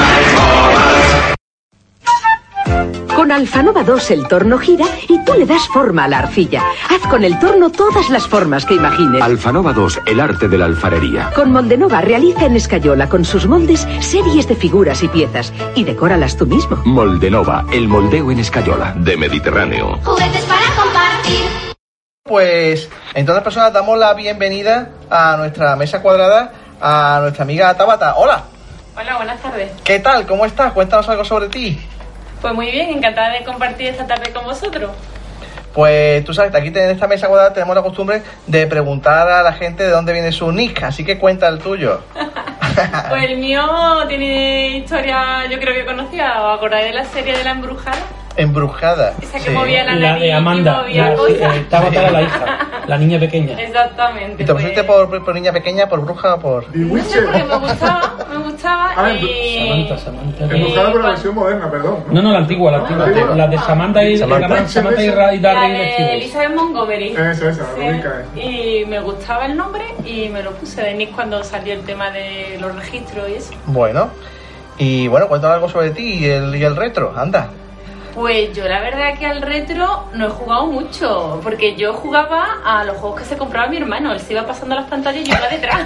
[3.21, 6.63] Con Alfanova 2 el torno gira y tú le das forma a la arcilla.
[6.89, 9.21] Haz con el torno todas las formas que imagines.
[9.21, 11.29] Alfanova 2, el arte de la alfarería.
[11.35, 16.35] Con Moldenova realiza en escayola con sus moldes series de figuras y piezas y decóralas
[16.35, 16.77] tú mismo.
[16.83, 18.95] Moldenova, el moldeo en escayola.
[18.97, 19.99] De Mediterráneo.
[20.03, 21.75] Juguetes para compartir.
[22.23, 28.15] Pues, entonces, personas, damos la bienvenida a nuestra mesa cuadrada a nuestra amiga Tabata.
[28.15, 28.45] Hola,
[28.97, 29.71] Hola, buenas tardes.
[29.83, 30.25] ¿qué tal?
[30.25, 30.73] ¿Cómo estás?
[30.73, 31.79] Cuéntanos algo sobre ti.
[32.41, 34.91] Pues muy bien, encantada de compartir esta tarde con vosotros.
[35.73, 39.53] Pues tú sabes, aquí en esta mesa cuadrada tenemos la costumbre de preguntar a la
[39.53, 42.01] gente de dónde viene su nick, así que cuenta el tuyo.
[43.09, 43.61] Pues el mío
[44.07, 46.41] tiene historia, yo creo que conocía.
[46.41, 47.97] ¿Os acordáis de la serie de la embrujada?
[48.37, 49.13] Embrujada.
[49.21, 49.49] Esa que Sí.
[49.49, 51.55] movía la La nariz de y Amanda, movía la, cosas.
[51.57, 52.45] eh, Tabata era la hija,
[52.87, 53.59] la niña pequeña.
[53.61, 54.41] Exactamente.
[54.41, 56.65] ¿Y te pues, pusiste por, por niña pequeña, por bruja o por...?
[56.73, 58.13] no sé, porque me gustaba,
[58.71, 59.67] gustaba Ah, y...
[59.87, 60.43] Samantha, Samantha.
[60.55, 62.03] Embrujada por la versión moderna, perdón.
[62.11, 63.05] No, no, la antigua, la antigua.
[63.05, 63.35] antigua.
[63.35, 64.47] La de Samantha y Samantha.
[64.47, 66.13] la- Samantha y, Ra- y La de.
[66.15, 67.09] Elizabeth Montgomery.
[67.09, 67.81] Esa, esa, la Sí.
[67.81, 68.39] única, esa.
[68.47, 72.11] Y me gustaba el nombre y me lo puse de nick cuando salió el tema
[72.11, 73.53] de los registros y eso.
[73.67, 74.09] Bueno.
[74.77, 77.49] Y bueno, cuéntanos algo sobre ti y el, y el retro, anda.
[78.13, 82.83] Pues yo la verdad que al retro no he jugado mucho, porque yo jugaba a
[82.83, 85.35] los juegos que se compraba mi hermano, él se iba pasando las pantallas y yo
[85.37, 85.81] iba detrás,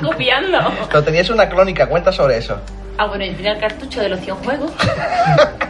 [0.02, 0.58] copiando.
[0.88, 2.60] Pero tenías una crónica, cuenta sobre eso.
[2.98, 4.72] Ah, bueno, yo tenía el cartucho de los 100 juegos.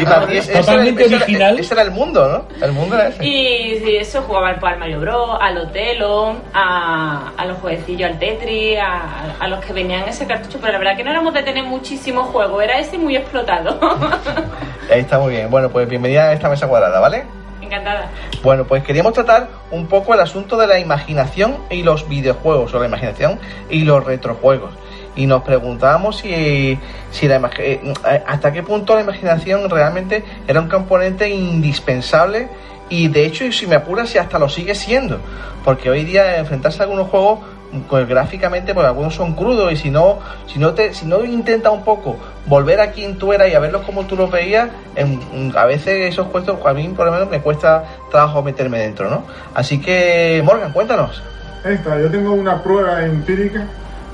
[0.00, 1.58] Y para Totalmente era- original.
[1.58, 2.64] Ese era el mundo, ¿no?
[2.64, 3.24] El mundo era ese.
[3.26, 8.18] Y sí, eso jugaba al al Mario Bros, al Otelo, a, a los jueguecillos, al
[8.18, 11.32] Tetris, a, a los que venían en ese cartucho, pero la verdad que no éramos
[11.34, 13.78] de tener muchísimos juegos, era ese muy explotado.
[14.92, 15.50] Ahí está muy bien.
[15.50, 17.24] Bueno, pues bienvenida a esta mesa cuadrada, ¿vale?
[17.62, 18.08] Encantada.
[18.42, 22.78] Bueno, pues queríamos tratar un poco el asunto de la imaginación y los videojuegos, o
[22.78, 23.40] la imaginación
[23.70, 24.70] y los retrojuegos.
[25.16, 26.78] Y nos preguntábamos si,
[27.10, 27.80] si la eh,
[28.26, 32.48] hasta qué punto la imaginación realmente era un componente indispensable
[32.88, 35.18] y de hecho, y si me apuras, si hasta lo sigue siendo.
[35.64, 37.40] Porque hoy día enfrentarse a algunos juegos
[37.88, 41.70] pues, gráficamente, pues algunos son crudos y si no, si no te, si no intenta
[41.70, 42.16] un poco
[42.46, 46.08] volver a quien tú eras y a verlos como tú los veías, en- a veces
[46.12, 49.24] esos cuentos a mí por lo menos me cuesta trabajo meterme dentro, ¿no?
[49.54, 51.22] Así que Morgan, cuéntanos.
[51.64, 53.66] Esta, yo tengo una prueba empírica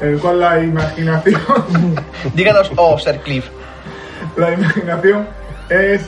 [0.03, 1.41] en la cual la imaginación,
[2.35, 3.49] Díganos, oh, Sir Cliff.
[4.37, 5.27] la imaginación
[5.71, 6.03] es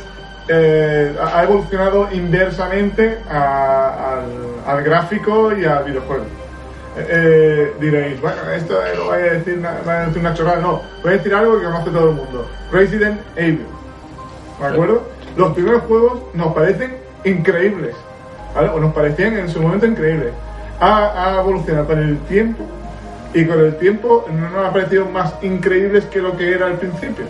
[0.49, 4.19] eh, ha evolucionado inversamente a-
[4.67, 6.25] al, al gráfico y al videojuego.
[6.97, 10.59] Eh, eh, diréis, bueno, esto lo voy a decir una, voy a decir una chorrada.
[10.61, 12.47] No, voy a decir algo que conoce todo el mundo.
[12.71, 13.67] Resident Evil.
[14.61, 15.03] ¿De acuerdo?
[15.37, 17.95] Los primeros juegos nos parecen increíbles.
[18.55, 18.69] ¿vale?
[18.69, 20.33] O nos parecían en su momento increíbles.
[20.81, 22.65] Ha, ha evolucionado con el tiempo
[23.35, 26.79] y con el tiempo no nos ha parecido más increíbles que lo que era al
[26.79, 27.25] principio.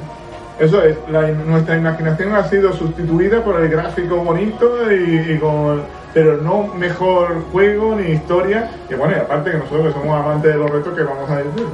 [0.58, 5.82] Eso es, la- nuestra imaginación ha sido sustituida por el gráfico bonito y, y con,
[6.14, 8.70] pero no mejor juego ni historia.
[8.88, 11.36] Y bueno, y aparte que nosotros que somos amantes de los retos que vamos a
[11.38, 11.66] decir.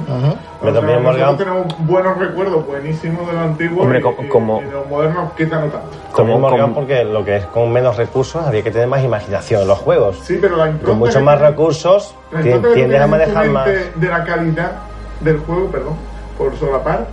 [0.59, 4.27] Pero también, nosotros Morgan, tenemos buenos recuerdos buenísimos de lo antiguo Hombre, y, co- y-
[4.27, 5.87] como- y de los modernos quizá no tanto.
[6.11, 9.77] como porque lo que es con menos recursos había que tener más imaginación en los
[9.77, 10.19] juegos.
[10.23, 13.65] Sí, pero la Con muchos que más recursos que tiendes a manejar más.
[13.95, 14.71] de la calidad
[15.19, 15.93] del juego, perdón,
[16.37, 17.05] por solapar,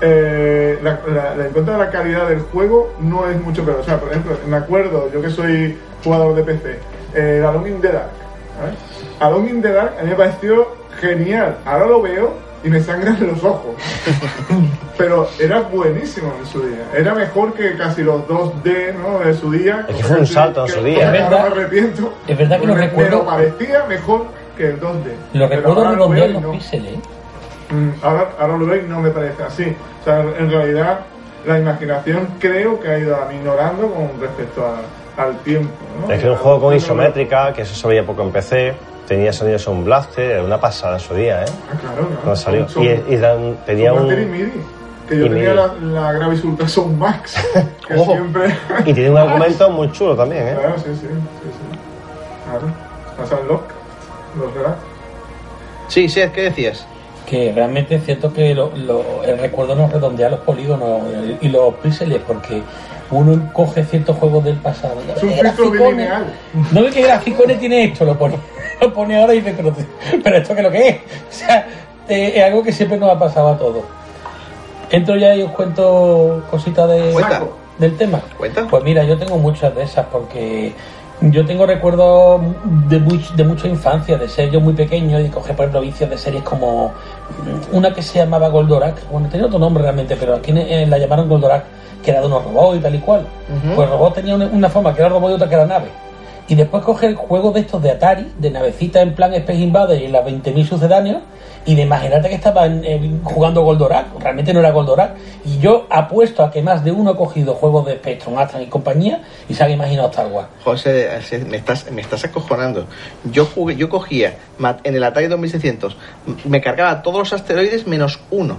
[0.00, 3.78] eh, la, la, la impronta de la calidad del juego no es mucho peor.
[3.80, 6.78] O sea, por ejemplo, me acuerdo, yo que soy jugador de PC,
[7.14, 8.10] eh, Alone in the Dark.
[8.58, 8.74] ¿sabes?
[9.20, 10.68] Alone in the Dark a mí me pareció
[11.00, 11.56] genial.
[11.64, 13.74] Ahora lo veo y me sangran los ojos.
[14.98, 16.84] Pero era buenísimo en su día.
[16.94, 19.18] Era mejor que casi los 2D ¿no?
[19.20, 19.84] de su día.
[19.88, 21.06] Es que fue un salto en su que día.
[21.06, 21.42] ahora Es verdad.
[21.48, 22.12] me arrepiento.
[22.26, 25.12] Es verdad que lo Pero recuerdo- parecía mejor que el 2D.
[25.34, 26.50] Lo Pero recuerdo veo y los no.
[26.52, 26.94] píxeles.
[26.94, 27.00] ¿eh?
[27.70, 29.76] Mm, ahora, ahora lo veo y no me parece así.
[30.00, 31.00] O sea, en realidad
[31.46, 35.72] la imaginación creo que ha ido aminorando con respecto a- al tiempo.
[36.06, 36.12] ¿no?
[36.12, 38.74] Es que un juego con isométrica, que eso se veía poco en PC,
[39.08, 41.46] tenía sonido un blaster, era una pasada en su día, ¿eh?
[41.48, 42.08] Ah, claro, claro.
[42.22, 42.68] Cuando salió.
[42.68, 44.06] Son- Y, y dan- tenía son un.
[44.08, 44.52] Blaster y MIDI.
[45.08, 45.56] Que yo y tenía MIDI.
[45.56, 47.34] la, la Gravis Ultrasound Max.
[47.86, 48.12] Que Ojo.
[48.12, 48.54] siempre.
[48.84, 50.56] Y tiene un argumento muy chulo también, ¿eh?
[50.58, 51.00] Claro, sí, sí.
[51.00, 51.06] sí,
[51.42, 51.78] sí.
[52.50, 52.66] Claro.
[53.16, 53.62] Pasan lock.
[54.38, 54.78] Los relatos.
[55.88, 56.84] Sí, sí, ¿qué decías?
[57.26, 61.00] Que realmente es cierto que lo- lo- el recuerdo nos redondea los polígonos
[61.40, 62.62] y los píxeles porque
[63.10, 64.94] uno coge ciertos juegos del pasado.
[65.16, 65.80] Es un "Eh, filtro graficones".
[65.96, 66.26] bilineal.
[66.72, 68.36] No ve que graficones tiene esto, lo pone,
[68.80, 69.74] lo pone ahora y dice, pero,
[70.22, 70.96] pero esto que lo que es.
[70.96, 71.66] O sea,
[72.08, 73.82] eh, es algo que siempre nos ha pasado a todos.
[74.90, 77.42] Entro ya y os cuento cositas de, Cuenta.
[77.78, 78.20] del tema.
[78.38, 78.66] Cuenta.
[78.70, 80.72] Pues mira, yo tengo muchas de esas porque
[81.32, 82.40] yo tengo recuerdos
[82.88, 86.08] de, much- de mucha infancia, de ser yo muy pequeño y coger por ejemplo vicios
[86.10, 86.92] de series como
[87.72, 91.64] una que se llamaba Goldorak, bueno, tenía otro nombre realmente, pero aquí la llamaron Goldorak,
[92.02, 93.26] que era de unos robots y tal y cual.
[93.74, 95.88] Pues el robot tenía una, una forma que era robot y otra que era nave.
[96.48, 100.06] Y después coger juegos de estos de Atari, de navecitas en plan Space Invaders y
[100.08, 101.22] las 20.000 sucedáneos,
[101.64, 105.16] y de imaginarte que estaban eh, jugando Goldorak, realmente no era Goldorak.
[105.44, 108.66] Y yo apuesto a que más de uno ha cogido juegos de Spectrum, Astran y
[108.66, 110.46] compañía y se han imaginado Star Wars.
[110.62, 111.08] José,
[111.48, 112.86] me estás, me estás acojonando.
[113.24, 114.34] Yo jugué, yo cogía
[114.84, 115.96] en el Atari 2600,
[116.28, 118.56] m- me cargaba todos los asteroides menos uno.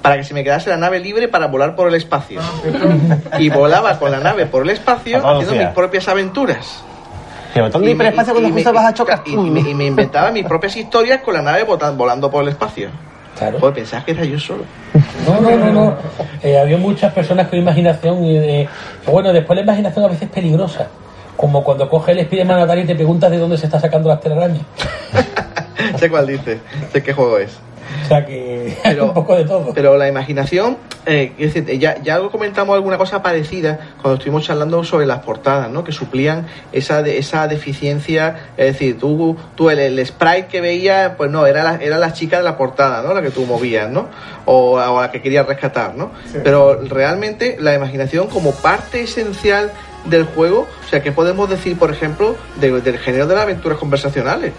[0.00, 2.40] Para que se me quedase la nave libre para volar por el espacio.
[3.38, 6.82] Y volaba con la nave por el espacio haciendo mis propias aventuras.
[7.54, 9.22] Pero ¿dónde Y me- hiperespacio cuando justo me- vas a chocar?
[9.26, 12.48] Y, y me, y me inventaba mis propias historias con la nave volando por el
[12.50, 12.90] espacio.
[13.36, 13.58] Claro.
[13.60, 14.64] Joder, pensabas que era yo solo.
[15.26, 15.96] No, no, no, no.
[16.42, 18.68] Eh, había muchas personas con imaginación y eh,
[19.06, 20.88] bueno, después la imaginación a veces es peligrosa.
[21.36, 24.20] Como cuando coge el Spiderman Atari y te preguntas de dónde se está sacando las
[24.20, 24.62] telarañas.
[25.98, 26.60] sé cuál dice,
[26.92, 27.58] sé qué juego es.
[28.04, 29.72] O sea que Pero- un poco de todo.
[29.74, 30.76] Pero la imaginación,
[31.06, 35.70] eh, es decir, ya, ya comentamos alguna cosa parecida cuando estuvimos charlando sobre las portadas,
[35.70, 35.84] ¿no?
[35.84, 41.12] Que suplían esa, de- esa deficiencia, es decir, tú, tú el, el sprite que veías,
[41.16, 43.14] pues no, era la, era la chica de la portada, ¿no?
[43.14, 44.08] La que tú movías, ¿no?
[44.44, 46.10] O, o la que querías rescatar, ¿no?
[46.30, 46.38] Sí.
[46.42, 49.72] Pero realmente la imaginación como parte esencial
[50.04, 53.78] del juego, o sea, ¿qué podemos decir, por ejemplo, de- del género de las aventuras
[53.78, 54.52] conversacionales?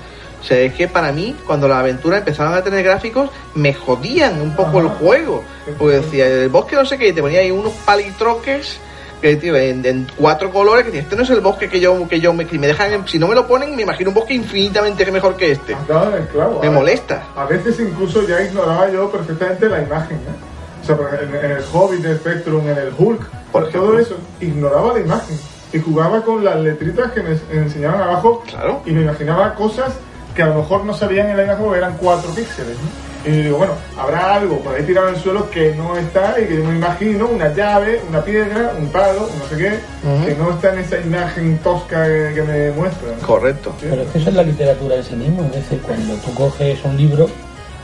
[0.44, 4.42] O sea, es que para mí, cuando las aventuras empezaban a tener gráficos, me jodían
[4.42, 5.42] un poco el juego.
[5.78, 8.78] Porque decía, el bosque no sé qué, y te ponía ahí unos palitroques
[9.22, 12.20] que, tío, en, en cuatro colores, que este no es el bosque que yo, que
[12.20, 15.10] yo me, que me dejan, si no me lo ponen, me imagino un bosque infinitamente
[15.14, 15.78] mejor que este.
[15.88, 16.60] Claro, claro.
[16.62, 17.24] Me A- molesta.
[17.38, 20.18] A veces incluso ya ignoraba yo perfectamente la imagen.
[20.18, 20.82] ¿eh?
[20.84, 24.92] O sea, en, en el Hobbit, de Spectrum, en el Hulk, por todo eso, ignoraba
[24.92, 25.40] la imagen.
[25.72, 28.44] Y jugaba con las letritas que me enseñaban abajo.
[28.86, 29.94] Y me imaginaba cosas
[30.36, 32.76] que a lo mejor no salían en la imagen porque eran cuatro píxeles.
[32.78, 33.14] ¿no?
[33.32, 36.46] Y digo, bueno, habrá algo por ahí tirado en el suelo que no está y
[36.46, 39.80] que yo me imagino, una llave, una piedra, un palo, un no sé qué,
[40.28, 43.14] que no está en esa imagen tosca que, que me muestran.
[43.26, 43.74] Correcto.
[43.80, 45.44] Pero es que eso es la literatura en sí mismo.
[45.46, 47.30] Es decir, cuando tú coges un libro,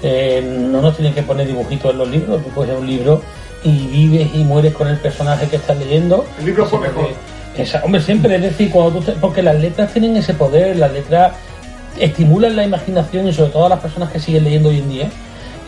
[0.01, 2.43] eh, no nos tienen que poner dibujitos en los libros.
[2.43, 3.21] Tú coges un libro
[3.63, 6.25] y vives y mueres con el personaje que estás leyendo.
[6.39, 7.11] El libro fue Ese- mejor.
[7.57, 10.91] esa- hombre, siempre es decir, cuando tú te- porque las letras tienen ese poder, las
[10.91, 11.31] letras
[11.99, 15.09] estimulan la imaginación y sobre todo a las personas que siguen leyendo hoy en día.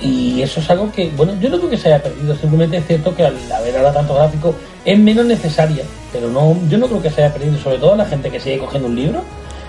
[0.02, 2.88] Y eso es algo que, bueno, yo no creo que se haya perdido, simplemente es
[2.88, 7.02] cierto que al haber ahora tanto gráfico es menos necesaria, pero no, yo no creo
[7.04, 9.22] que se haya perdido, sobre todo la gente que sigue cogiendo un libro,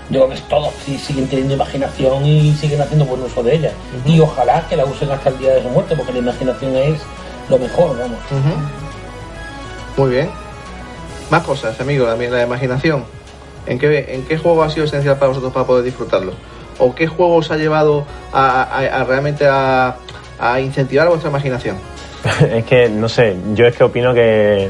[0.09, 0.73] yo creo que todos
[1.05, 3.71] siguen teniendo imaginación y siguen haciendo buen uso de ella.
[4.05, 6.99] Y ojalá que la usen hasta el día de su muerte, porque la imaginación es
[7.49, 8.17] lo mejor, vamos.
[9.95, 10.29] Muy bien.
[11.29, 13.05] Más cosas, amigo, también la imaginación.
[13.65, 16.33] ¿En qué, ¿En qué juego ha sido esencial para vosotros para poder disfrutarlo?
[16.79, 19.95] ¿O qué juego os ha llevado a, a- a realmente a,
[20.61, 21.77] incentivar vuestra imaginación?
[22.53, 24.69] es que, no sé, yo es que opino que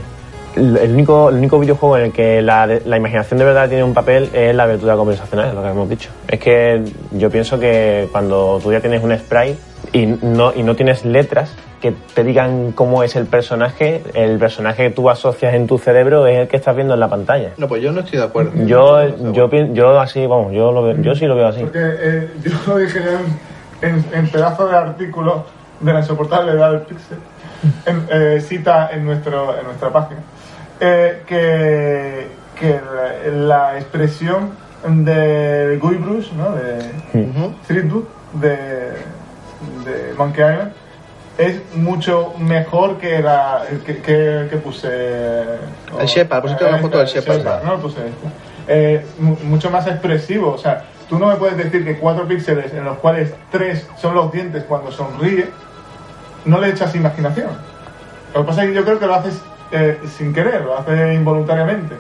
[0.56, 3.94] el único, el único videojuego en el que la, la imaginación de verdad tiene un
[3.94, 6.10] papel es la aventura conversacional, es lo que hemos dicho.
[6.28, 9.58] Es que yo pienso que cuando tú ya tienes un sprite
[9.94, 14.84] y no, y no tienes letras que te digan cómo es el personaje, el personaje
[14.84, 17.50] que tú asocias en tu cerebro es el que estás viendo en la pantalla.
[17.58, 18.52] No, pues yo no estoy de acuerdo.
[18.66, 21.60] Yo, yo, pi- yo así, vamos, yo, lo veo- yo sí lo veo así.
[21.60, 23.00] Porque eh, yo lo dije
[23.82, 25.44] en, en, en pedazo de artículo
[25.82, 27.18] de la insoportable edad del pixel,
[27.86, 30.22] en, eh, cita en, nuestro, en nuestra página,
[30.80, 32.28] eh, que,
[32.58, 32.80] que
[33.36, 34.52] la, la expresión
[34.88, 36.52] de Guybrush, ¿no?
[36.56, 36.80] de
[37.68, 38.04] Threadwood,
[38.36, 38.50] de,
[39.86, 40.72] de Monkey Island,
[41.38, 44.88] es mucho mejor que la que, que, que puse
[46.00, 47.64] El Shepard, pusiste una foto del Shepard.
[47.64, 48.28] no puse esta.
[48.68, 52.74] Eh, mu- mucho más expresivo o sea tú no me puedes decir que cuatro píxeles
[52.74, 55.50] en los cuales tres son los dientes cuando sonríe
[56.46, 57.50] no le echas imaginación
[58.34, 59.42] lo que pasa es que yo creo que lo haces
[59.72, 61.96] eh, sin querer lo haces involuntariamente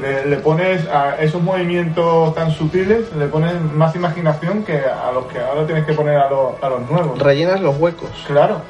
[0.00, 5.26] le, le pones a esos movimientos tan sutiles le pones más imaginación que a los
[5.26, 8.08] que ahora tienes que poner a, los- a los nuevos Rellenas los huecos.
[8.26, 8.60] Claro.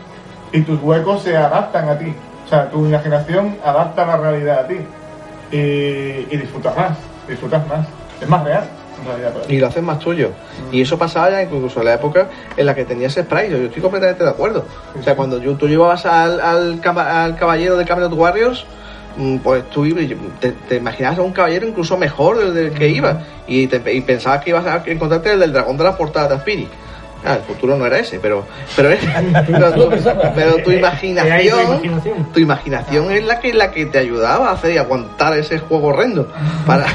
[0.56, 2.12] Y tus huecos se adaptan a ti.
[2.44, 4.76] O sea, tu imaginación adapta la realidad a ti.
[5.52, 5.56] Y,
[6.30, 6.96] y disfrutas más.
[7.28, 7.86] Disfrutas más.
[8.20, 8.64] Es más real,
[9.06, 9.32] realidad.
[9.48, 10.30] Y lo haces más tuyo.
[10.72, 13.50] Y eso pasaba ya incluso en la época en la que tenías sprite.
[13.50, 14.64] Yo estoy completamente de acuerdo.
[14.98, 18.64] O sea, cuando yo- tú llevabas al, al, caba- al caballero de Camelot Warriors,
[19.18, 19.84] mm, pues tú
[20.40, 23.20] te, te imaginabas a un caballero incluso mejor del, del que iba.
[23.46, 26.34] Y, te- y pensabas que ibas a encontrarte el del dragón de la portada de
[26.36, 26.68] Aspiri.
[27.24, 28.44] Ah, el futuro no era ese, pero
[28.76, 28.90] pero,
[29.47, 29.90] pero, tu,
[30.34, 31.82] pero tu imaginación,
[32.32, 35.88] tu imaginación es la que la que te ayudaba a hacer y aguantar ese juego
[35.88, 36.28] horrendo
[36.66, 36.86] para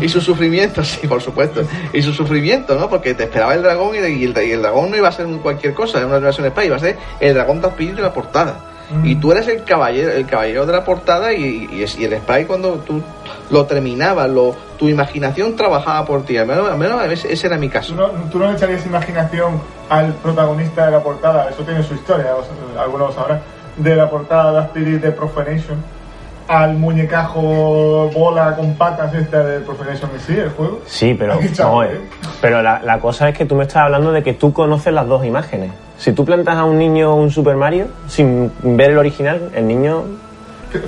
[0.00, 1.62] y, y su sufrimiento, sí, por supuesto,
[1.92, 2.88] y su sufrimiento, ¿no?
[2.88, 5.74] Porque te esperaba el dragón y, el, y el dragón no iba a ser cualquier
[5.74, 8.56] cosa, era una versión spy, iba a ser el dragón de de la portada.
[9.04, 12.44] Y tú eres el caballero, el caballero de la portada y, y y el spray
[12.44, 13.00] cuando tú
[13.50, 16.36] lo terminabas, lo, tu imaginación trabajaba por ti.
[16.36, 17.94] Al menos, al menos ese, ese era mi caso.
[17.94, 22.34] ¿Tú no, tú no echarías imaginación al protagonista de la portada, eso tiene su historia,
[22.36, 22.46] os-
[22.80, 23.40] algunos lo sabrán,
[23.76, 25.76] de la portada de Spirit de Profanation,
[26.50, 30.80] al muñecajo bola con patas esta de Profanation en sí, el juego.
[30.84, 31.88] Sí, pero, a ¿eh?
[31.88, 32.00] ver.
[32.40, 35.06] pero la, la cosa es que tú me estás hablando de que tú conoces las
[35.06, 35.70] dos imágenes.
[35.96, 40.02] Si tú plantas a un niño un Super Mario sin ver el original, el niño,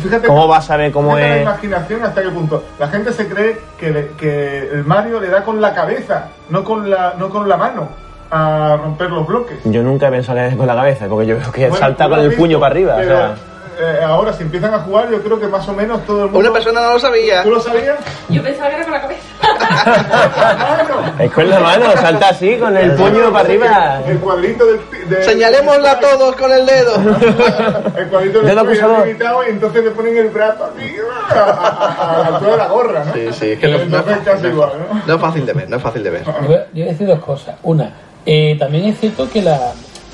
[0.00, 1.42] Fíjate ¿cómo va a saber cómo fíjate la es?
[1.42, 2.64] imaginación hasta qué punto.
[2.80, 6.64] La gente se cree que, le- que el Mario le da con la cabeza, no
[6.64, 7.88] con la, no con la mano,
[8.32, 9.58] a romper los bloques.
[9.64, 12.08] Yo nunca he pensado que es con la cabeza, porque yo veo que Bueno, salta
[12.08, 12.96] con el puño para arriba.
[12.96, 13.34] o sea.
[13.82, 16.38] Eh, ahora si empiezan a jugar, yo creo que más o menos todo el mundo.
[16.38, 17.42] Una persona no lo sabía.
[17.42, 17.98] ¿Tú lo sabías?
[18.28, 19.22] Yo pensaba que era con la cabeza.
[21.18, 24.00] Es con la mano, salta así, con el puño para arriba.
[24.06, 24.78] El cuadrito del.
[24.80, 26.94] pi- de- Señalémosla todos con el dedo.
[27.96, 28.64] El cuadrito del Dedo
[29.04, 30.94] limitado y entonces le ponen el brazo así
[31.30, 33.12] a, a- la altura de la gorra, ¿no?
[33.14, 35.02] Sí, sí, es que no, no, Entonces casi igual, ¿no?
[35.06, 36.24] no es fácil de ver, no es fácil de ver.
[36.24, 36.32] Yo
[36.72, 37.56] voy a decir dos cosas.
[37.62, 37.92] Una,
[38.26, 39.58] eh, también es cierto que la,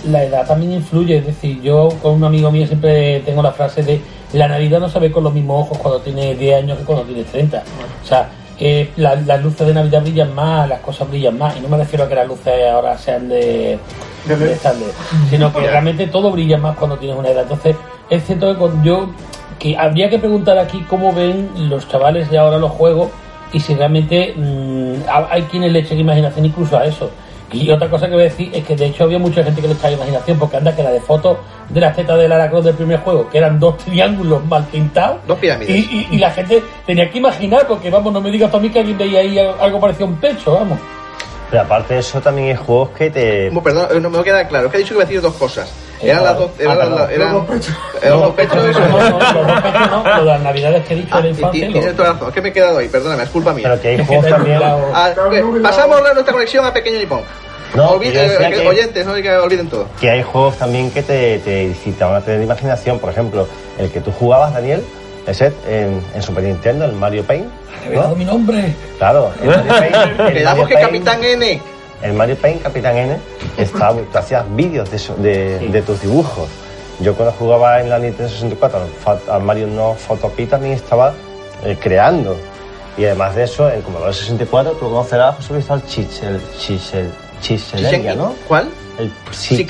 [0.07, 1.17] la edad también influye.
[1.19, 4.01] Es decir, yo con un amigo mío siempre tengo la frase de
[4.33, 7.05] la Navidad no se ve con los mismos ojos cuando tiene 10 años que cuando
[7.05, 7.63] tiene 30.
[8.03, 8.29] O sea,
[8.61, 11.57] eh, la- las luces de Navidad brillan más, las cosas brillan más.
[11.57, 13.79] Y no me refiero a que las luces ahora sean de,
[14.27, 14.57] de LED,
[15.31, 17.43] sino que realmente todo brilla más cuando tienes una edad.
[17.45, 17.77] Entonces,
[18.11, 19.09] es cierto que cuando yo
[19.59, 23.09] que habría que preguntar aquí cómo ven los chavales de ahora los juegos
[23.53, 27.11] y si realmente mm, ha- hay quienes le echen imaginación incluso a eso.
[27.53, 29.69] Y otra cosa que voy a decir es que de hecho había mucha gente que
[29.69, 31.39] le echaba imaginación porque anda que la de fotos
[31.71, 35.19] de la teta de Lara Croft del primer juego, que eran dos triángulos mal pintados.
[35.27, 35.71] Dos pirámides.
[35.75, 38.61] Y, y- y la gente tenía que imaginar, porque vamos, no me digas tú a
[38.61, 40.79] mí que alguien veía ahí algo parecido a un pecho, vamos.
[41.51, 43.49] Pero aparte de eso, también hay juegos que te.
[43.49, 44.67] Como, perdón, eh, no me queda claro.
[44.67, 45.73] Es que ha dicho que iba a decir dos cosas.
[46.03, 46.51] Eran las dos.
[46.59, 47.75] Eran las- eran- Los dos pechos.
[48.03, 48.57] eran los dos pechos.
[48.57, 51.31] No, no, los dos pechos no, lo de las navidades que he dicho Ah, y-
[51.31, 52.29] y Tienes toda razón.
[52.29, 53.69] Es que me he quedado ahí, perdóname, es culpa mía.
[53.69, 54.61] Pero que hay que juegos también.
[54.63, 55.11] Ah,
[55.63, 57.21] pasamos nuestra conexión a Pequeño Nippon.
[57.75, 59.87] No, Olvide- eh, que- Oyentes, no que olviden todo.
[60.01, 62.99] que hay juegos también que te, te incitan a tener imaginación.
[62.99, 63.47] Por ejemplo,
[63.79, 64.83] el que tú jugabas, Daniel,
[65.27, 67.47] ese en, en Super Nintendo, el Mario Paint.
[67.83, 68.75] He revelado mi nombre.
[68.99, 69.95] Claro, el Mario Paint.
[69.95, 71.63] el Quedamos Mario que Paint- Capitán N.
[72.03, 73.17] El Mario Paint Capitán N
[73.57, 76.49] estaba, tú hacías vídeos de, de, de tus dibujos.
[77.01, 78.81] Yo cuando jugaba en la Nintendo 64
[79.31, 81.15] al Mario No Photopea también estaba
[81.65, 82.37] eh, creando.
[82.97, 87.11] Y además de eso, en Commodore 64 tú conocerás, José Luis, al Chichel, Chichel,
[87.41, 88.35] Chichelelia, ¿no?
[88.49, 88.69] ¿Cuál?
[88.99, 89.13] El.
[89.31, 89.65] Sí,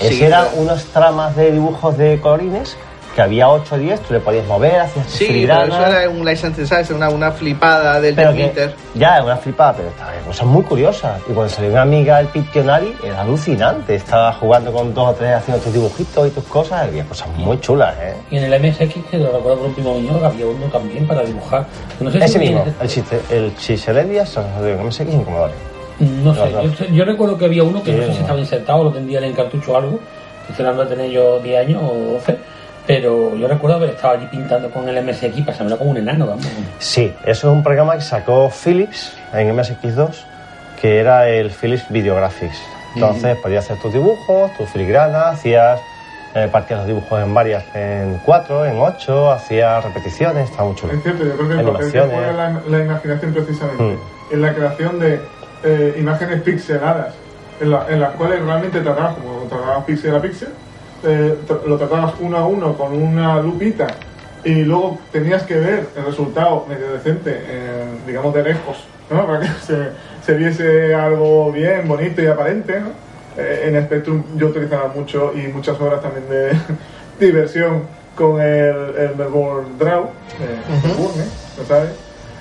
[0.00, 2.76] Ese eran unas tramas de dibujos de colorines
[3.14, 6.24] que había 8 o 10, tú le podías mover, hacías Sí, pero eso era un
[6.24, 8.74] license size, una, una flipada del Twitter.
[8.74, 11.20] que, ya, es una flipada, pero estaba cosas muy curiosas.
[11.28, 13.94] Y cuando salió una amiga, el Pictionary, era alucinante.
[13.94, 16.86] Estaba jugando con dos o tres haciendo tus dibujitos y tus cosas.
[16.86, 18.14] y Había cosas muy chulas, ¿eh?
[18.30, 21.22] Y en el MSX, que lo recuerdo con un primo mío, había uno también para
[21.22, 21.66] dibujar.
[22.00, 25.52] No sé si Ese mismo, el, chiste, el Chichelelia, se lo de MSX en Commodore.
[26.00, 28.90] No sé, yo, yo recuerdo que había uno que no sé si estaba insertado, lo
[28.90, 30.00] tendrían en cartucho o algo.
[30.58, 32.38] Hablando de tener yo 10 años o 12.
[32.86, 36.46] Pero yo recuerdo haber estado allí pintando con el MSX, pasándomelo como un enano, vamos.
[36.78, 40.10] Sí, eso es un programa que sacó Philips en MSX2,
[40.80, 42.58] que era el Philips Videographics.
[42.94, 45.80] Entonces podías hacer tus dibujos, tus filigranas, hacías,
[46.34, 50.92] eh, partías los dibujos en varias, en cuatro, en ocho, hacías repeticiones, estaba muy chulo.
[50.92, 52.14] Es cierto, yo creo que lo que hay que Animaciones.
[52.14, 53.98] poner la, la imaginación precisamente Mm.
[54.34, 55.20] en la creación de
[55.64, 57.14] eh, imágenes pixeladas,
[57.60, 60.48] en, la- en las cuales realmente tratabas como tratabas píxel a píxel,
[61.04, 61.36] eh,
[61.66, 63.86] lo tratabas uno a uno con una lupita
[64.44, 68.76] y luego tenías que ver el resultado medio decente, eh, digamos de lejos,
[69.10, 69.26] ¿no?
[69.26, 69.90] para que se,
[70.24, 72.80] se viese algo bien, bonito y aparente.
[72.80, 72.88] ¿no?
[73.36, 76.52] Eh, en Spectrum yo utilizaba mucho y muchas horas también de
[77.26, 77.82] diversión
[78.14, 81.24] con el, el Melbourne Draw, eh, Melbourne,
[81.58, 81.90] ¿lo sabes?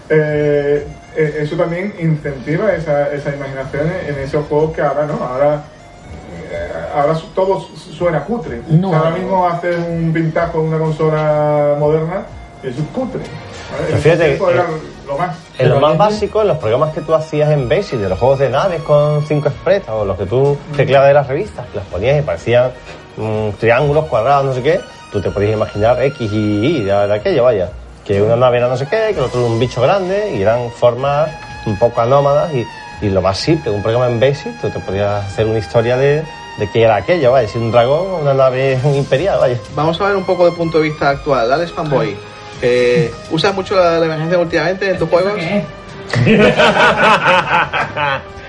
[0.10, 0.85] Eh,
[1.15, 5.64] eh, eso también incentiva esa, esa imaginación en esos juegos que ahora no, ahora,
[6.95, 8.61] ahora su- todo su- suena cutre.
[8.69, 8.88] No.
[8.89, 12.23] O sea, ahora mismo haces un pintajo en una consola moderna
[12.63, 13.19] y eso es cutre.
[13.19, 13.84] ¿vale?
[13.88, 14.65] Pero fíjate que- era
[15.07, 15.35] lo más.
[15.59, 18.49] En lo básico, en los programas que tú hacías en Basic, de los juegos de
[18.49, 22.17] naves con 5 Express, o los que tú tecleabas de las revistas, que las ponías
[22.19, 22.71] y parecían
[23.17, 24.80] mm, triángulos, cuadrados, no sé qué,
[25.11, 26.35] tú te podías imaginar X y
[26.77, 27.69] Y de, de aquello, vaya.
[28.03, 30.41] Que una nave era no sé qué, que el otro era un bicho grande, y
[30.41, 31.30] eran formas
[31.67, 32.65] un poco anómadas, y,
[33.05, 36.23] y lo más simple, un programa en Basic, tú te podías hacer una historia de,
[36.57, 39.57] de qué era aquello, vaya, si un dragón o una nave imperial, vaya.
[39.75, 41.51] Vamos a ver un poco de punto de vista actual.
[41.51, 42.15] Alex Fanboy,
[42.61, 45.34] eh, ¿usas mucho la, la imaginación últimamente en tus juegos?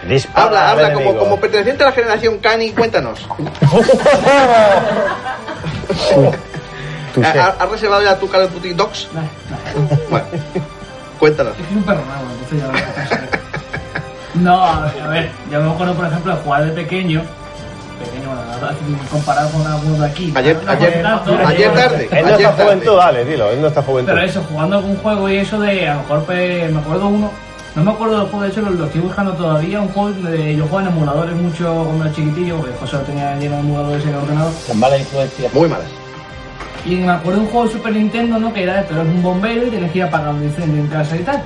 [0.09, 1.25] Dispara Habla, habla como, enemigo.
[1.25, 3.21] como perteneciente a la generación Cani, cuéntanos.
[7.25, 9.09] ¿Ha- ¿Has reservado ya tu Call of Duty Dogs?
[9.15, 9.29] No, no.
[10.11, 10.27] Bueno,
[11.19, 11.55] cuéntanos.
[11.59, 12.85] Es que es un perro nada, entonces ya lo voy a.
[14.35, 17.23] No, a ver, a ver, yo me acuerdo, por ejemplo, de jugar de pequeño.
[18.05, 18.31] Pequeño,
[19.11, 20.33] comparado con algunos de aquí.
[20.35, 22.09] Ayer, No, ayer, tanto, ayer tarde.
[22.11, 24.13] Él no Ayer está juventud, dale, dilo, él no está juventud.
[24.13, 27.31] Pero eso, jugando algún juego y eso de, a lo mejor pues, me acuerdo uno,
[27.75, 30.57] no me acuerdo del juego, de hecho lo, lo estoy buscando todavía, un juego de,
[30.57, 34.03] yo jugaba en emuladores mucho cuando era chiquitillo, porque José lo tenía lleno de emuladores
[34.05, 34.53] en el ordenador.
[34.67, 35.51] Con mala influencia.
[35.53, 35.89] Muy malas.
[36.87, 38.53] Y me acuerdo de un juego de Super Nintendo, ¿no?
[38.53, 41.21] Que era pero es un bombero y tienes que ir apagando incendios en casa y
[41.21, 41.43] tal.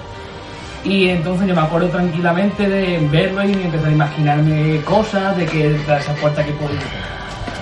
[0.85, 5.81] Y entonces yo me acuerdo tranquilamente de verlo y empezar a imaginarme cosas, de que
[5.85, 6.79] tras esa puerta que podía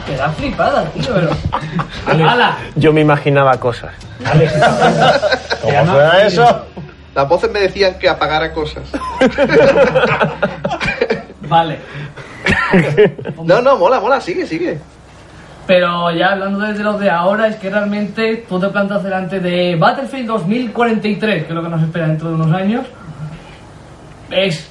[0.09, 1.30] Me da flipada, tío, pero...
[2.28, 2.59] ¡Hala!
[2.76, 3.93] Yo me imaginaba cosas.
[5.62, 6.66] ¿Cómo suena eso?
[7.14, 8.84] Las voces me decían que apagara cosas.
[11.48, 11.78] Vale.
[13.43, 14.78] No, no, mola, mola, sigue, sigue.
[15.66, 19.76] Pero ya hablando desde los de ahora, es que realmente tú te plantas delante de
[19.76, 22.86] Battlefield 2043, que es lo que nos espera dentro de unos años.
[24.31, 24.69] Es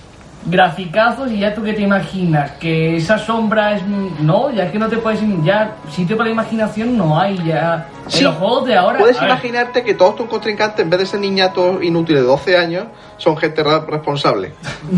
[0.47, 3.81] graficazos y ya tú que te imaginas que esa sombra es.
[4.19, 5.19] No, ya que no te puedes.
[5.43, 7.87] Ya sitio para la imaginación no hay, ya.
[8.07, 8.19] Sí.
[8.19, 8.99] En los juegos de ahora.
[8.99, 12.57] Puedes ver, imaginarte que todos tus contrincantes, en vez de ser niñatos inútiles de 12
[12.57, 12.85] años,
[13.17, 14.53] son gente responsable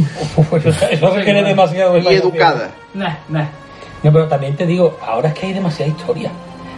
[0.91, 2.71] Eso requiere demasiado y educada.
[2.93, 3.45] Nah, nah.
[4.03, 6.29] No, pero también te digo, ahora es que hay demasiada historia.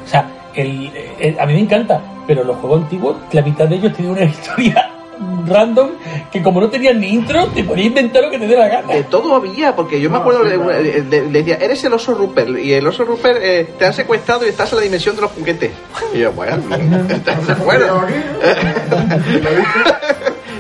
[0.06, 3.76] O sea, el, el- a mí me encanta, pero los juegos antiguos, la mitad de
[3.76, 4.90] ellos tienen una historia
[5.48, 5.90] random
[6.32, 8.94] que como no tenían ni intro, te podías inventar lo que te dé la gana.
[8.94, 12.58] De todo había, porque yo me acuerdo de, una- de- decía, eres el oso Rupert,
[12.60, 15.32] y el oso Rupert eh, te han secuestrado y estás en la dimensión de los
[15.32, 15.72] juguetes.
[16.14, 16.58] Y yo, bueno,
[17.46, 17.90] ¿se acuerdan?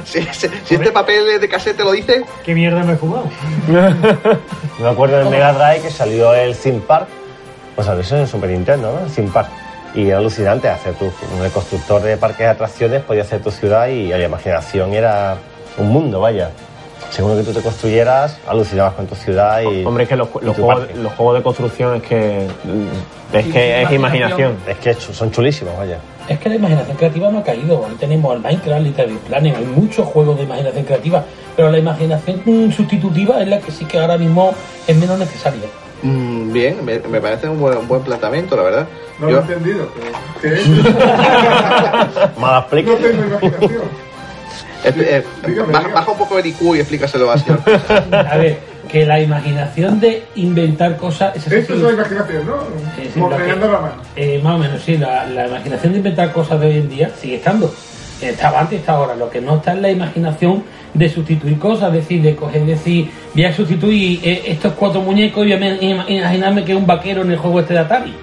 [0.06, 3.26] si, si- si este papel de casete lo dice, ¿Qué mierda me he fumado?
[4.80, 7.07] Me acuerdo en Mega Drive que salió el Theme Park.
[7.76, 9.06] Pues salió eso en Super Nintendo, ¿no?
[9.06, 9.49] El Theme Park.
[9.95, 13.88] Y era alucinante hacer tu, un constructor de parques de atracciones, podía hacer tu ciudad
[13.88, 15.38] y la imaginación era
[15.78, 16.52] un mundo, vaya.
[17.10, 19.84] Según lo que tú te construyeras, alucinabas con tu ciudad y.
[19.84, 22.48] Hombre, es que los, los juegos, los juegos de construcción es que.
[22.64, 24.57] mm, Es que es imaginación.
[24.68, 25.98] Es que son chulísimos, vaya.
[26.28, 27.84] Es que la imaginación creativa no ha caído.
[27.84, 31.24] Ahí tenemos el Minecraft, Little Big Planet, hay muchos juegos de imaginación creativa,
[31.56, 34.53] pero la imaginación mm, sustitutiva es la que sí que ahora mismo
[34.86, 35.61] es menos necesaria.
[36.02, 38.88] Mm, bien, me, me parece un buen, un buen planteamiento, la verdad.
[39.20, 39.90] No lo he entendido.
[40.42, 40.68] pero- ¿Qué es?
[42.40, 43.82] Mala No tengo imaginación.
[44.86, 45.24] eh,
[45.72, 47.60] baja, baja un poco el IQ y explícaselo al señor.
[48.12, 51.36] A ver, que la imaginación de inventar cosas...
[51.36, 52.58] esa sí Esto es la imaginación, ¿no?
[52.96, 53.94] Sí, sí, que- la mano.
[54.16, 54.98] Eh, más o menos, sí.
[54.98, 57.74] La, la imaginación de inventar cosas de hoy en día sigue estando.
[58.22, 59.16] Estaba antes, está ahora.
[59.16, 60.64] Lo que no está es la imaginación
[60.94, 65.45] de sustituir cosas, es decir, de coger, decir, voy a sustituir eh, estos cuatro muñecos
[65.45, 68.16] y voy a ima- imaginarme que es un vaquero en el juego este de Atari.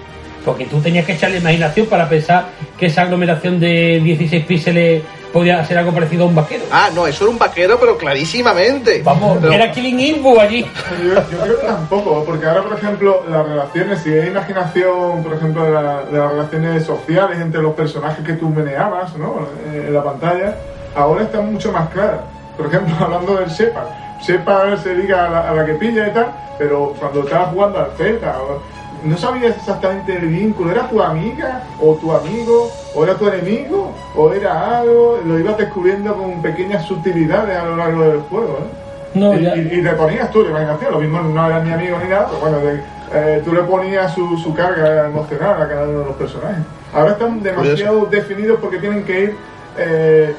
[0.45, 2.45] Porque tú tenías que echarle imaginación para pensar
[2.77, 5.03] que esa aglomeración de 16 píxeles
[5.33, 6.63] podía ser algo parecido a un vaquero.
[6.71, 9.01] Ah, no, eso era un vaquero, pero clarísimamente.
[9.03, 10.65] Vamos, Pero- era Killing Info allí.
[11.03, 15.33] Yo, yo creo que tampoco, porque ahora, por ejemplo, las relaciones, si hay imaginación, por
[15.35, 19.47] ejemplo, de, la- de las relaciones sociales entre los personajes que tú meneabas ¿no?
[19.73, 20.55] Eh, en la pantalla,
[20.95, 22.21] ahora están mucho más claras.
[22.57, 23.87] Por ejemplo, hablando del Shepard,
[24.21, 26.27] Shepard se diga a la, a la que pilla y tal,
[26.57, 28.61] pero cuando estabas jugando al Zelda, o-
[29.03, 32.71] no sabías exactamente el vínculo, ¿era tu amiga o tu amigo?
[32.95, 33.91] ¿O era tu enemigo?
[34.15, 35.19] ¿O era algo?
[35.23, 38.87] Lo ibas descubriendo con pequeñas sutilidades a lo largo del juego, ¿no?
[39.29, 39.55] No, y, ya.
[39.55, 42.25] y- y le ponías tú la imaginación, lo mismo no era ni amigo ni nada,
[42.27, 42.81] pero bueno, de-
[43.13, 46.57] eh, tú le ponías su, su carga emocional a cada uno de los personajes.
[46.93, 49.35] Ahora están demasiado definidos porque tienen que ir
[49.77, 50.35] eh,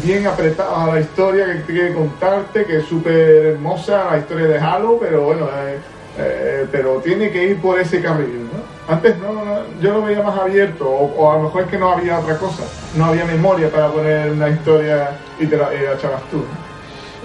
[0.00, 4.58] bien apretados a la historia que que contarte, que es súper hermosa la historia de
[4.58, 5.78] Halo, pero bueno, eh,
[6.18, 8.92] eh, pero tiene que ir por ese carril, ¿no?
[8.92, 11.92] Antes no, no, yo lo veía más abierto, o, a lo mejor es que no
[11.92, 12.64] había otra cosa,
[12.96, 16.38] no había memoria para poner una historia y te la, la echabas tú.
[16.38, 16.71] ¿no?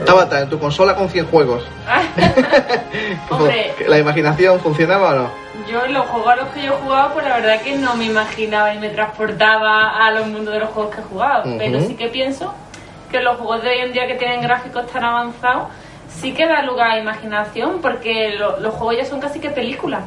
[0.05, 1.63] Tabata, en tu consola con 100 juegos.
[3.29, 3.73] Hombre.
[3.87, 5.29] ¿La imaginación funcionaba o no?
[5.69, 7.95] Yo en los juegos a los que yo he jugado, pues la verdad que no
[7.95, 11.43] me imaginaba y me transportaba a los mundos de los juegos que he jugado.
[11.57, 12.53] Pero sí que pienso
[13.11, 15.63] que los juegos de hoy en día que tienen gráficos tan avanzados,
[16.09, 20.03] sí que da lugar a imaginación, porque lo- los juegos ya son casi que películas.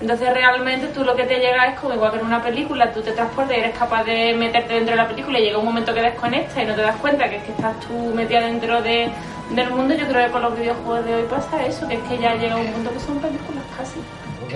[0.00, 3.02] Entonces realmente tú lo que te llega es como igual que en una película, tú
[3.02, 5.92] te transportas y eres capaz de meterte dentro de la película y llega un momento
[5.92, 9.10] que desconectas y no te das cuenta que es que estás tú metida dentro de,
[9.50, 9.94] del mundo.
[9.94, 12.56] Yo creo que con los videojuegos de hoy pasa eso, que es que ya llega
[12.56, 14.00] un punto que son películas casi.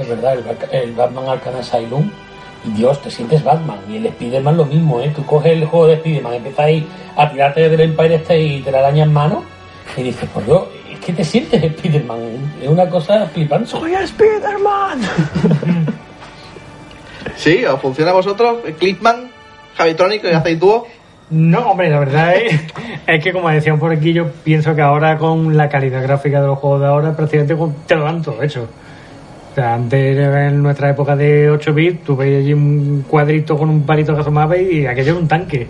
[0.01, 2.11] Es verdad, el, el Batman Arkham Asylum,
[2.65, 3.79] Dios, te sientes Batman.
[3.87, 5.12] Y el Spider-Man lo mismo, ¿eh?
[5.15, 8.73] Tú coges el juego de Spider-Man, empiezas ahí a tirarte del Empire State y te
[8.73, 9.45] la araña en mano,
[9.95, 10.69] y dices, pues yo,
[11.05, 12.19] que te sientes Spider-Man.
[12.63, 13.67] Es una cosa flipante.
[13.69, 15.01] ¡Soy Spider-Man!
[17.37, 17.65] ¿Sí?
[17.65, 18.59] ¿Os funciona a vosotros?
[18.79, 19.31] ¿Clipman?
[19.77, 20.25] ¿Javitronic?
[20.25, 20.87] ¿Y hacéis dúo?
[21.31, 22.61] No, hombre, la verdad es,
[23.07, 26.47] es que como decían por aquí, yo pienso que ahora con la calidad gráfica de
[26.47, 27.57] los juegos de ahora, prácticamente
[27.87, 28.69] te lo dan todo hecho.
[29.51, 33.71] O sea, antes en nuestra época de 8 bits, tú veías allí un cuadrito con
[33.71, 35.67] un palito que asomaba y aquello era un tanque.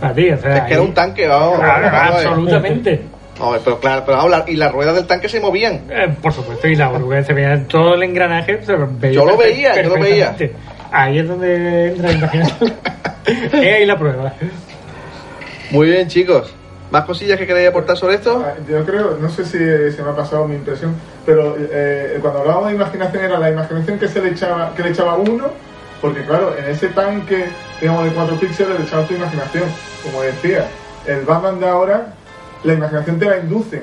[0.00, 1.58] Para ti, o sea, Es que era un tanque, vamos.
[1.58, 3.60] Claro, vamos a ver.
[3.64, 5.82] pero claro, pero la- y las ruedas del tanque se movían.
[5.90, 8.64] Eh, por supuesto, y la oruga se veía todo el engranaje.
[8.64, 10.36] se veía Yo lo veía, yo lo veía.
[10.90, 12.74] Ahí es donde entra la imaginación.
[13.26, 14.32] es ahí la prueba.
[15.70, 16.54] Muy bien, chicos.
[16.90, 18.42] ¿Más cosillas que queréis aportar sobre esto?
[18.46, 20.94] Ah, Yo creo, no sé si eh, se me ha pasado mi impresión,
[21.26, 24.88] pero eh, cuando hablábamos de imaginación era la imaginación que se le echaba, que le
[24.90, 25.48] echaba uno,
[26.00, 27.44] porque claro, en ese tanque,
[27.82, 29.64] digamos, de 4 píxeles le echaba tu imaginación.
[30.02, 30.64] Como decía,
[31.06, 32.06] el Batman de ahora,
[32.64, 33.82] la imaginación te la induce.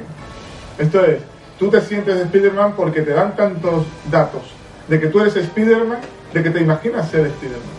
[0.78, 1.20] Esto es,
[1.58, 4.42] tú te sientes Spider-Man porque te dan tantos datos
[4.88, 6.00] de que tú eres Spider-Man,
[6.34, 7.76] de que te imaginas ser Spider-Man.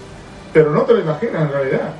[0.53, 1.91] Pero no te lo imaginas en realidad.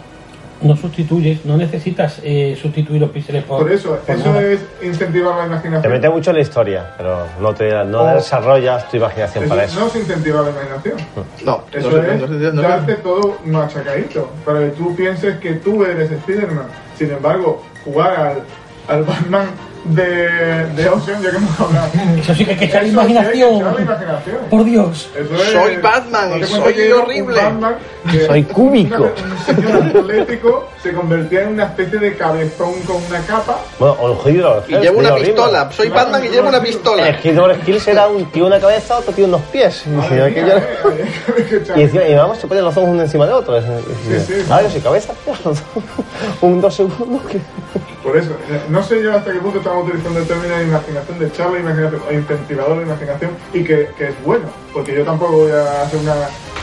[0.63, 4.41] No sustituyes, no necesitas eh, sustituir los píxeles por, Por eso, por eso nada.
[4.43, 5.93] es incentivar la Te imaginación.
[5.93, 8.15] mete mucho en la historia, pero no, te, no Oh.
[8.15, 9.79] desarrollas tu imaginación Eso para eso.
[9.81, 10.97] no es incentivar la imaginación.
[11.45, 15.85] No, Eso no es no no darte todo machacadito, para que tú pienses que tú
[15.85, 16.69] eres Spider-Man.
[16.97, 18.39] Sin embargo, jugar al,
[18.89, 19.47] al Batman
[19.85, 21.89] de, de Ocean, ya que hemos hablado.
[22.19, 23.57] Eso sí que hay que echar que imaginación.
[23.61, 24.37] echarle imaginación.
[24.51, 25.11] Por Dios.
[25.17, 27.41] Eso es- Soy Batman soy horrible.
[27.41, 27.77] Batman
[28.11, 29.05] que Soy cúbico.
[29.05, 33.59] Un señor atlético se convertía en una especie de cabezón con una capa.
[33.79, 34.65] Bueno, o.
[34.69, 35.71] Y llevo una pistola.
[35.71, 37.09] Soy Batman y llevo una pistola.
[37.09, 39.85] El Hydro Skills era un tío una cabeza, otro tío unos pies.
[41.77, 43.61] Y, vamos, se ponen los ojos uno encima de otro.
[43.61, 43.69] sí,
[44.27, 44.35] sí.
[44.51, 45.13] Ah, yo soy cabeza.
[46.41, 47.23] un dos segundos.
[47.31, 47.41] que-
[48.07, 51.19] Por eso, eh, no sé yo hasta qué punto estamos utilizando el término de imaginación,
[51.19, 55.39] de echarle imaginación, o incentivador de imaginación, y que, que es bueno, porque yo tampoco
[55.39, 56.15] voy a hacer una,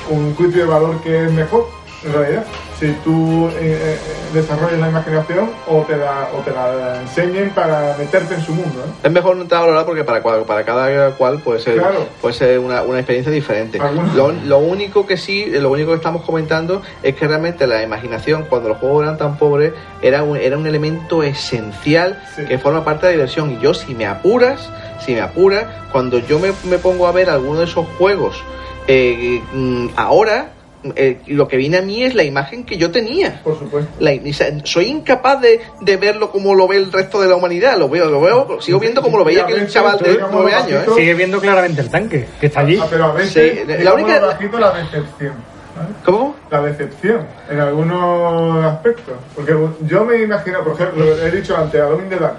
[0.10, 1.68] un juicio de valor que es mejor,
[2.06, 2.44] en realidad.
[2.80, 3.98] Si tú eh, eh,
[4.34, 8.84] desarrollas la imaginación o te la, o te la enseñen para meterte en su mundo.
[9.02, 12.06] Es mejor no entrar a valorar porque para, para cada cual puede ser, Claro.
[12.22, 13.80] puede ser una, una experiencia diferente.
[14.16, 18.46] Lo, lo único que sí, lo único que estamos comentando es que realmente la imaginación,
[18.50, 22.46] cuando los juegos eran tan pobres, era un, era un elemento esencial Sí.
[22.46, 23.52] que forma parte de la diversión.
[23.52, 24.70] Y yo, si me apuras,
[25.06, 28.44] si me apuras, cuando yo me, me pongo a ver alguno de esos juegos
[28.88, 30.53] eh, mm, ahora,
[30.96, 33.42] eh, lo que viene a mí es la imagen que yo tenía.
[33.44, 33.92] Por supuesto.
[34.00, 37.36] La- o sea, soy incapaz de, de verlo como lo ve el resto de la
[37.36, 37.78] humanidad.
[37.78, 40.84] Lo veo, lo veo, sigo viendo como lo veía aquel chaval de nueve años.
[40.88, 40.92] ¿eh?
[40.96, 42.78] Sigue viendo claramente el tanque, que está allí.
[42.82, 45.34] Ah, pero a veces, Sí, la única- bajito, la decepción.
[45.76, 45.90] ¿vale?
[46.06, 46.36] ¿Cómo?
[46.52, 49.16] la decepción en algunos aspectos.
[49.36, 49.56] Porque
[49.88, 52.38] yo me imagino, por ejemplo, he dicho antes, a Alone in the Dark,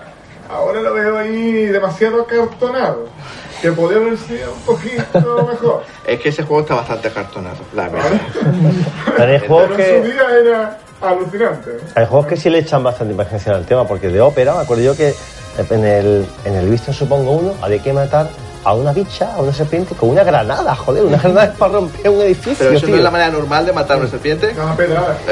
[0.48, 3.08] ahora lo veo ahí demasiado acartonado,
[3.64, 5.82] que podría haber sido un poquito mejor.
[6.06, 8.20] Es que ese juego está bastante cartonado, la verdad.
[9.18, 10.12] Hay juegos Pero en su que.
[10.12, 11.70] día era alucinante.
[11.94, 14.82] Hay juegos que sí le echan bastante imaginación al tema, porque de ópera, me acuerdo
[14.84, 15.14] yo que
[15.70, 18.28] en el, en el visto supongo uno, había que matar
[18.64, 22.08] a una bicha, a una serpiente, con una granada, joder, una granada es para romper
[22.10, 22.96] un edificio, Pero eso no tío.
[22.96, 24.50] es la manera normal de matar a una serpiente.
[24.50, 24.66] Eso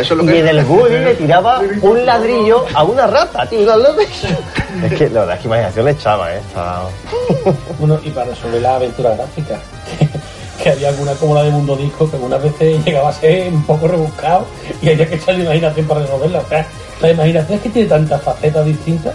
[0.01, 0.59] es lo Y que en el
[1.05, 3.61] le tiraba un ladrillo a una rata, tío.
[3.61, 4.03] una.
[4.85, 6.39] Es que la verdad es que imaginación le echaba, ¿eh?
[6.39, 6.89] Estaba-
[7.79, 9.59] Bueno, y para resolver la aventura gráfica,
[10.63, 13.63] que había alguna como la de Mundo Disco que algunas veces llegaba a ser un
[13.65, 14.47] poco rebuscado
[14.81, 16.39] y había que echarle imaginación para resolverla.
[16.41, 16.67] O sea,
[17.03, 19.15] la imaginación es que tiene tantas facetas distintas.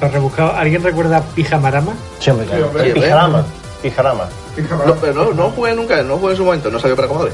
[0.00, 1.92] Para ¿alguien recuerda Pijamarama?
[2.20, 2.68] Sí, hombre, claro.
[2.68, 2.92] hombre.
[2.92, 3.44] Pijarama,
[3.82, 4.28] pijarama.
[4.86, 7.32] No, pero no, no jugué nunca, no jugué en su momento, no salió para Commodore.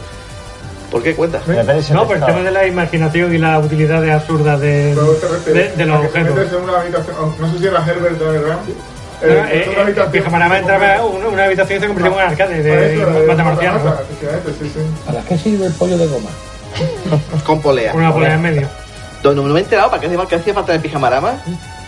[0.91, 1.43] ¿Por qué cuentas?
[1.91, 4.95] No, por el tema de la imaginación y las utilidades absurdas de,
[5.47, 6.35] de, de los objetos.
[6.35, 8.59] metes en una habitación, no sé si era Herbert o Ram.
[9.23, 12.63] No, eh, eh, Pijamarama entraba en una, una habitación y se convirtió en un arcade
[12.63, 13.79] de matamarciano.
[13.79, 14.81] Sí, sí.
[15.07, 16.31] ¿Para qué sirve el pollo de goma?
[17.47, 17.93] Con polea.
[17.93, 18.69] Con una polea en medio.
[19.25, 21.35] No, no me he enterado, ¿para qué, hacía- qué hacía falta el pijamarama?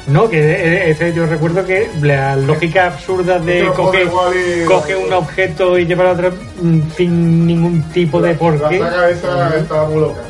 [0.06, 5.78] No, que eh, ese yo recuerdo que la lógica absurda de y- coge un objeto
[5.78, 8.78] y llevar a otro mm, sin ningún tipo de La porqué.
[8.78, 10.20] saga esa estaba muy loca.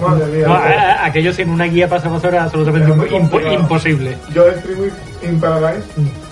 [0.00, 0.46] Madre mía.
[0.46, 4.16] No, a- a- aquello sin una guía paso era absolutamente impo- imposible.
[4.32, 5.84] Yo Street Week in Paradise,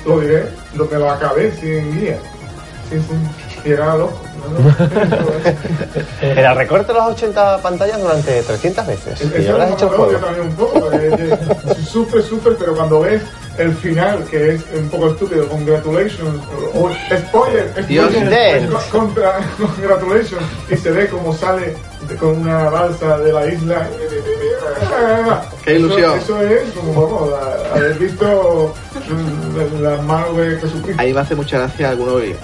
[0.07, 0.45] lo diré,
[0.77, 2.19] lo, me lo acabé sin guía.
[2.89, 3.69] Sí, sí.
[3.69, 4.20] Y era loco.
[6.20, 9.20] Era recorte las 80 pantallas durante 300 veces.
[9.20, 10.12] Y Eso habrás hecho el juego.
[10.19, 10.81] también un poco.
[10.81, 11.39] porque, eh,
[11.85, 13.23] Sufre, sufre, pero cuando ves
[13.59, 16.43] el final, que es un poco estúpido, congratulations,
[16.74, 21.74] o, o spoiler, Dios spoiler, contra, congratulations, y se ve como sale
[22.16, 23.89] con una balsa de la isla.
[25.64, 26.18] Qué ilusión.
[26.18, 30.94] Eso, eso es como, vamos, a- haber visto mm, las manos de Jesucristo.
[31.02, 32.35] Ahí me hace mucha gracia algunos, eh,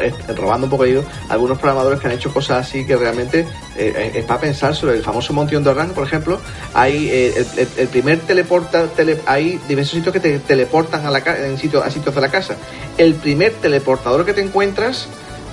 [0.00, 3.46] eh, robando un poco de hilo, algunos programadores que han hecho cosas así que realmente
[3.76, 6.38] eh, es para pensar sobre el famoso the Run, por ejemplo.
[6.74, 11.10] Hay eh, el, el- el primer teleporta, tele- hay diversos sitios que te teleportan a,
[11.10, 12.54] la, en sitio, a sitios de la casa.
[12.96, 15.06] El primer teleportador que te encuentras,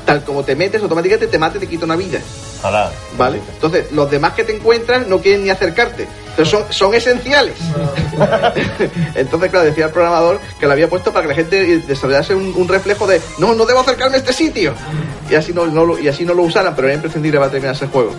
[0.06, 2.20] tal como te metes, automáticamente te mata y te quita una vida.
[2.60, 2.92] Ojalá.
[3.18, 3.40] ¿Vale?
[3.54, 6.08] Entonces, los demás que te encuentras no quieren ni acercarte.
[6.36, 7.56] Pero son, son esenciales.
[9.16, 12.54] Entonces, claro, decía el programador que lo había puesto para que la gente desarrollase un,
[12.56, 14.74] un reflejo de no, no debo acercarme a este sitio.
[15.30, 18.12] Y así no, y así no lo usaran, pero era imprescindible para terminarse el juego.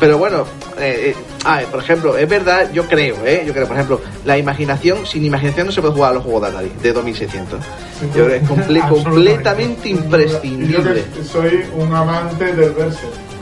[0.00, 0.44] Pero bueno,
[0.80, 3.44] eh, eh, a ver, por ejemplo, es verdad, yo creo, ¿eh?
[3.46, 6.42] Yo creo, por ejemplo, la imaginación, sin imaginación no se puede jugar a los juegos
[6.42, 7.60] de Atari, de 2600.
[7.60, 11.04] Yo creo que es comple- completamente Yo imprescindible.
[11.14, 12.74] que soy un amante del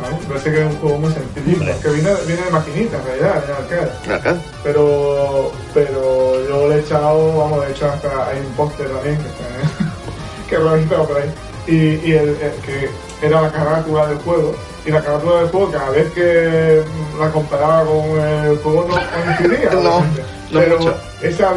[0.02, 0.16] ¿vale?
[0.28, 3.52] Verse que es un juego muy sencillito, que viene, viene de maquinita en realidad, de
[3.52, 4.14] arcade.
[4.14, 4.36] Acá.
[4.62, 9.28] Pero, pero yo le he echado, vamos, de hecho hasta hay un póster también que,
[9.28, 11.30] está- que lo he visto por ahí.
[11.66, 11.74] Y,
[12.08, 12.90] y el, el que
[13.22, 14.54] era la carátula del juego.
[14.86, 16.82] Y la carátula del juego, cada vez que
[17.18, 18.94] la comparaba con el juego, no
[19.38, 19.70] coincidía.
[20.52, 20.94] No, pero mucho.
[21.22, 21.52] esa-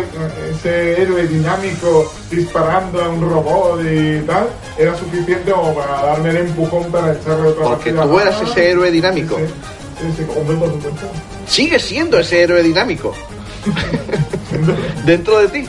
[0.52, 4.46] ese héroe dinámico disparando a un robot y tal,
[4.78, 8.70] era suficiente como para darme el empujón para echarle otra Porque partida tú eras ese
[8.70, 9.36] héroe dinámico.
[9.38, 10.26] Sí, sí, sí.
[11.48, 13.16] Sigue siendo ese héroe dinámico.
[15.06, 15.68] Dentro de ti.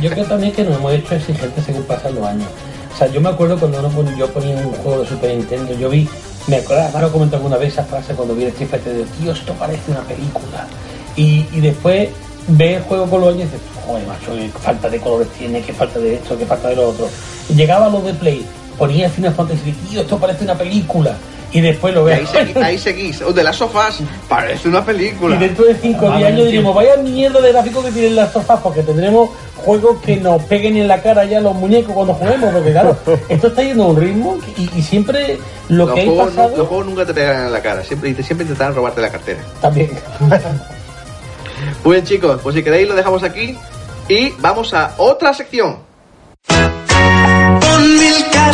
[0.00, 2.48] Yo creo también que nos hemos hecho exigentes según pasan los años.
[2.94, 5.88] O sea, yo me acuerdo cuando uno yo ponía un juego de Super Nintendo, yo
[5.88, 6.08] vi,
[6.46, 9.32] me acuerdo, además lo comenté alguna vez esa frase cuando vi el Street de tío,
[9.32, 10.66] esto parece una película.
[11.16, 12.08] Y, y después
[12.48, 15.62] ve el juego con los años y dices, joder, macho, qué falta de colores tiene,
[15.62, 17.08] qué falta de esto, qué falta de lo otro.
[17.48, 18.46] Y llegaba a los de Play,
[18.78, 21.16] ponía Final Fantasy, tío, esto parece una película.
[21.52, 22.28] Y después lo Y ves.
[22.56, 23.22] ahí, seguís.
[23.22, 25.36] O de las sofás, parece una película.
[25.36, 28.32] Y dentro de 5 o 10 años diremos, vaya mierda de gráficos que tienen las
[28.32, 32.52] sofás, porque tendremos juegos que nos peguen en la cara ya los muñecos cuando juguemos,
[32.52, 32.96] porque claro,
[33.28, 36.42] esto está yendo a un ritmo y, y siempre lo los, que hay juegos, no-
[36.42, 39.38] pasado los juegos nunca te pegan en la cara, siempre, siempre intentarán robarte la cartera.
[39.60, 39.90] también.
[41.84, 43.56] Muy bien chicos, pues si queréis lo dejamos aquí
[44.08, 45.78] y vamos a otra sección.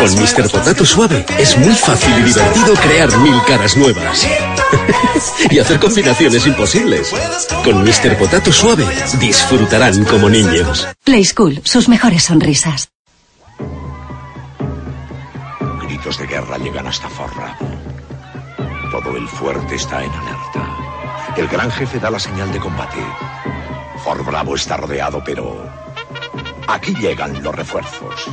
[0.03, 0.51] Con Mr.
[0.51, 4.27] Potato Suave es muy fácil y divertido crear mil caras nuevas.
[5.51, 7.15] y hacer combinaciones imposibles.
[7.63, 8.19] Con Mr.
[8.19, 8.85] Potato Suave
[9.21, 10.89] disfrutarán como niños.
[11.05, 12.89] Play School, sus mejores sonrisas.
[15.83, 17.57] Gritos de guerra llegan hasta Forra.
[18.91, 21.37] Todo el fuerte está en alerta.
[21.37, 22.99] El gran jefe da la señal de combate.
[24.03, 25.65] Fort Bravo está rodeado, pero
[26.67, 28.29] aquí llegan los refuerzos.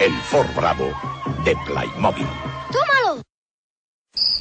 [0.00, 0.92] El Fort Bravo
[1.44, 2.26] de Playmobil.
[2.72, 3.22] ¡Tómalo!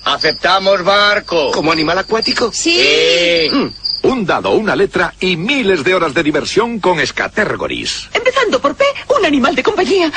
[0.06, 1.52] ¿Aceptamos barco?
[1.52, 2.52] ¿Como animal acuático?
[2.52, 3.48] Sí.
[3.52, 8.10] Mm, Un dado, una letra y miles de horas de diversión con Scatergories.
[8.14, 8.84] Empezando por P,
[9.18, 10.12] un animal de compañía.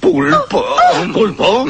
[0.00, 0.64] ¿Pulpo?
[1.12, 1.64] ¿Pulpo?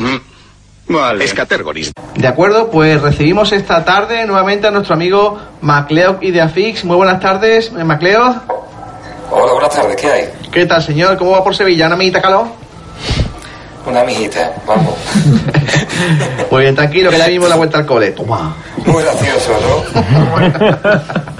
[0.88, 1.28] Vale.
[1.28, 1.92] Scatergories.
[2.16, 6.84] De acuerdo, pues recibimos esta tarde nuevamente a nuestro amigo Macleod Ideafix.
[6.84, 8.36] Muy buenas tardes, eh, Macleod.
[9.30, 10.28] Hola, buenas tardes, ¿qué hay?
[10.50, 11.16] ¿Qué tal, señor?
[11.16, 11.86] ¿Cómo va por Sevilla?
[11.86, 12.46] ¿Una amiguita calor?
[13.86, 14.94] Una amiguita, vamos.
[16.50, 18.12] Muy bien, tranquilo, que ya mismo la vuelta al cole.
[18.12, 18.54] Toma.
[18.86, 21.02] Muy gracioso, ¿no?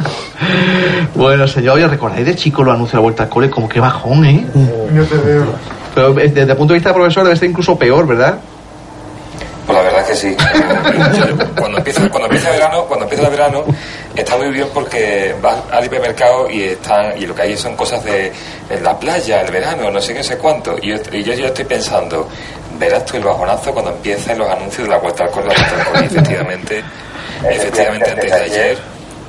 [1.14, 3.48] Bueno, señor, ¿os recordáis de chico los anuncios de la vuelta al cole?
[3.48, 4.44] Como que bajón, ¿eh?
[4.92, 5.46] Yo te veo.
[5.94, 8.38] Pero eh, desde el punto de vista del profesor debe ser incluso peor, ¿verdad?
[9.66, 10.36] Pues la verdad es que sí.
[11.58, 13.64] Cuando empieza, cuando empieza el verano, cuando empieza el verano,
[14.14, 18.04] está muy bien porque vas al hipermercado y están, y lo que hay son cosas
[18.04, 18.32] de
[18.82, 20.76] la playa, el verano, no sé qué, no sé cuánto.
[20.80, 22.28] Y yo, y yo ya estoy pensando,
[22.78, 25.76] verás tú el bajonazo cuando empiecen los anuncios de la vuelta al cole, la vuelta
[25.80, 26.02] al cole.
[26.02, 26.84] Y efectivamente,
[27.50, 28.78] efectivamente antes de ayer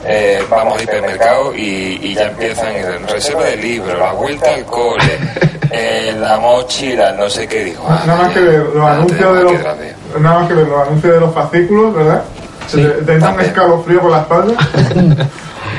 [0.06, 4.66] eh, vamos al hipermercado y, y ya empiezan el reserva de libros, la vuelta al
[4.66, 5.18] cole,
[5.72, 7.86] eh, la mochila, no sé qué, digo.
[7.88, 9.54] ah, Nada más que ver los anuncios de los,
[10.22, 12.24] nada más que ver los anuncios de los fascículos, ¿verdad?
[12.68, 14.54] Se te, te da un escalofrío por la espalda.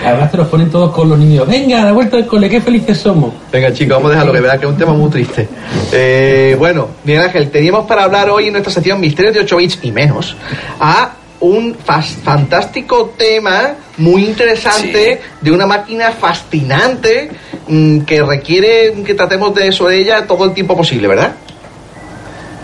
[0.04, 1.48] Además te los ponen todos con los niños.
[1.48, 3.32] Venga, la vuelta del cole, qué felices somos.
[3.50, 5.48] Venga, chicos, vamos a dejarlo que verá que es un tema muy triste.
[5.92, 9.78] Eh, bueno, Miguel Ángel, teníamos para hablar hoy en nuestra sección Misterios de 8 bits
[9.82, 10.36] y menos
[10.78, 17.30] a un fantástico tema muy interesante de una máquina fascinante
[17.68, 21.34] mm, que requiere que tratemos de eso de ella todo el tiempo posible, ¿verdad?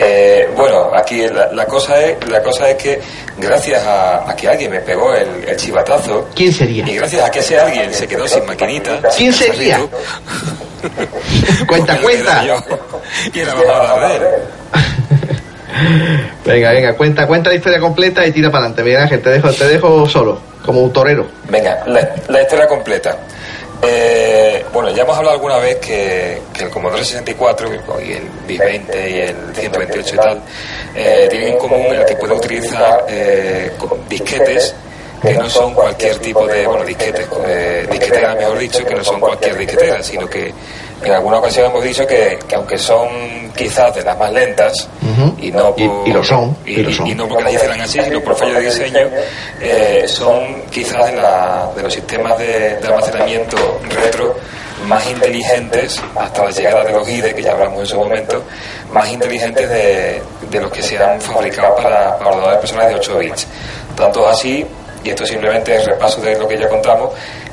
[0.03, 3.01] Eh, bueno, aquí la, la cosa es la cosa es que
[3.37, 6.89] gracias a, a que alguien me pegó el, el chivatazo ¿Quién sería?
[6.89, 9.75] y gracias a que ese alguien se quedó sin maquinita, ¿Quién sin sería?
[9.77, 9.91] carrito,
[11.67, 12.45] Cuenta, cuenta.
[12.45, 12.57] yo.
[13.35, 14.23] Y era mejor de él.
[16.45, 19.53] Venga, venga, cuenta, cuenta la historia completa y tira para adelante, Miguel Ángel, te dejo,
[19.53, 21.27] te dejo solo, como un torero.
[21.49, 23.17] Venga, la, la historia completa.
[23.83, 27.71] Eh, bueno, ya hemos hablado alguna vez que, el Commodore 64
[28.05, 30.43] y el BIS 20 y el 128 y tal
[30.95, 34.75] eh, tienen en común el que puede utilizar eh, con disquetes
[35.23, 39.21] que no son cualquier tipo de, bueno, disquetes, eh, disqueteras mejor dicho, que no son
[39.21, 40.53] cualquier disquetera, sino que
[41.03, 43.09] en alguna ocasión hemos dicho que, que aunque son
[43.57, 44.89] quizás de las más lentas,
[45.39, 47.07] y no por- y lo son, y, y lo son.
[47.07, 49.09] y no porque las hicieran así, sino por fallo de diseño,
[49.61, 53.57] eh, son quizás de, la- de los sistemas de, de almacenamiento
[54.03, 54.37] retro
[54.87, 58.43] más inteligentes, hasta la llegada de los IDE, que ya hablamos en su momento,
[58.93, 63.19] más inteligentes de, de los que se han fabricado para, para ordenadores personales de 8
[63.19, 63.47] bits.
[63.97, 64.65] Tanto así,
[65.05, 67.11] y esto simplemente es repaso de lo que ya contamos,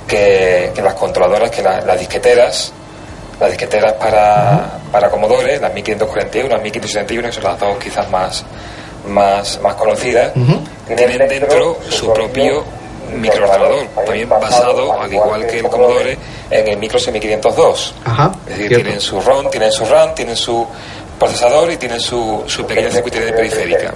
[0.08, 2.72] que, que las controladoras, que la- las disqueteras,
[3.40, 8.44] las disqueteras para, para Commodore, las 1541, las 1561, que son las dos quizás más,
[9.08, 10.32] más, más conocidas,
[10.96, 12.64] tienen dentro su propio
[13.14, 16.18] microordenador, también basado, al igual que el Commodore,
[16.50, 17.94] en el micro 502.
[18.06, 18.32] Ajá.
[18.46, 18.84] Es decir, cierto.
[18.86, 20.68] tienen su ROM, tienen su RAM, tienen su
[21.20, 23.94] procesador y tienen su, su pequeña circuitería periférica.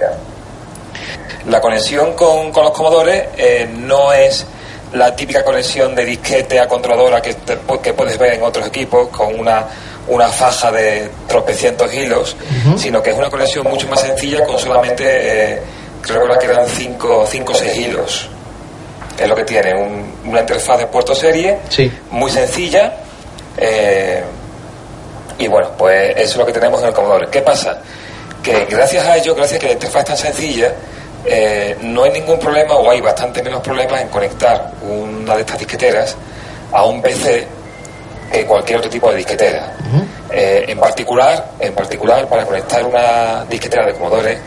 [1.48, 4.46] La conexión con, con los Commodore eh, no es
[4.92, 9.08] la típica conexión de disquete a controladora que, te- que puedes ver en otros equipos
[9.08, 9.66] con una,
[10.08, 12.36] una faja de tropecientos hilos,
[12.76, 15.04] sino que es una conexión mucho más sencilla con solamente,
[15.54, 15.62] eh,
[16.02, 18.28] creo que eran 5 o 6 hilos.
[19.18, 21.90] Es lo que tiene, un- una interfaz de puerto serie Sí.
[22.10, 22.94] muy sencilla.
[23.56, 24.22] eh,
[25.38, 27.28] y bueno, pues eso es lo que tenemos en el Commodore.
[27.30, 27.80] ¿Qué pasa?
[28.42, 30.72] Que gracias a ello, gracias a que la interfaz es tan sencilla,
[31.24, 35.58] eh, no hay ningún problema o hay bastante menos problemas en conectar una de estas
[35.58, 36.16] disqueteras
[36.72, 37.46] a un PC
[38.32, 39.74] que cualquier otro tipo de disquetera.
[40.30, 44.38] Eh, en particular, en particular, para conectar una disquetera de Commodore,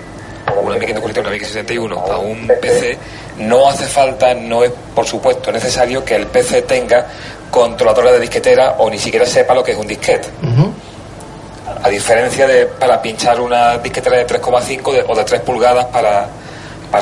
[0.61, 2.97] una 1540 una 1061 a un PC,
[3.37, 7.05] no hace falta, no es por supuesto necesario que el PC tenga
[7.51, 10.27] controladora de disquetera o ni siquiera sepa lo que es un disquete.
[11.83, 16.27] A diferencia de para pinchar una disquetera de 3,5 de- o de 3 pulgadas para,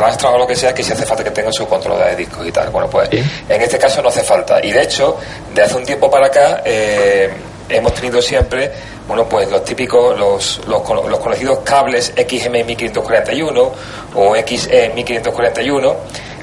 [0.02, 2.48] Astra o lo que sea, que si hace falta que tenga su controladora de discos
[2.48, 2.70] y tal.
[2.70, 4.64] Bueno, pues en este caso no hace falta.
[4.64, 5.18] Y de hecho,
[5.54, 7.30] de hace un tiempo para acá, eh,
[7.70, 8.72] hemos tenido siempre,
[9.08, 13.72] bueno, pues los típicos, los, los, los conocidos cables XM 1541
[14.16, 15.96] o XE 1541,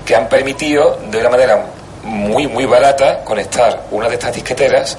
[0.05, 1.67] que han permitido de una manera
[2.05, 4.97] muy, muy barata conectar una de estas disqueteras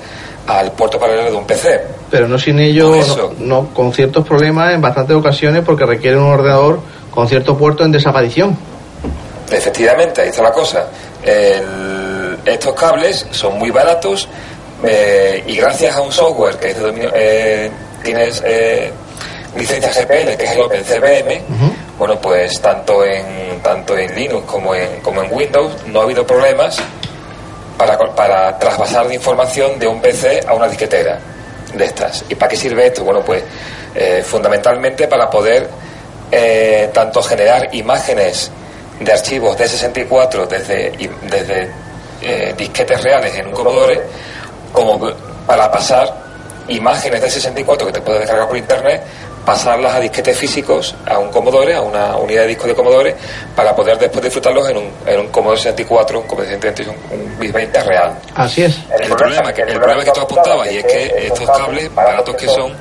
[0.47, 1.81] al puerto paralelo de un PC.
[2.09, 2.93] Pero no sin ello,
[3.39, 6.79] no, con ciertos problemas en bastantes ocasiones porque requiere un ordenador
[7.11, 8.57] con cierto puerto en desaparición.
[9.51, 10.87] Efectivamente, ahí está la cosa.
[11.23, 14.27] El- estos cables son muy baratos
[14.83, 17.69] eh, y gracias a un software que es de dominio, eh,
[18.03, 18.91] tienes eh,
[19.55, 21.41] licencia GPL, que es el OpenCBM,
[21.99, 26.25] bueno, pues tanto en tanto en Linux como en, como en Windows no ha habido
[26.25, 26.77] problemas
[27.77, 31.19] para, para trasvasar la información de un PC a una disquetera
[31.75, 32.25] de estas.
[32.29, 33.03] ¿Y para qué sirve esto?
[33.03, 33.43] Bueno, pues
[33.93, 35.69] eh, fundamentalmente para poder
[36.31, 38.51] eh, tanto generar imágenes
[38.99, 40.91] de archivos de 64 desde,
[41.23, 41.69] desde
[42.21, 44.01] eh, disquetes reales en un Commodore,
[44.71, 44.99] como
[45.45, 46.21] para pasar
[46.67, 49.03] imágenes de 64 que te puedes descargar por internet,
[49.45, 53.15] pasarlas a disquetes físicos, a un Commodore, a una unidad de disco de Commodore,
[53.55, 57.51] para poder después disfrutarlos en un, en un Commodore 64, un Commodore 64, un BIS
[57.51, 58.19] 20 real.
[58.35, 58.79] Así es.
[58.99, 62.47] El problema, que, el problema que tú apuntabas y es que estos cables, baratos que
[62.47, 62.73] son,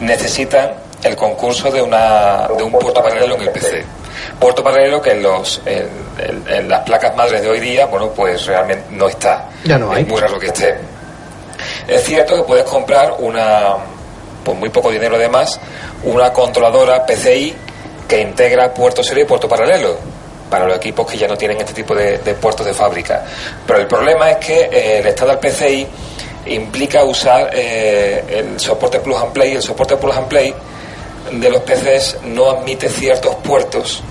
[0.00, 3.84] necesitan el concurso de, una, de un puerto paralelo en el PC.
[4.38, 5.88] Puerto paralelo que en, los, en,
[6.18, 9.48] en- en las placas madres de hoy día, bueno, pues realmente no está.
[9.64, 10.02] Ya no hay.
[10.02, 10.76] Es muy raro que esté.
[11.86, 13.76] Es cierto que puedes comprar una,
[14.44, 15.58] por muy poco dinero además,
[16.04, 17.54] una controladora PCI
[18.08, 19.96] que integra puerto serie y puerto paralelo
[20.50, 23.24] para los equipos que ya no tienen este tipo de, de puertos de fábrica.
[23.66, 25.86] Pero el problema es que eh, el estándar PCI
[26.46, 29.52] implica usar eh, el soporte plug and play.
[29.54, 30.54] El soporte plug and play
[31.32, 34.02] de los PCs no admite ciertos puertos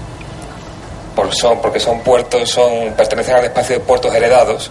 [1.15, 4.69] por son, porque son puertos, son pertenecen al espacio de puertos heredados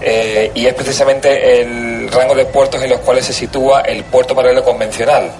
[0.00, 4.34] eh, y es precisamente el rango de puertos en los cuales se sitúa el puerto
[4.34, 5.30] paralelo convencional.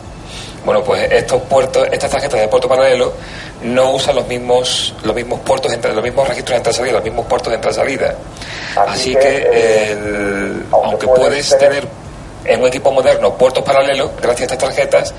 [0.65, 3.13] Bueno, pues estos puertos, estas tarjetas de puerto paralelo
[3.63, 6.93] no usan los mismos, los mismos puertos entre los mismos registros de entrada y salida,
[6.95, 8.15] los mismos puertos de entrada y salida.
[8.89, 11.87] Así que el- aunque puedes tener
[12.45, 15.15] en un equipo moderno puertos paralelos, gracias a estas tarjetas,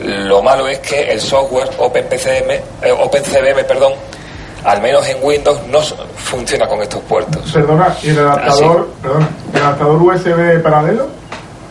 [0.00, 2.50] lo malo es que el software OpenPCM,
[2.82, 3.92] eh, OpenCBM, perdón,
[4.64, 7.50] al menos en Windows no funciona con estos puertos.
[7.52, 11.06] Perdona, ¿y el adaptador, perdona, el adaptador USB paralelo?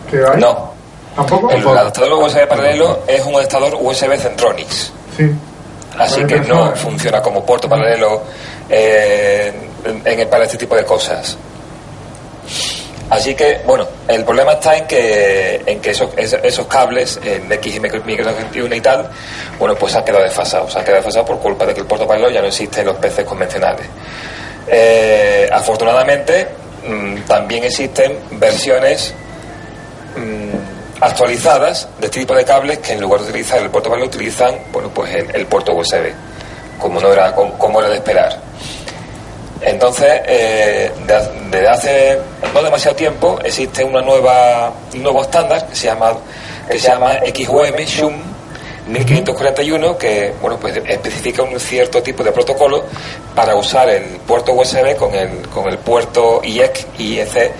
[0.10, 0.40] ¿Que hay?
[0.40, 0.72] No.
[1.16, 1.50] ¿Tampoco?
[1.52, 4.92] El adaptador USB paralelo es un adaptador USB Centronics.
[5.18, 5.32] Sí.
[5.98, 8.22] Así que no funciona como puerto paralelo
[8.70, 9.52] eh,
[9.84, 11.38] en, en- para este tipo de cosas.
[13.12, 17.82] Así que, bueno, el problema está en que, en que esos, esos, cables, el XM
[18.06, 19.10] micro 21 y tal,
[19.60, 20.74] bueno, pues han quedado desfasados.
[20.78, 22.96] Han quedado desfasados por culpa de que el puerto paralelo ya no existe en los
[22.96, 23.86] PCs convencionales.
[24.66, 26.48] Eh, afortunadamente,
[26.88, 29.14] mm, también existen versiones
[30.16, 34.56] mm, actualizadas de este tipo de cables que en lugar de utilizar el puerto utilizan,
[34.72, 36.14] bueno, pues el, puerto USB,
[36.80, 38.40] como no era, como era de esperar.
[39.62, 42.20] Entonces, eh, de- desde hace
[42.54, 46.14] no demasiado tiempo existe una nueva, un nuevo estándar que se llama,
[46.68, 48.14] que se llama XOM SHUM
[48.88, 52.84] 1541 que bueno pues especifica un cierto tipo de protocolo
[53.36, 57.52] para usar el puerto USB con el, con el puerto IEC IEC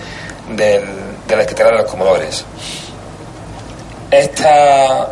[0.56, 0.82] del,
[1.28, 2.44] de la disquetera de los comodores.
[4.10, 5.08] Esta,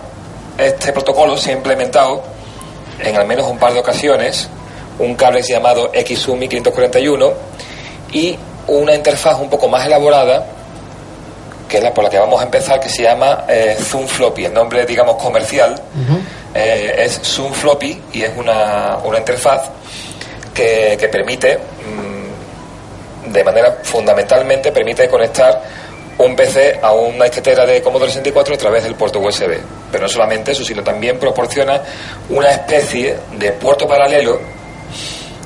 [0.58, 2.22] este protocolo se ha implementado
[2.98, 4.48] en al menos un par de ocasiones
[5.00, 7.32] un cable llamado XUMI 541
[8.12, 10.46] y una interfaz un poco más elaborada
[11.68, 14.44] que es la por la que vamos a empezar que se llama eh, Zoom Floppy
[14.44, 15.80] el nombre digamos comercial
[16.54, 19.70] eh, es Zoom Floppy y es una, una interfaz
[20.52, 25.62] que, que permite mm, de manera fundamentalmente permite conectar
[26.18, 29.58] un PC a una disquetera de Commodore 64 a través del puerto USB.
[29.90, 31.82] Pero no solamente eso, sino también proporciona
[32.28, 34.38] una especie de puerto paralelo.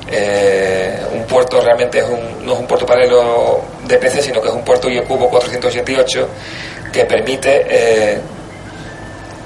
[0.07, 1.99] Eh, un puerto realmente
[2.43, 6.29] no es un puerto paralelo de PC, sino que es un puerto IECubo 488
[6.91, 8.21] que permite eh,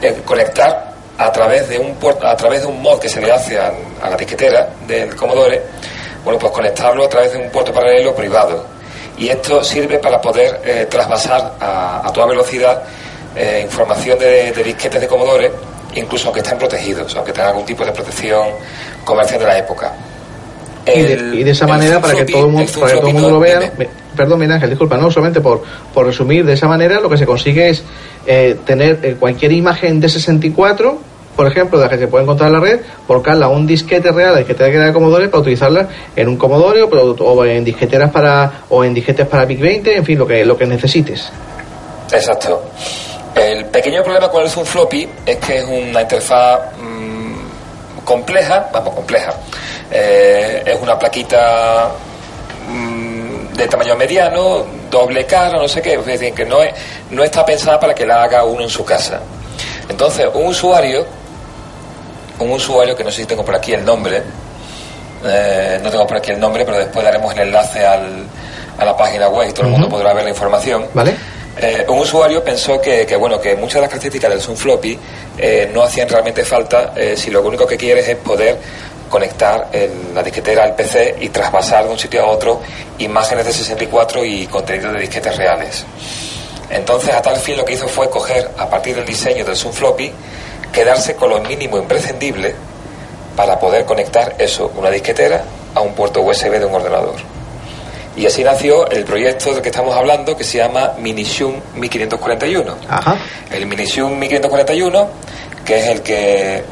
[0.01, 3.31] eh, conectar a través de un puerto, a través de un mod que se le
[3.31, 3.71] hace a
[4.09, 5.61] la disquetera del Commodore,
[6.23, 8.65] bueno, pues conectarlo a través de un puerto paralelo privado.
[9.17, 12.83] Y esto sirve para poder trasvasar a, toda velocidad
[13.61, 15.51] información de, de disquetes de Commodore,
[15.95, 18.47] incluso aunque estén protegidos, aunque tengan algún tipo de protección
[19.03, 19.93] comercial de la época.
[20.85, 22.91] Y de, El- y de esa el manera, para que todo el mundo, el para
[22.93, 25.61] que todo el mundo lo vea, me- perdón, mira Ángel, disculpa, no, solamente por,
[25.93, 27.83] por resumir, de esa manera lo que se consigue es
[28.25, 30.97] eh, tener eh, cualquier imagen de 64,
[31.35, 34.11] por ejemplo, de la que se puede encontrar en la red, volcarla a un disquete
[34.11, 38.09] real, disquetera que da de Commodore, para utilizarla en un Commodore o, o en disqueteras
[38.11, 41.29] para, o en disquetes para Big 20, en fin, lo que, lo que necesites.
[42.11, 42.61] Exacto.
[43.39, 48.93] El pequeño problema con el Zoom Floppy es que es una interfaz mm, compleja, vamos,
[48.95, 49.33] compleja.
[49.89, 51.89] Eh, es una plaquita
[52.67, 56.73] mm, de tamaño mediano, doble cara, no sé qué, es decir, que no, es,
[57.11, 59.21] no está pensada para que la haga uno en su casa.
[59.87, 61.05] Entonces, un usuario,
[62.39, 64.21] un usuario que no sé si tengo por aquí el nombre,
[65.23, 68.25] eh, no tengo por aquí el nombre, pero después daremos el enlace al,
[68.77, 70.87] a la página web y todo el mundo podrá ver la información.
[70.93, 71.38] ¿Vale?
[71.61, 74.97] Eh, un usuario pensó que, bueno que muchas de las características del Zoom Floppy
[75.37, 78.57] eh, no hacían realmente falta eh, si lo único que quieres es poder
[79.09, 79.67] conectar
[80.13, 82.61] la disquetera al PC y traspasar de un sitio a otro
[82.99, 85.83] imágenes de 64 y contenido de disquetes reales.
[86.69, 89.73] Entonces, a tal fin, lo que hizo fue coger, a partir del diseño del Zoom
[89.73, 90.13] Floppy,
[90.71, 92.53] quedarse con lo mínimo imprescindible
[93.35, 97.38] para poder conectar eso, una disquetera, a un puerto USB de un ordenador.
[98.15, 102.77] Y así nació el proyecto del que estamos hablando, que se llama Minishum 1541.
[102.89, 103.17] Ajá.
[103.51, 105.09] El Minishum 1541,
[105.63, 106.63] que es el que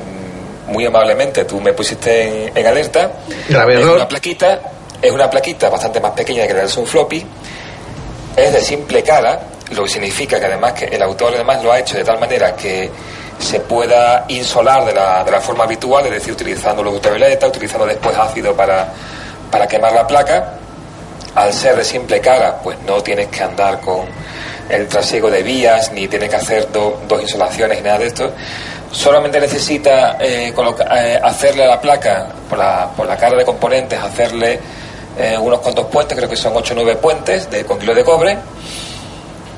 [0.68, 3.12] mm, muy amablemente tú me pusiste en, en alerta,
[3.50, 3.96] Grave es error.
[3.96, 4.60] una plaquita,
[5.02, 7.26] es una plaquita bastante más pequeña que la del Zoom Floppy,
[8.36, 9.40] es de simple cara,
[9.72, 12.56] lo que significa que además que el autor además lo ha hecho de tal manera
[12.56, 12.90] que
[13.40, 17.86] se pueda insolar de la, de la forma habitual, es decir, utilizando luz ultravioleta, utilizando
[17.86, 18.92] después ácido para,
[19.52, 20.54] para quemar la placa.
[21.38, 24.06] Al ser de simple cara, pues no tienes que andar con
[24.70, 28.32] el trasiego de vías, ni tienes que hacer do- dos insolaciones, nada de esto.
[28.92, 34.00] Solamente necesita eh, eh, hacerle a la placa, por la, por la cara de componentes,
[34.00, 34.60] hacerle
[35.18, 38.04] eh, unos cuantos puentes, creo que son 8 o 9 puentes de, con kilo de
[38.04, 38.38] cobre.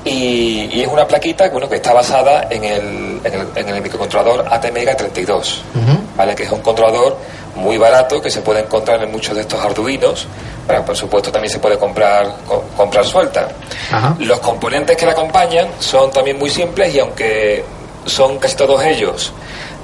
[0.04, 3.82] Y, y es una plaquita bueno, que está basada en el, en el, en el
[3.82, 5.62] microcontrolador ATmega 32.
[6.16, 6.34] ¿vale?
[6.34, 7.16] Que es un controlador
[7.56, 10.26] muy barato que se puede encontrar en muchos de estos Arduinos,
[10.66, 13.48] pero por supuesto también se puede comprar, co- comprar suelta.
[14.20, 17.64] Los componentes que la acompañan son también muy simples y aunque
[18.06, 19.32] son casi todos ellos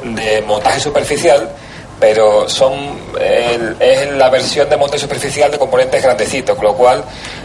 [0.05, 1.51] de montaje superficial,
[1.99, 2.75] pero son
[3.19, 7.03] el- es la versión de montaje superficial de componentes grandecitos, con lo cual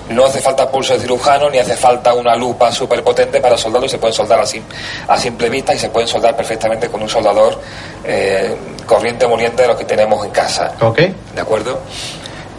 [0.09, 3.87] no hace falta pulso de cirujano ni hace falta una lupa súper potente para soldarlo,
[3.87, 4.61] se pueden soldar así
[5.07, 7.59] a simple vista y se pueden soldar perfectamente con un soldador
[8.03, 8.55] eh,
[8.85, 10.73] corriente moliente de los que tenemos en casa.
[10.81, 10.99] Ok.
[11.33, 11.79] ¿De acuerdo?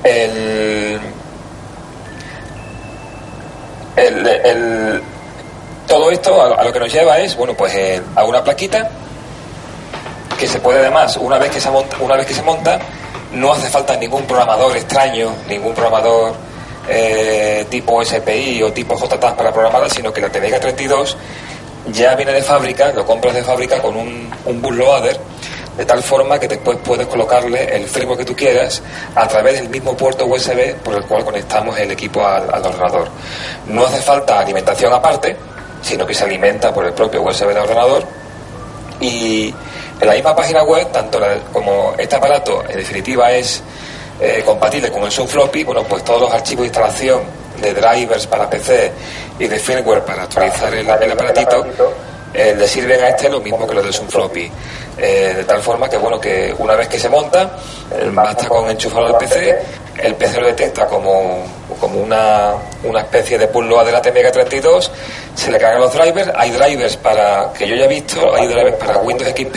[0.02, 0.98] El,
[3.96, 5.02] el, el-
[5.86, 8.88] todo esto a, a lo que nos lleva es, bueno, pues eh, a una plaquita
[10.38, 12.78] que se puede además, una vez que se monta, una vez que se monta,
[13.32, 16.34] no hace falta ningún programador extraño, ningún programador
[16.88, 21.16] eh, tipo SPI o tipo JTAG para programarla, sino que la TVK 32
[21.92, 25.18] ya viene de fábrica, lo compras de fábrica con un, un bootloader,
[25.76, 28.82] de tal forma que después puedes colocarle el firmware que tú quieras
[29.14, 33.08] a través del mismo puerto USB por el cual conectamos el equipo al, al ordenador.
[33.68, 35.36] No hace falta alimentación aparte,
[35.80, 38.04] sino que se alimenta por el propio USB del ordenador
[39.00, 39.52] y
[40.02, 43.62] en la misma página web, tanto la- como este aparato en definitiva es
[44.20, 47.22] eh, compatible con el subfloppy, bueno, pues todos los archivos de instalación
[47.60, 48.92] de drivers para PC
[49.38, 51.64] y de firmware para actualizar el, el aparatito
[52.34, 54.50] eh, le sirven a este lo mismo que los del subfloppy.
[54.98, 57.56] Eh, de tal forma que, bueno, que una vez que se monta,
[58.12, 59.58] basta con enchufarlo al PC,
[59.98, 61.44] el PC lo detecta como,
[61.80, 62.52] como una,
[62.84, 64.90] una especie de pull load de la TMK32,
[65.34, 68.76] se le cargan los drivers, hay drivers para, que yo ya he visto, hay drivers
[68.76, 69.56] para Windows XP,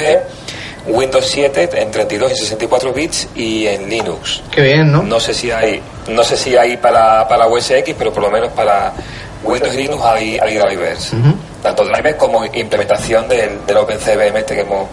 [0.87, 4.43] Windows 7 en 32 y 64 bits y en Linux.
[4.51, 5.01] Qué bien, ¿no?
[5.01, 8.29] No sé si hay, no sé si hay para, para OS X, pero por lo
[8.29, 8.93] menos para
[9.43, 11.13] Windows y Linux hay, hay drivers.
[11.65, 14.87] Tanto drivers como implementación del, del OpenCBM este que, hemos,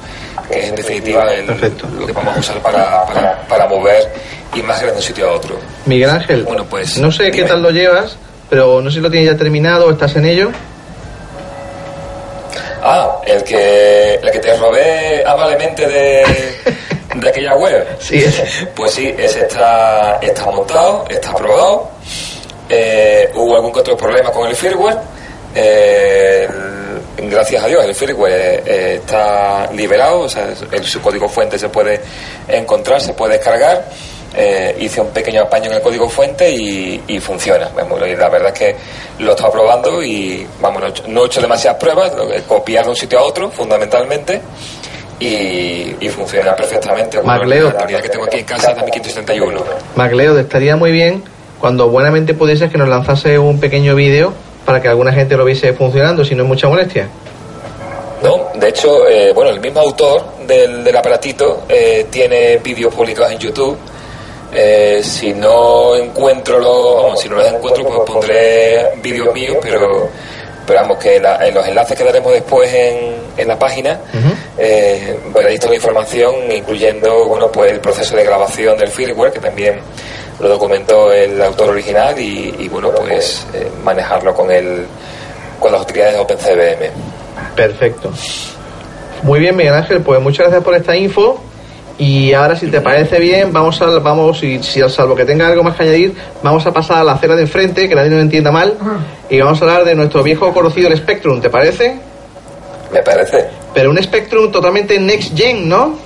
[0.50, 4.10] que es en definitiva el- lo que vamos a usar para, para, para mover
[4.54, 5.56] imágenes de un sitio a otro.
[5.84, 8.16] Miguel Ángel, Bueno, pues, no sé qué tal lo llevas,
[8.48, 10.50] pero no sé si lo tienes ya terminado o estás en ello.
[12.82, 16.24] Ah, el que, el que te robé amablemente de,
[17.16, 17.86] de aquella web.
[18.00, 18.24] Sí,
[18.74, 21.90] Pues sí, ese está, está montado, está aprobado.
[22.68, 24.96] Eh, hubo algún otro problema con el firmware.
[25.54, 26.48] Eh,
[27.18, 31.68] gracias a Dios, el firmware eh, está liberado, o sea, el, su código fuente se
[31.68, 32.00] puede
[32.48, 33.84] encontrar, se puede descargar.
[34.34, 37.68] Eh, hice un pequeño apaño en el código fuente y, y funciona.
[37.76, 38.76] Vamos, y la verdad es que
[39.18, 42.12] lo estaba probando y vamos, no he hecho, no he hecho demasiadas pruebas,
[42.48, 44.40] copiar de un sitio a otro, fundamentalmente,
[45.20, 47.20] y, y funciona perfectamente.
[47.22, 47.72] Magleo.
[47.72, 49.64] la unidad que tengo aquí en casa es la 1531.
[49.96, 51.22] Macleo, estaría muy bien
[51.60, 54.32] cuando buenamente pudieses que nos lanzase un pequeño vídeo
[54.64, 57.08] para que alguna gente lo viese funcionando, si no es mucha molestia.
[58.22, 63.32] No, de hecho, eh, bueno, el mismo autor del, del aparatito eh, tiene vídeos publicados
[63.32, 63.76] en YouTube.
[64.54, 70.08] Eh, si no encuentro los, si no los encuentro, pues pondré vídeos míos, pero,
[70.66, 73.98] pero vamos, que la- en los enlaces que daremos después en, en la página,
[74.58, 79.40] eh, veréis toda la información, incluyendo, bueno, pues el proceso de grabación del firmware, que
[79.40, 79.80] también
[80.40, 84.86] lo documentó el autor original, y, y, bueno, pues eh, manejarlo con el,
[85.60, 86.90] con las utilidades de OpenCBM.
[87.54, 88.10] Perfecto.
[89.22, 91.40] Muy bien, Miguel Ángel, pues muchas gracias por esta info.
[91.98, 95.46] Y ahora, si te parece bien, vamos a, vamos, y si al salvo que tenga
[95.46, 98.22] algo más que añadir, vamos a pasar a la acera de enfrente, que nadie nos
[98.22, 98.74] entienda mal,
[99.28, 102.00] y vamos a hablar de nuestro viejo conocido, el Spectrum, ¿te parece?
[102.92, 103.46] Me parece.
[103.72, 105.96] Pero un Spectrum totalmente next gen, ¿no?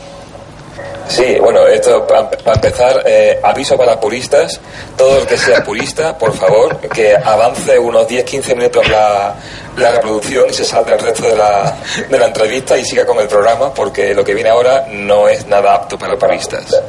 [1.08, 4.60] Sí, bueno, esto para empezar, eh, aviso para puristas,
[4.96, 9.34] todo el que sea purista, por favor, que avance unos 10-15 minutos la,
[9.76, 11.76] la reproducción y se salte el resto de la,
[12.08, 15.46] de la entrevista y siga con el programa, porque lo que viene ahora no es
[15.46, 16.82] nada apto para puristas.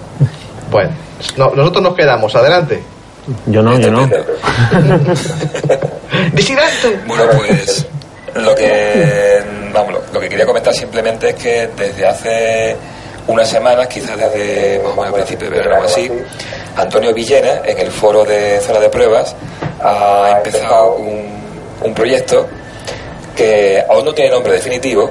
[0.71, 0.91] Bueno,
[1.37, 2.81] no- nosotros nos quedamos, adelante.
[3.45, 4.07] Yo no, yo no.
[7.05, 7.85] Bueno, pues
[8.35, 9.41] lo que
[9.73, 12.75] vamos, lo que quería comentar simplemente es que desde hace
[13.27, 16.11] unas semanas, quizás desde más o menos a principios de verano o así,
[16.75, 19.35] Antonio Villena, en el foro de zona de pruebas,
[19.81, 21.37] ha empezado un,
[21.83, 22.47] un proyecto
[23.35, 25.09] que aún no tiene nombre definitivo,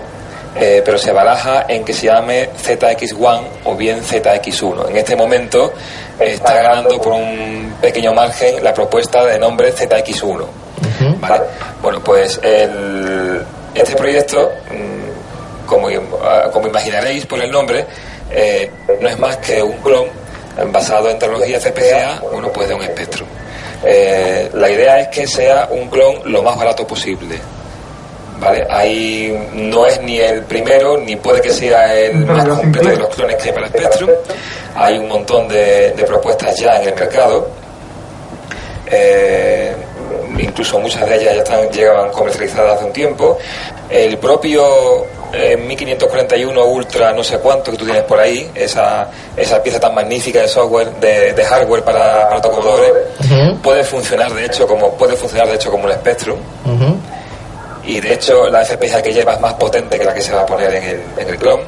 [0.58, 4.88] eh, pero se baraja en que se llame ZX1 o bien ZX1.
[4.88, 5.72] En este momento
[6.18, 10.44] eh, está ganando por un pequeño margen la propuesta de nombre ZX1.
[11.20, 11.44] ¿vale?
[11.82, 13.42] Bueno, pues el-
[13.74, 14.95] este proyecto, mm,
[15.66, 15.88] como,
[16.22, 17.84] ah, como imaginaréis por el nombre,
[18.30, 18.70] eh,
[19.00, 20.06] no es más que un clon
[20.72, 23.26] basado en tecnología FPGA, bueno, pues de un espectro.
[23.84, 27.36] Eh, la idea es que sea un clon lo más barato posible.
[28.38, 28.66] ¿Vale?
[28.68, 33.08] Ahí no es ni el primero, ni puede que sea el más completo de los
[33.14, 34.10] clones que hay para Spectrum.
[34.74, 37.48] Hay un montón de, de propuestas ya en el mercado.
[38.88, 39.74] Eh,
[40.38, 43.38] incluso muchas de ellas ya están, llegaban comercializadas hace un tiempo.
[43.88, 49.62] El propio eh, 1541 Ultra, no sé cuánto que tú tienes por ahí, esa, esa
[49.62, 52.92] pieza tan magnífica de software, de, de hardware para, para Commodore,
[53.62, 56.38] puede funcionar de hecho como puede funcionar de hecho como un Spectrum.
[57.84, 60.42] Y de hecho la FPGA que lleva es más potente que la que se va
[60.42, 61.60] a poner en el, en el clon.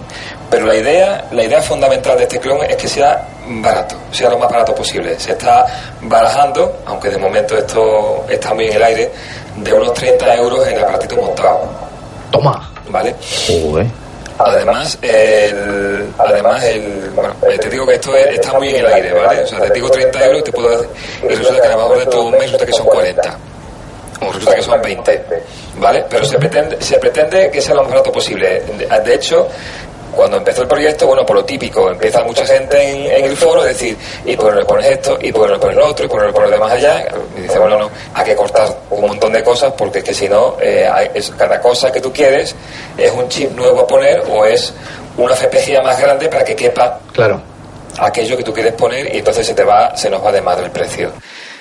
[0.50, 4.38] Pero la idea la idea fundamental de este clon es que sea barato sea lo
[4.38, 5.18] más barato posible.
[5.18, 5.66] Se está
[6.02, 9.12] barajando aunque de momento esto está muy en el aire
[9.56, 11.68] de unos 30 euros el aparatito montado.
[12.32, 13.14] Toma vale
[14.40, 18.86] Además, el, además el, bueno, eh, te digo que esto es- está muy en el
[18.86, 19.42] aire, ¿vale?
[19.42, 20.86] O sea, te digo 30 euros y te puedo
[21.24, 23.38] y resulta que a lo mejor de todo un mes resulta que son 40
[24.20, 25.24] o resulta que son 20,
[25.80, 26.04] ¿vale?
[26.08, 28.62] Pero se pretende, se pretende que sea lo más barato posible.
[28.78, 29.48] De, de hecho,
[30.18, 33.60] cuando empezó el proyecto, bueno, por lo típico, empieza mucha gente en, en el foro
[33.62, 35.76] a decir, y por qué no le pones esto, y por qué no le pones
[35.76, 37.04] lo otro, y por qué no le pones lo demás allá.
[37.36, 40.28] Y dice, bueno, no, hay que cortar un montón de cosas porque es que si
[40.28, 42.54] no, eh, hay- es- cada cosa que tú quieres
[42.96, 44.74] es un chip nuevo a poner o es
[45.16, 47.40] una FPGA más grande para que quepa Claro.
[47.98, 50.64] aquello que tú quieres poner y entonces se te va, se nos va de madre
[50.64, 51.12] el precio.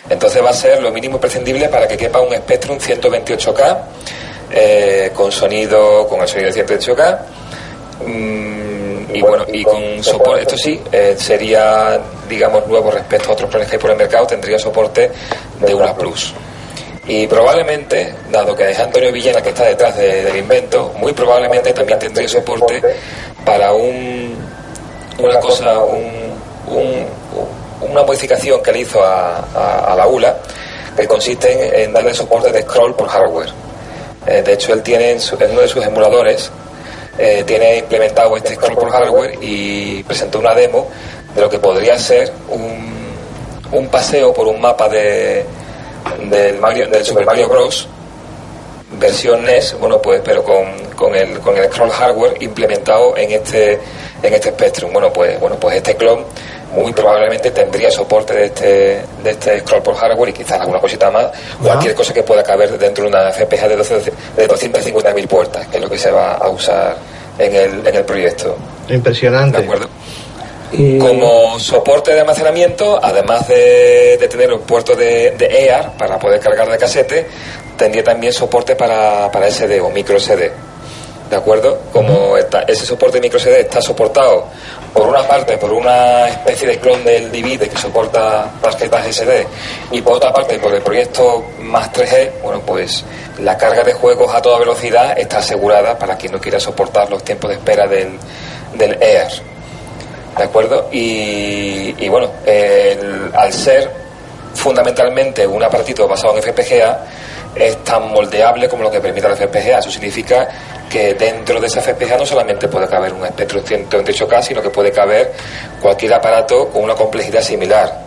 [0.10, 3.78] Entonces va a ser lo mínimo imprescindible para que quepa un Spectrum 128K
[4.52, 7.20] eh, con sonido, con el sonido de 128K.
[8.06, 12.00] Mm, y bueno, y con soporte, esto sí, eh, sería,
[12.30, 15.12] digamos, nuevo respecto a otros planes que hay por el mercado, tendría soporte
[15.60, 16.34] de una Plus.
[17.08, 21.72] Y probablemente, dado que es Antonio Villena que está detrás de- del invento, muy probablemente
[21.74, 22.82] también tendría soporte
[23.46, 24.36] para un,
[25.18, 26.34] una cosa, un-
[26.68, 27.06] un-
[27.90, 30.36] una modificación que le hizo a, a- a la ULA,
[30.98, 33.50] que consiste en, en darle soporte de scroll por hardware.
[34.26, 36.52] Eh, de hecho, él tiene en, su- en uno de sus emuladores,
[37.18, 40.88] eh, tiene implementado este scroll hardware y presentó una demo
[41.34, 43.16] de lo que podría ser un,
[43.72, 45.46] un paseo por un mapa de,
[46.30, 47.88] del, Mario, del Super Mario Bros.
[49.00, 50.66] versión NES, bueno pues, pero con,
[50.96, 53.80] con el con el scroll hardware implementado en este
[54.22, 54.92] en este Spectrum.
[54.94, 56.24] Bueno pues, bueno pues este clon
[56.74, 61.10] muy probablemente tendría soporte de este de este scroll por hardware y quizás alguna cosita
[61.10, 61.28] más,
[61.62, 64.00] cualquier cosa que pueda caber dentro de una FPGA de, 12
[64.36, 66.98] de 250.000 puertas, que es lo que se va a usar
[67.40, 68.58] en el, en el proyecto.
[68.90, 69.60] Impresionante.
[69.60, 69.88] ¿De acuerdo?
[71.00, 76.42] Como soporte de almacenamiento, además de, de tener un puerto de, de EAR para poder
[76.42, 77.26] cargar de casete,
[77.78, 80.52] tendría también soporte para, para SD o micro SD.
[81.30, 81.78] ¿De acuerdo?
[81.92, 84.46] Como está- ese soporte micro SD está soportado
[84.94, 89.46] por una parte por una especie de clon del DVD que soporta tarjetas SD
[89.92, 93.04] y por otra parte por el proyecto más 3G, bueno pues
[93.40, 97.24] la carga de juegos a toda velocidad está asegurada para quien no quiera soportar los
[97.24, 98.18] tiempos de espera del,
[98.76, 99.32] del EAR.
[100.38, 100.88] ¿De acuerdo?
[100.92, 103.92] Y, y bueno, el- al ser
[104.54, 107.00] fundamentalmente un aparatito basado en FPGA,
[107.60, 109.80] es tan moldeable como lo que permite la FPGA.
[109.80, 110.48] Eso significa
[110.90, 114.92] que dentro de esa FPGA no solamente puede caber un Spectrum 128K, sino que puede
[114.92, 115.32] caber
[115.82, 118.06] cualquier aparato con una complejidad similar.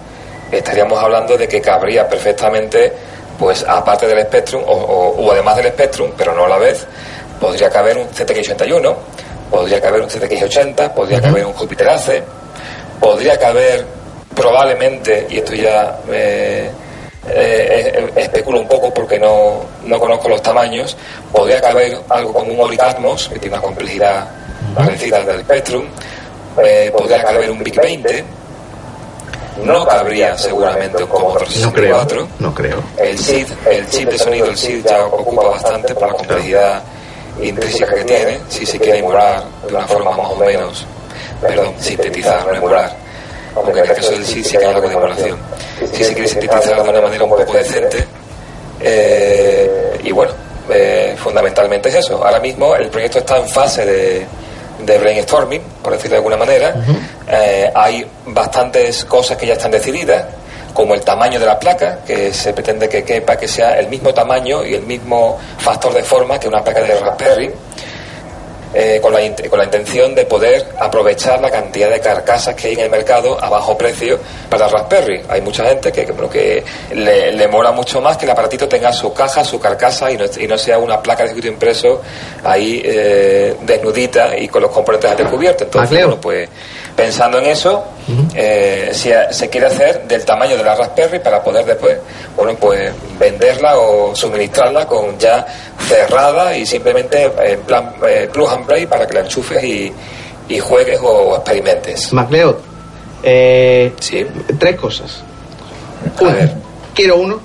[0.51, 2.93] Estaríamos hablando de que cabría perfectamente,
[3.39, 6.86] pues aparte del Spectrum, o, o- o además del Spectrum, pero no a la vez,
[7.40, 8.94] podría caber un ZX81,
[9.51, 12.22] podría caber un ZX80, podría caber un Jupiter Ace,
[12.98, 13.85] podría caber
[14.35, 16.70] probablemente, y esto ya eh,
[17.29, 20.97] eh, eh, especulo un poco porque no, no conozco los tamaños,
[21.33, 24.29] podría caber algo como un Oric Atmos, que tiene una complejidad
[24.75, 25.85] parecida al del Spectrum,
[26.63, 28.25] eh, podría caber un Big 20,
[29.65, 32.01] no cabría seguramente un Commodore No creo.
[32.01, 32.83] 64, No creo.
[32.97, 36.83] el SID, el chip de sonido, el SID ya ocupa bastante por la complejidad
[37.43, 40.87] intrínseca que tiene, si se quiere emular de una forma más o menos,
[41.41, 42.95] perdón, sintetizar, no emular,
[43.55, 45.39] aunque en el caso del SID sí que hay algo de emulación.
[45.93, 48.06] Si se quiere sintetizar de una manera un poco decente,
[48.81, 50.32] eh, y bueno,
[50.70, 52.24] eh, fundamentalmente es eso.
[52.24, 54.27] Ahora mismo el proyecto está en fase de,
[54.85, 56.74] de brainstorming, por decirlo de alguna manera.
[57.28, 60.24] Eh, hay bastantes cosas que ya están decididas,
[60.72, 64.14] como el tamaño de la placa, que se pretende que quepa que sea el mismo
[64.14, 67.51] tamaño y el mismo factor de forma que una placa de Raspberry.
[68.73, 72.75] Eh, con, la, con la intención de poder aprovechar la cantidad de carcasas que hay
[72.75, 74.19] en el mercado a bajo precio
[74.49, 75.23] para Raspberry.
[75.29, 76.65] Hay mucha gente que, que,
[76.95, 80.25] le, le mola mucho más que el aparatito tenga su caja, su carcasa y no,
[80.39, 82.01] y no sea una placa de circuito impreso
[82.45, 85.65] ahí eh, desnudita y con los componentes al descubierto.
[85.65, 86.07] Entonces, Macleo.
[86.07, 86.49] bueno, pues
[87.01, 87.82] pensando en eso,
[88.35, 91.97] eh, si a- se quiere hacer del tamaño de la Raspberry para poder después,
[92.36, 95.47] bueno, pues venderla o suministrarla con ya
[95.89, 99.93] cerrada y simplemente en plan eh, plug and play para que la enchufes y,
[100.48, 102.12] y juegues o experimentes.
[102.12, 102.56] Macleod,
[103.22, 103.93] eh,
[104.59, 105.22] tres cosas.
[106.20, 106.51] Una,
[106.94, 107.40] quiero uno.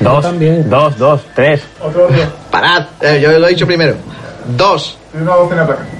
[0.00, 0.26] Dos,
[0.68, 1.62] dos, dos, tres.
[1.80, 2.16] Otro, otro.
[2.50, 3.94] Parad, eh, yo lo he dicho primero.
[4.56, 4.98] Dos,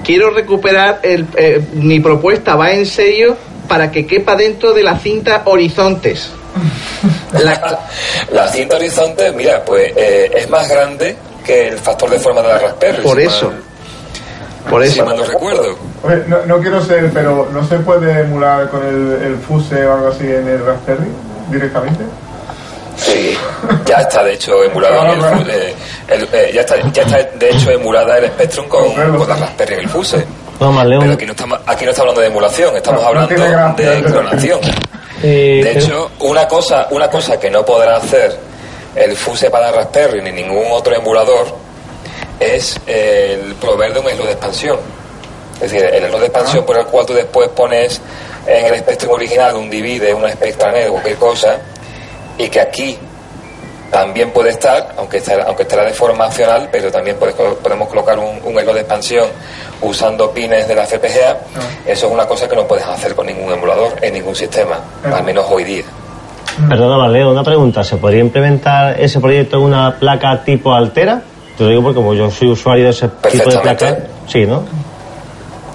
[0.03, 3.35] Quiero recuperar el, eh, mi propuesta va en serio
[3.67, 6.31] para que quepa dentro de la cinta Horizontes.
[8.31, 11.15] La cinta horizonte, mira, pues eh, es más grande
[11.45, 13.01] que el factor de forma de la Raspberry.
[13.03, 13.47] Por si eso.
[13.49, 15.05] mal- Por si eso.
[15.05, 15.75] mal no recuerdo.
[16.03, 19.93] Oye, no, no quiero ser, pero ¿no se puede emular con el, el Fuse o
[19.95, 21.07] algo así en el Raspberry
[21.49, 22.03] directamente?
[22.97, 23.37] Sí,
[23.85, 25.75] ya está de hecho emulado en el, eh,
[26.07, 29.73] el- eh, ya, está, ya está de hecho emulada el Spectrum con, con la Raspberry
[29.75, 30.25] en el Fuse.
[30.99, 33.29] Pero aquí no, estamos, aquí no está hablando de emulación, estamos hablando
[33.83, 34.59] de clonación.
[35.63, 38.37] De hecho, una cosa, una cosa que no podrá hacer
[38.95, 41.47] el Fuse para Raspberry ni ningún otro emulador
[42.39, 44.77] es eh, el proveer de un slot de expansión.
[45.55, 48.01] Es decir, el slot de expansión por el cual tú después pones
[48.45, 51.57] en el Spectrum original un DVD, una Spectranet o cualquier cosa,
[52.37, 52.97] y que aquí
[53.91, 58.17] también puede estar, aunque estará, aunque estará de forma opcional, pero también puede- podemos colocar
[58.17, 59.27] un, un elo de expansión
[59.81, 61.37] usando pines de la FPGA.
[61.85, 65.23] Eso es una cosa que no puedes hacer con ningún emulador en ningún sistema, al
[65.23, 65.83] menos hoy día.
[66.69, 67.83] Perdona, Leo, una pregunta.
[67.83, 71.21] ¿Se podría implementar ese proyecto en una placa tipo Altera?
[71.57, 73.97] Te lo digo porque como yo soy usuario de ese tipo de placa.
[74.27, 74.63] Sí, ¿no?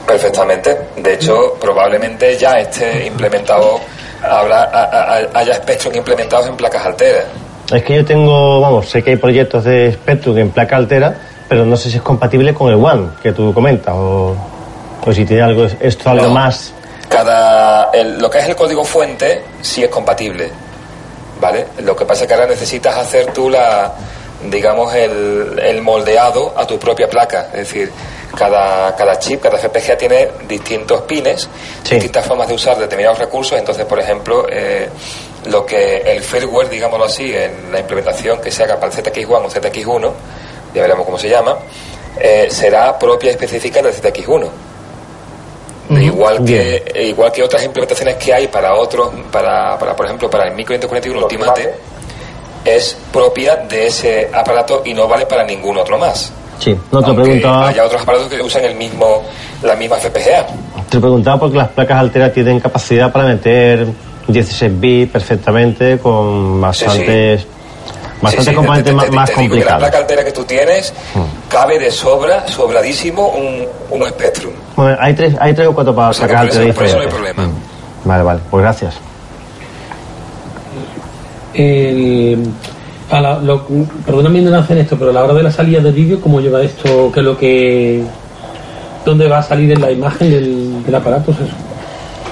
[0.07, 0.77] Perfectamente.
[0.97, 3.79] De hecho, probablemente ya esté implementado,
[4.23, 7.24] habrá, a- a- haya Spectrum implementados en placas alteras.
[7.73, 11.15] Es que yo tengo, vamos, sé que hay proyectos de Spectrum en placa Altera,
[11.49, 14.35] pero no sé si es compatible con el One que tú comentas o,
[15.07, 16.31] o si tiene algo, esto algo No.
[16.32, 16.73] más.
[17.09, 20.51] Cada, el- lo que es el código fuente sí es compatible,
[21.40, 21.66] ¿vale?
[21.82, 23.93] Lo que pasa es que ahora necesitas hacer tú la,
[24.44, 27.48] digamos, el, el moldeado a tu propia placa.
[27.52, 27.90] Es decir,
[28.36, 31.48] cada, cada chip, cada FPGA tiene distintos pines,
[31.89, 33.59] distintas formas de usar determinados recursos.
[33.59, 34.89] Entonces, por ejemplo, eh,
[35.47, 39.44] lo que el firmware, digámoslo así, en la implementación que se haga para el ZX1
[39.44, 40.12] o ZX1,
[40.74, 41.56] ya veremos cómo se llama,
[42.19, 44.48] eh, será propia y específica del ZX1
[45.97, 50.48] igual que igual que otras implementaciones que hay para otros para, para por ejemplo para
[50.48, 51.74] el micro 541 Ultimate
[52.65, 57.13] es propia de ese aparato y no vale para ningún otro más Sí, no te
[57.15, 59.23] preguntaba, haya otros aparatos que usan el mismo
[59.63, 60.47] la misma FPGA
[60.91, 63.87] te preguntaba porque las placas Altera tienen capacidad para meter
[64.27, 67.47] 16 bits perfectamente con bastantes,
[68.21, 69.79] bastantes Sí, sí, componentes te- más, te- más te que la complicados.
[69.81, 70.93] placa altera que tú tienes
[71.49, 76.13] cabe de sobra sobradísimo un, un Spectrum Bueno, hay tres, hay tres o cuatro para
[76.13, 77.35] sea, que sacar por eso- Altera por eso no hay diferentes.
[77.35, 77.55] problema
[78.05, 78.09] Mm.
[78.09, 78.95] Vale, vale, pues gracias.
[81.55, 82.45] El,
[83.11, 83.66] a la, lo,
[84.05, 86.41] perdona mi ignorancia en esto, pero a la hora de la salida del vídeo, ¿cómo
[86.41, 87.11] lleva esto?
[87.12, 88.03] ¿Qué es lo que.
[89.05, 90.31] ¿Dónde va a salir en la imagen
[90.85, 91.31] del, aparato?
[91.31, 91.55] ¿Es eso?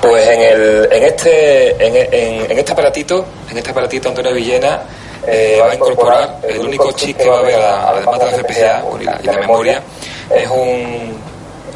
[0.03, 4.81] Pues en, el, en, este, en, este aparatito, en este aparatito Antonio Villena
[5.27, 8.85] eh, va a incorporar el único chip que va a haber, además de la FPGA
[9.01, 9.83] y, la, y la memoria,
[10.31, 11.17] es un,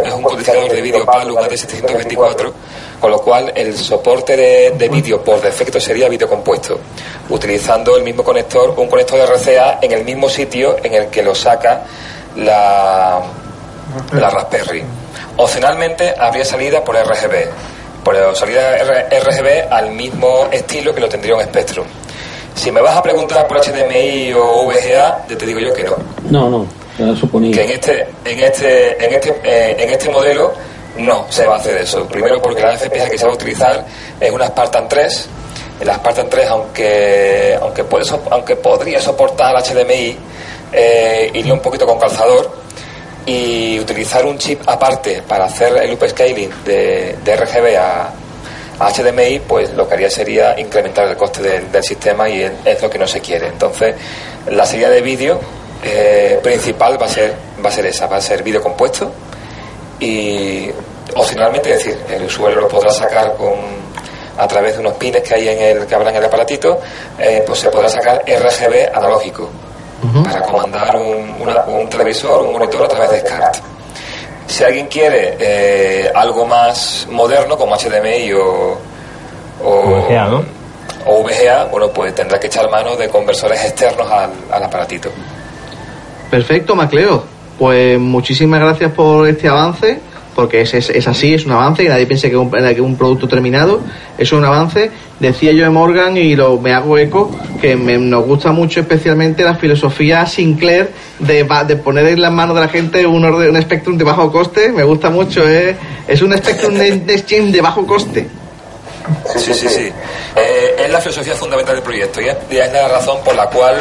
[0.05, 2.53] es un codificador de vídeo PAL, un AT724,
[3.01, 6.79] con lo cual el soporte de, de vídeo por defecto sería vídeo compuesto,
[7.29, 11.23] utilizando el mismo conector, un conector de RCA en el mismo sitio en el que
[11.23, 11.83] lo saca
[12.37, 13.21] la,
[14.13, 14.85] la Raspberry.
[15.37, 17.49] Opcionalmente habría salida por RGB,
[18.05, 21.87] por salida RGB al mismo estilo que lo tendría un Spectrum.
[22.55, 25.97] Si me vas a preguntar por HDMI o VGA, te digo yo que no.
[26.29, 26.80] No, no.
[27.53, 30.53] Que en este, en este, en este, eh, en este modelo
[30.99, 32.07] no se va a hacer eso.
[32.07, 33.87] Primero porque la FPGA que se va a utilizar
[34.19, 35.29] es una Spartan 3.
[35.85, 40.17] La Spartan 3, aunque, aunque, puede, aunque podría soportar HDMI,
[40.73, 42.51] eh, iría un poquito con calzador
[43.27, 48.13] y utilizar un chip aparte para hacer el loop scaling de, de RGB a,
[48.81, 52.81] HDMI, pues lo que haría sería incrementar el coste del, del sistema y es, es
[52.81, 53.49] lo que no se quiere.
[53.49, 53.95] Entonces,
[54.49, 55.39] la salida de vídeo
[55.83, 57.35] eh, principal va a ser
[57.65, 59.11] va a ser esa, va a ser vídeo compuesto
[59.99, 60.71] y
[61.17, 63.81] opcionalmente, es decir, el usuario lo podrá sacar con
[64.39, 66.79] a través de unos pines que hay en el que habrá en el aparatito,
[67.19, 69.49] eh, pues se podrá sacar RGB analógico
[70.25, 73.57] para comandar un, una- un televisor, un monitor a través de SCART.
[74.47, 78.79] Si alguien quiere eh, algo más moderno como HDMI o,
[79.63, 80.45] o, VGA, ¿no?
[81.07, 85.11] o VGA, bueno, pues tendrá que echar mano de conversores externos al, al aparatito.
[86.31, 87.25] Perfecto, Macleo.
[87.59, 89.99] Pues muchísimas gracias por este avance,
[90.35, 92.97] porque es, es, es así, es un avance, y nadie piense que un, que un
[92.97, 93.81] producto terminado,
[94.17, 94.91] es un avance.
[95.19, 97.31] Decía yo de Morgan, y lo, me hago eco,
[97.61, 100.89] que me- nos gusta mucho especialmente la filosofía Sinclair
[101.19, 104.33] de, de poner en las manos de la gente un, orden, un Spectrum de bajo
[104.33, 105.77] coste, me gusta mucho, es,
[106.09, 108.27] es un Spectrum de, de de bajo coste.
[109.37, 109.93] Sí, sí, sí.
[110.37, 113.81] Eh, es la filosofía fundamental del proyecto y es, la razón por la cual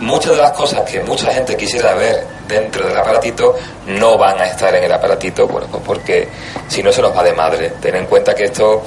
[0.00, 3.54] muchas de las cosas que mucha gente quisiera ver dentro del aparatito
[3.86, 6.28] no van a estar en el aparatito, bueno, pues porque
[6.68, 7.72] si no se nos va de madre.
[7.80, 8.82] Ten en cuenta que esto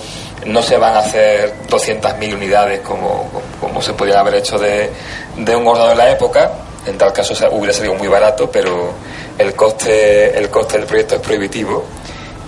[0.45, 3.30] no se van a hacer 200.000 unidades como,
[3.60, 4.90] como se podría haber hecho de,
[5.38, 6.52] de un ordenador de la época.
[6.86, 8.94] En tal caso hubiera salido muy barato, pero
[9.38, 11.86] el coste, el coste del proyecto es prohibitivo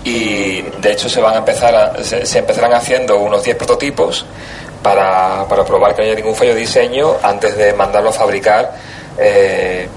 [0.04, 4.26] y de hecho se van a empezar a- se, se empezarán haciendo unos 10 prototipos
[4.82, 8.72] para, para probar que no haya ningún fallo de diseño antes de mandarlo a fabricar
[9.18, 9.88] eh,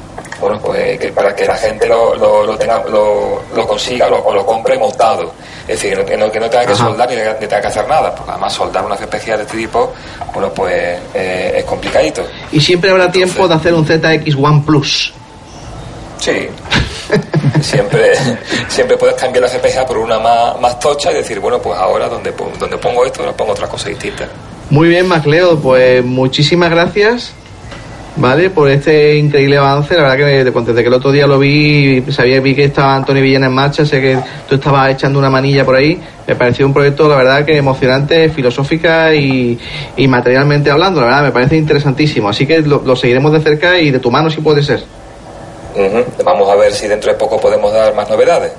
[0.40, 4.22] bueno pues que para que la gente lo, lo, lo tenga lo, lo consiga lo-
[4.24, 5.32] o lo compre montado
[5.66, 8.14] es decir que no, que no tenga que soldar ni, ni tenga que hacer nada
[8.14, 9.94] porque además soldar una FPGA de este tipo
[10.34, 15.14] bueno pues eh, es complicadito Y siempre habrá tiempo de hacer un ZX One Plus.
[16.18, 16.48] Sí.
[17.60, 18.12] Siempre,
[18.68, 22.08] siempre puedes cambiar la FPGA por una más, más tocha y decir, bueno, pues ahora
[22.08, 24.28] donde, donde pongo esto, ahora pongo otra cosa distinta.
[24.70, 27.34] Muy bien, Macleo, pues muchísimas gracias.
[28.16, 28.50] ¿vale?
[28.50, 29.94] Por este increíble avance.
[29.94, 33.22] La verdad que desde que el otro día lo vi, sabía vi que estaba Antonio
[33.22, 34.18] Villena en marcha, sé que
[34.48, 36.00] tú estabas echando una manilla por ahí.
[36.26, 39.58] Me pareció un proyecto, la verdad, que emocionante, filosófica y,
[39.96, 41.00] y materialmente hablando.
[41.00, 42.28] La verdad, me parece interesantísimo.
[42.28, 44.84] Así que lo, lo seguiremos de cerca y de tu mano si puede ser.
[46.24, 48.52] Vamos a ver si dentro de poco podemos dar más novedades.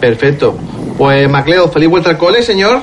[0.00, 0.54] Perfecto.
[0.98, 2.82] Pues Macleo, feliz vuelta al cole, señor.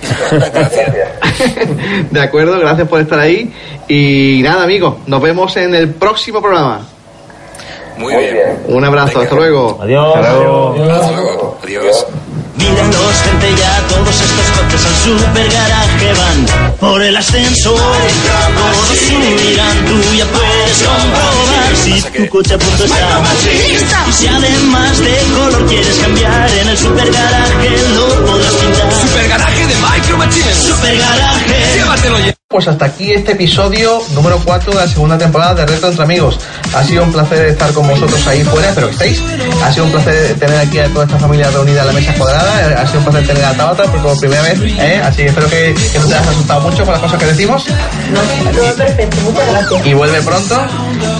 [2.10, 3.52] De acuerdo, gracias por estar ahí.
[3.88, 6.86] Y nada, amigos, nos vemos en el próximo programa.
[7.98, 8.58] Muy bien.
[8.68, 9.78] Un abrazo, hasta luego.
[9.80, 10.16] Adiós.
[10.16, 10.74] Hasta luego.
[10.90, 11.58] Hasta luego.
[11.62, 12.06] Adiós.
[12.56, 17.78] Míralos, gente ya, todos estos coches al super garaje van por el ascensor.
[17.78, 23.22] Todos subirán, tú ya puedes comprobar si tu coche a punto está.
[24.08, 28.92] Y si además de color quieres cambiar, en el super garaje lo podrás pintar.
[29.02, 30.56] Super garaje de Micro Machines.
[30.56, 31.74] Super garaje.
[31.74, 32.45] Llévatelo ya.
[32.48, 36.38] Pues hasta aquí este episodio número 4 de la segunda temporada de Reto entre Amigos.
[36.76, 39.20] Ha sido un placer estar con vosotros ahí fuera, pero que estáis.
[39.64, 42.80] Ha sido un placer tener aquí a toda esta familia reunida en la mesa cuadrada.
[42.80, 44.60] Ha sido un placer tener a Tabata por primera vez.
[44.62, 45.02] ¿eh?
[45.04, 47.64] Así que espero que, que no te hayas asustado mucho con las cosas que decimos.
[47.64, 49.86] Todo perfecto, muchas gracias.
[49.86, 50.66] y vuelve pronto.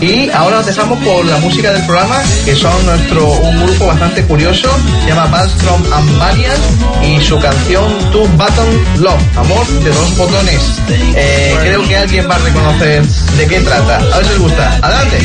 [0.01, 4.23] Y ahora nos dejamos por la música del programa, que son nuestro un grupo bastante
[4.27, 4.69] curioso,
[5.03, 6.63] se llama Ballstrom and Valiant
[7.03, 10.61] y su canción Two Button Love, amor de dos botones.
[11.19, 13.97] Eh, creo que alguien va a reconocer de qué trata.
[13.97, 14.79] A ver si os gusta.
[14.83, 15.19] Adelante.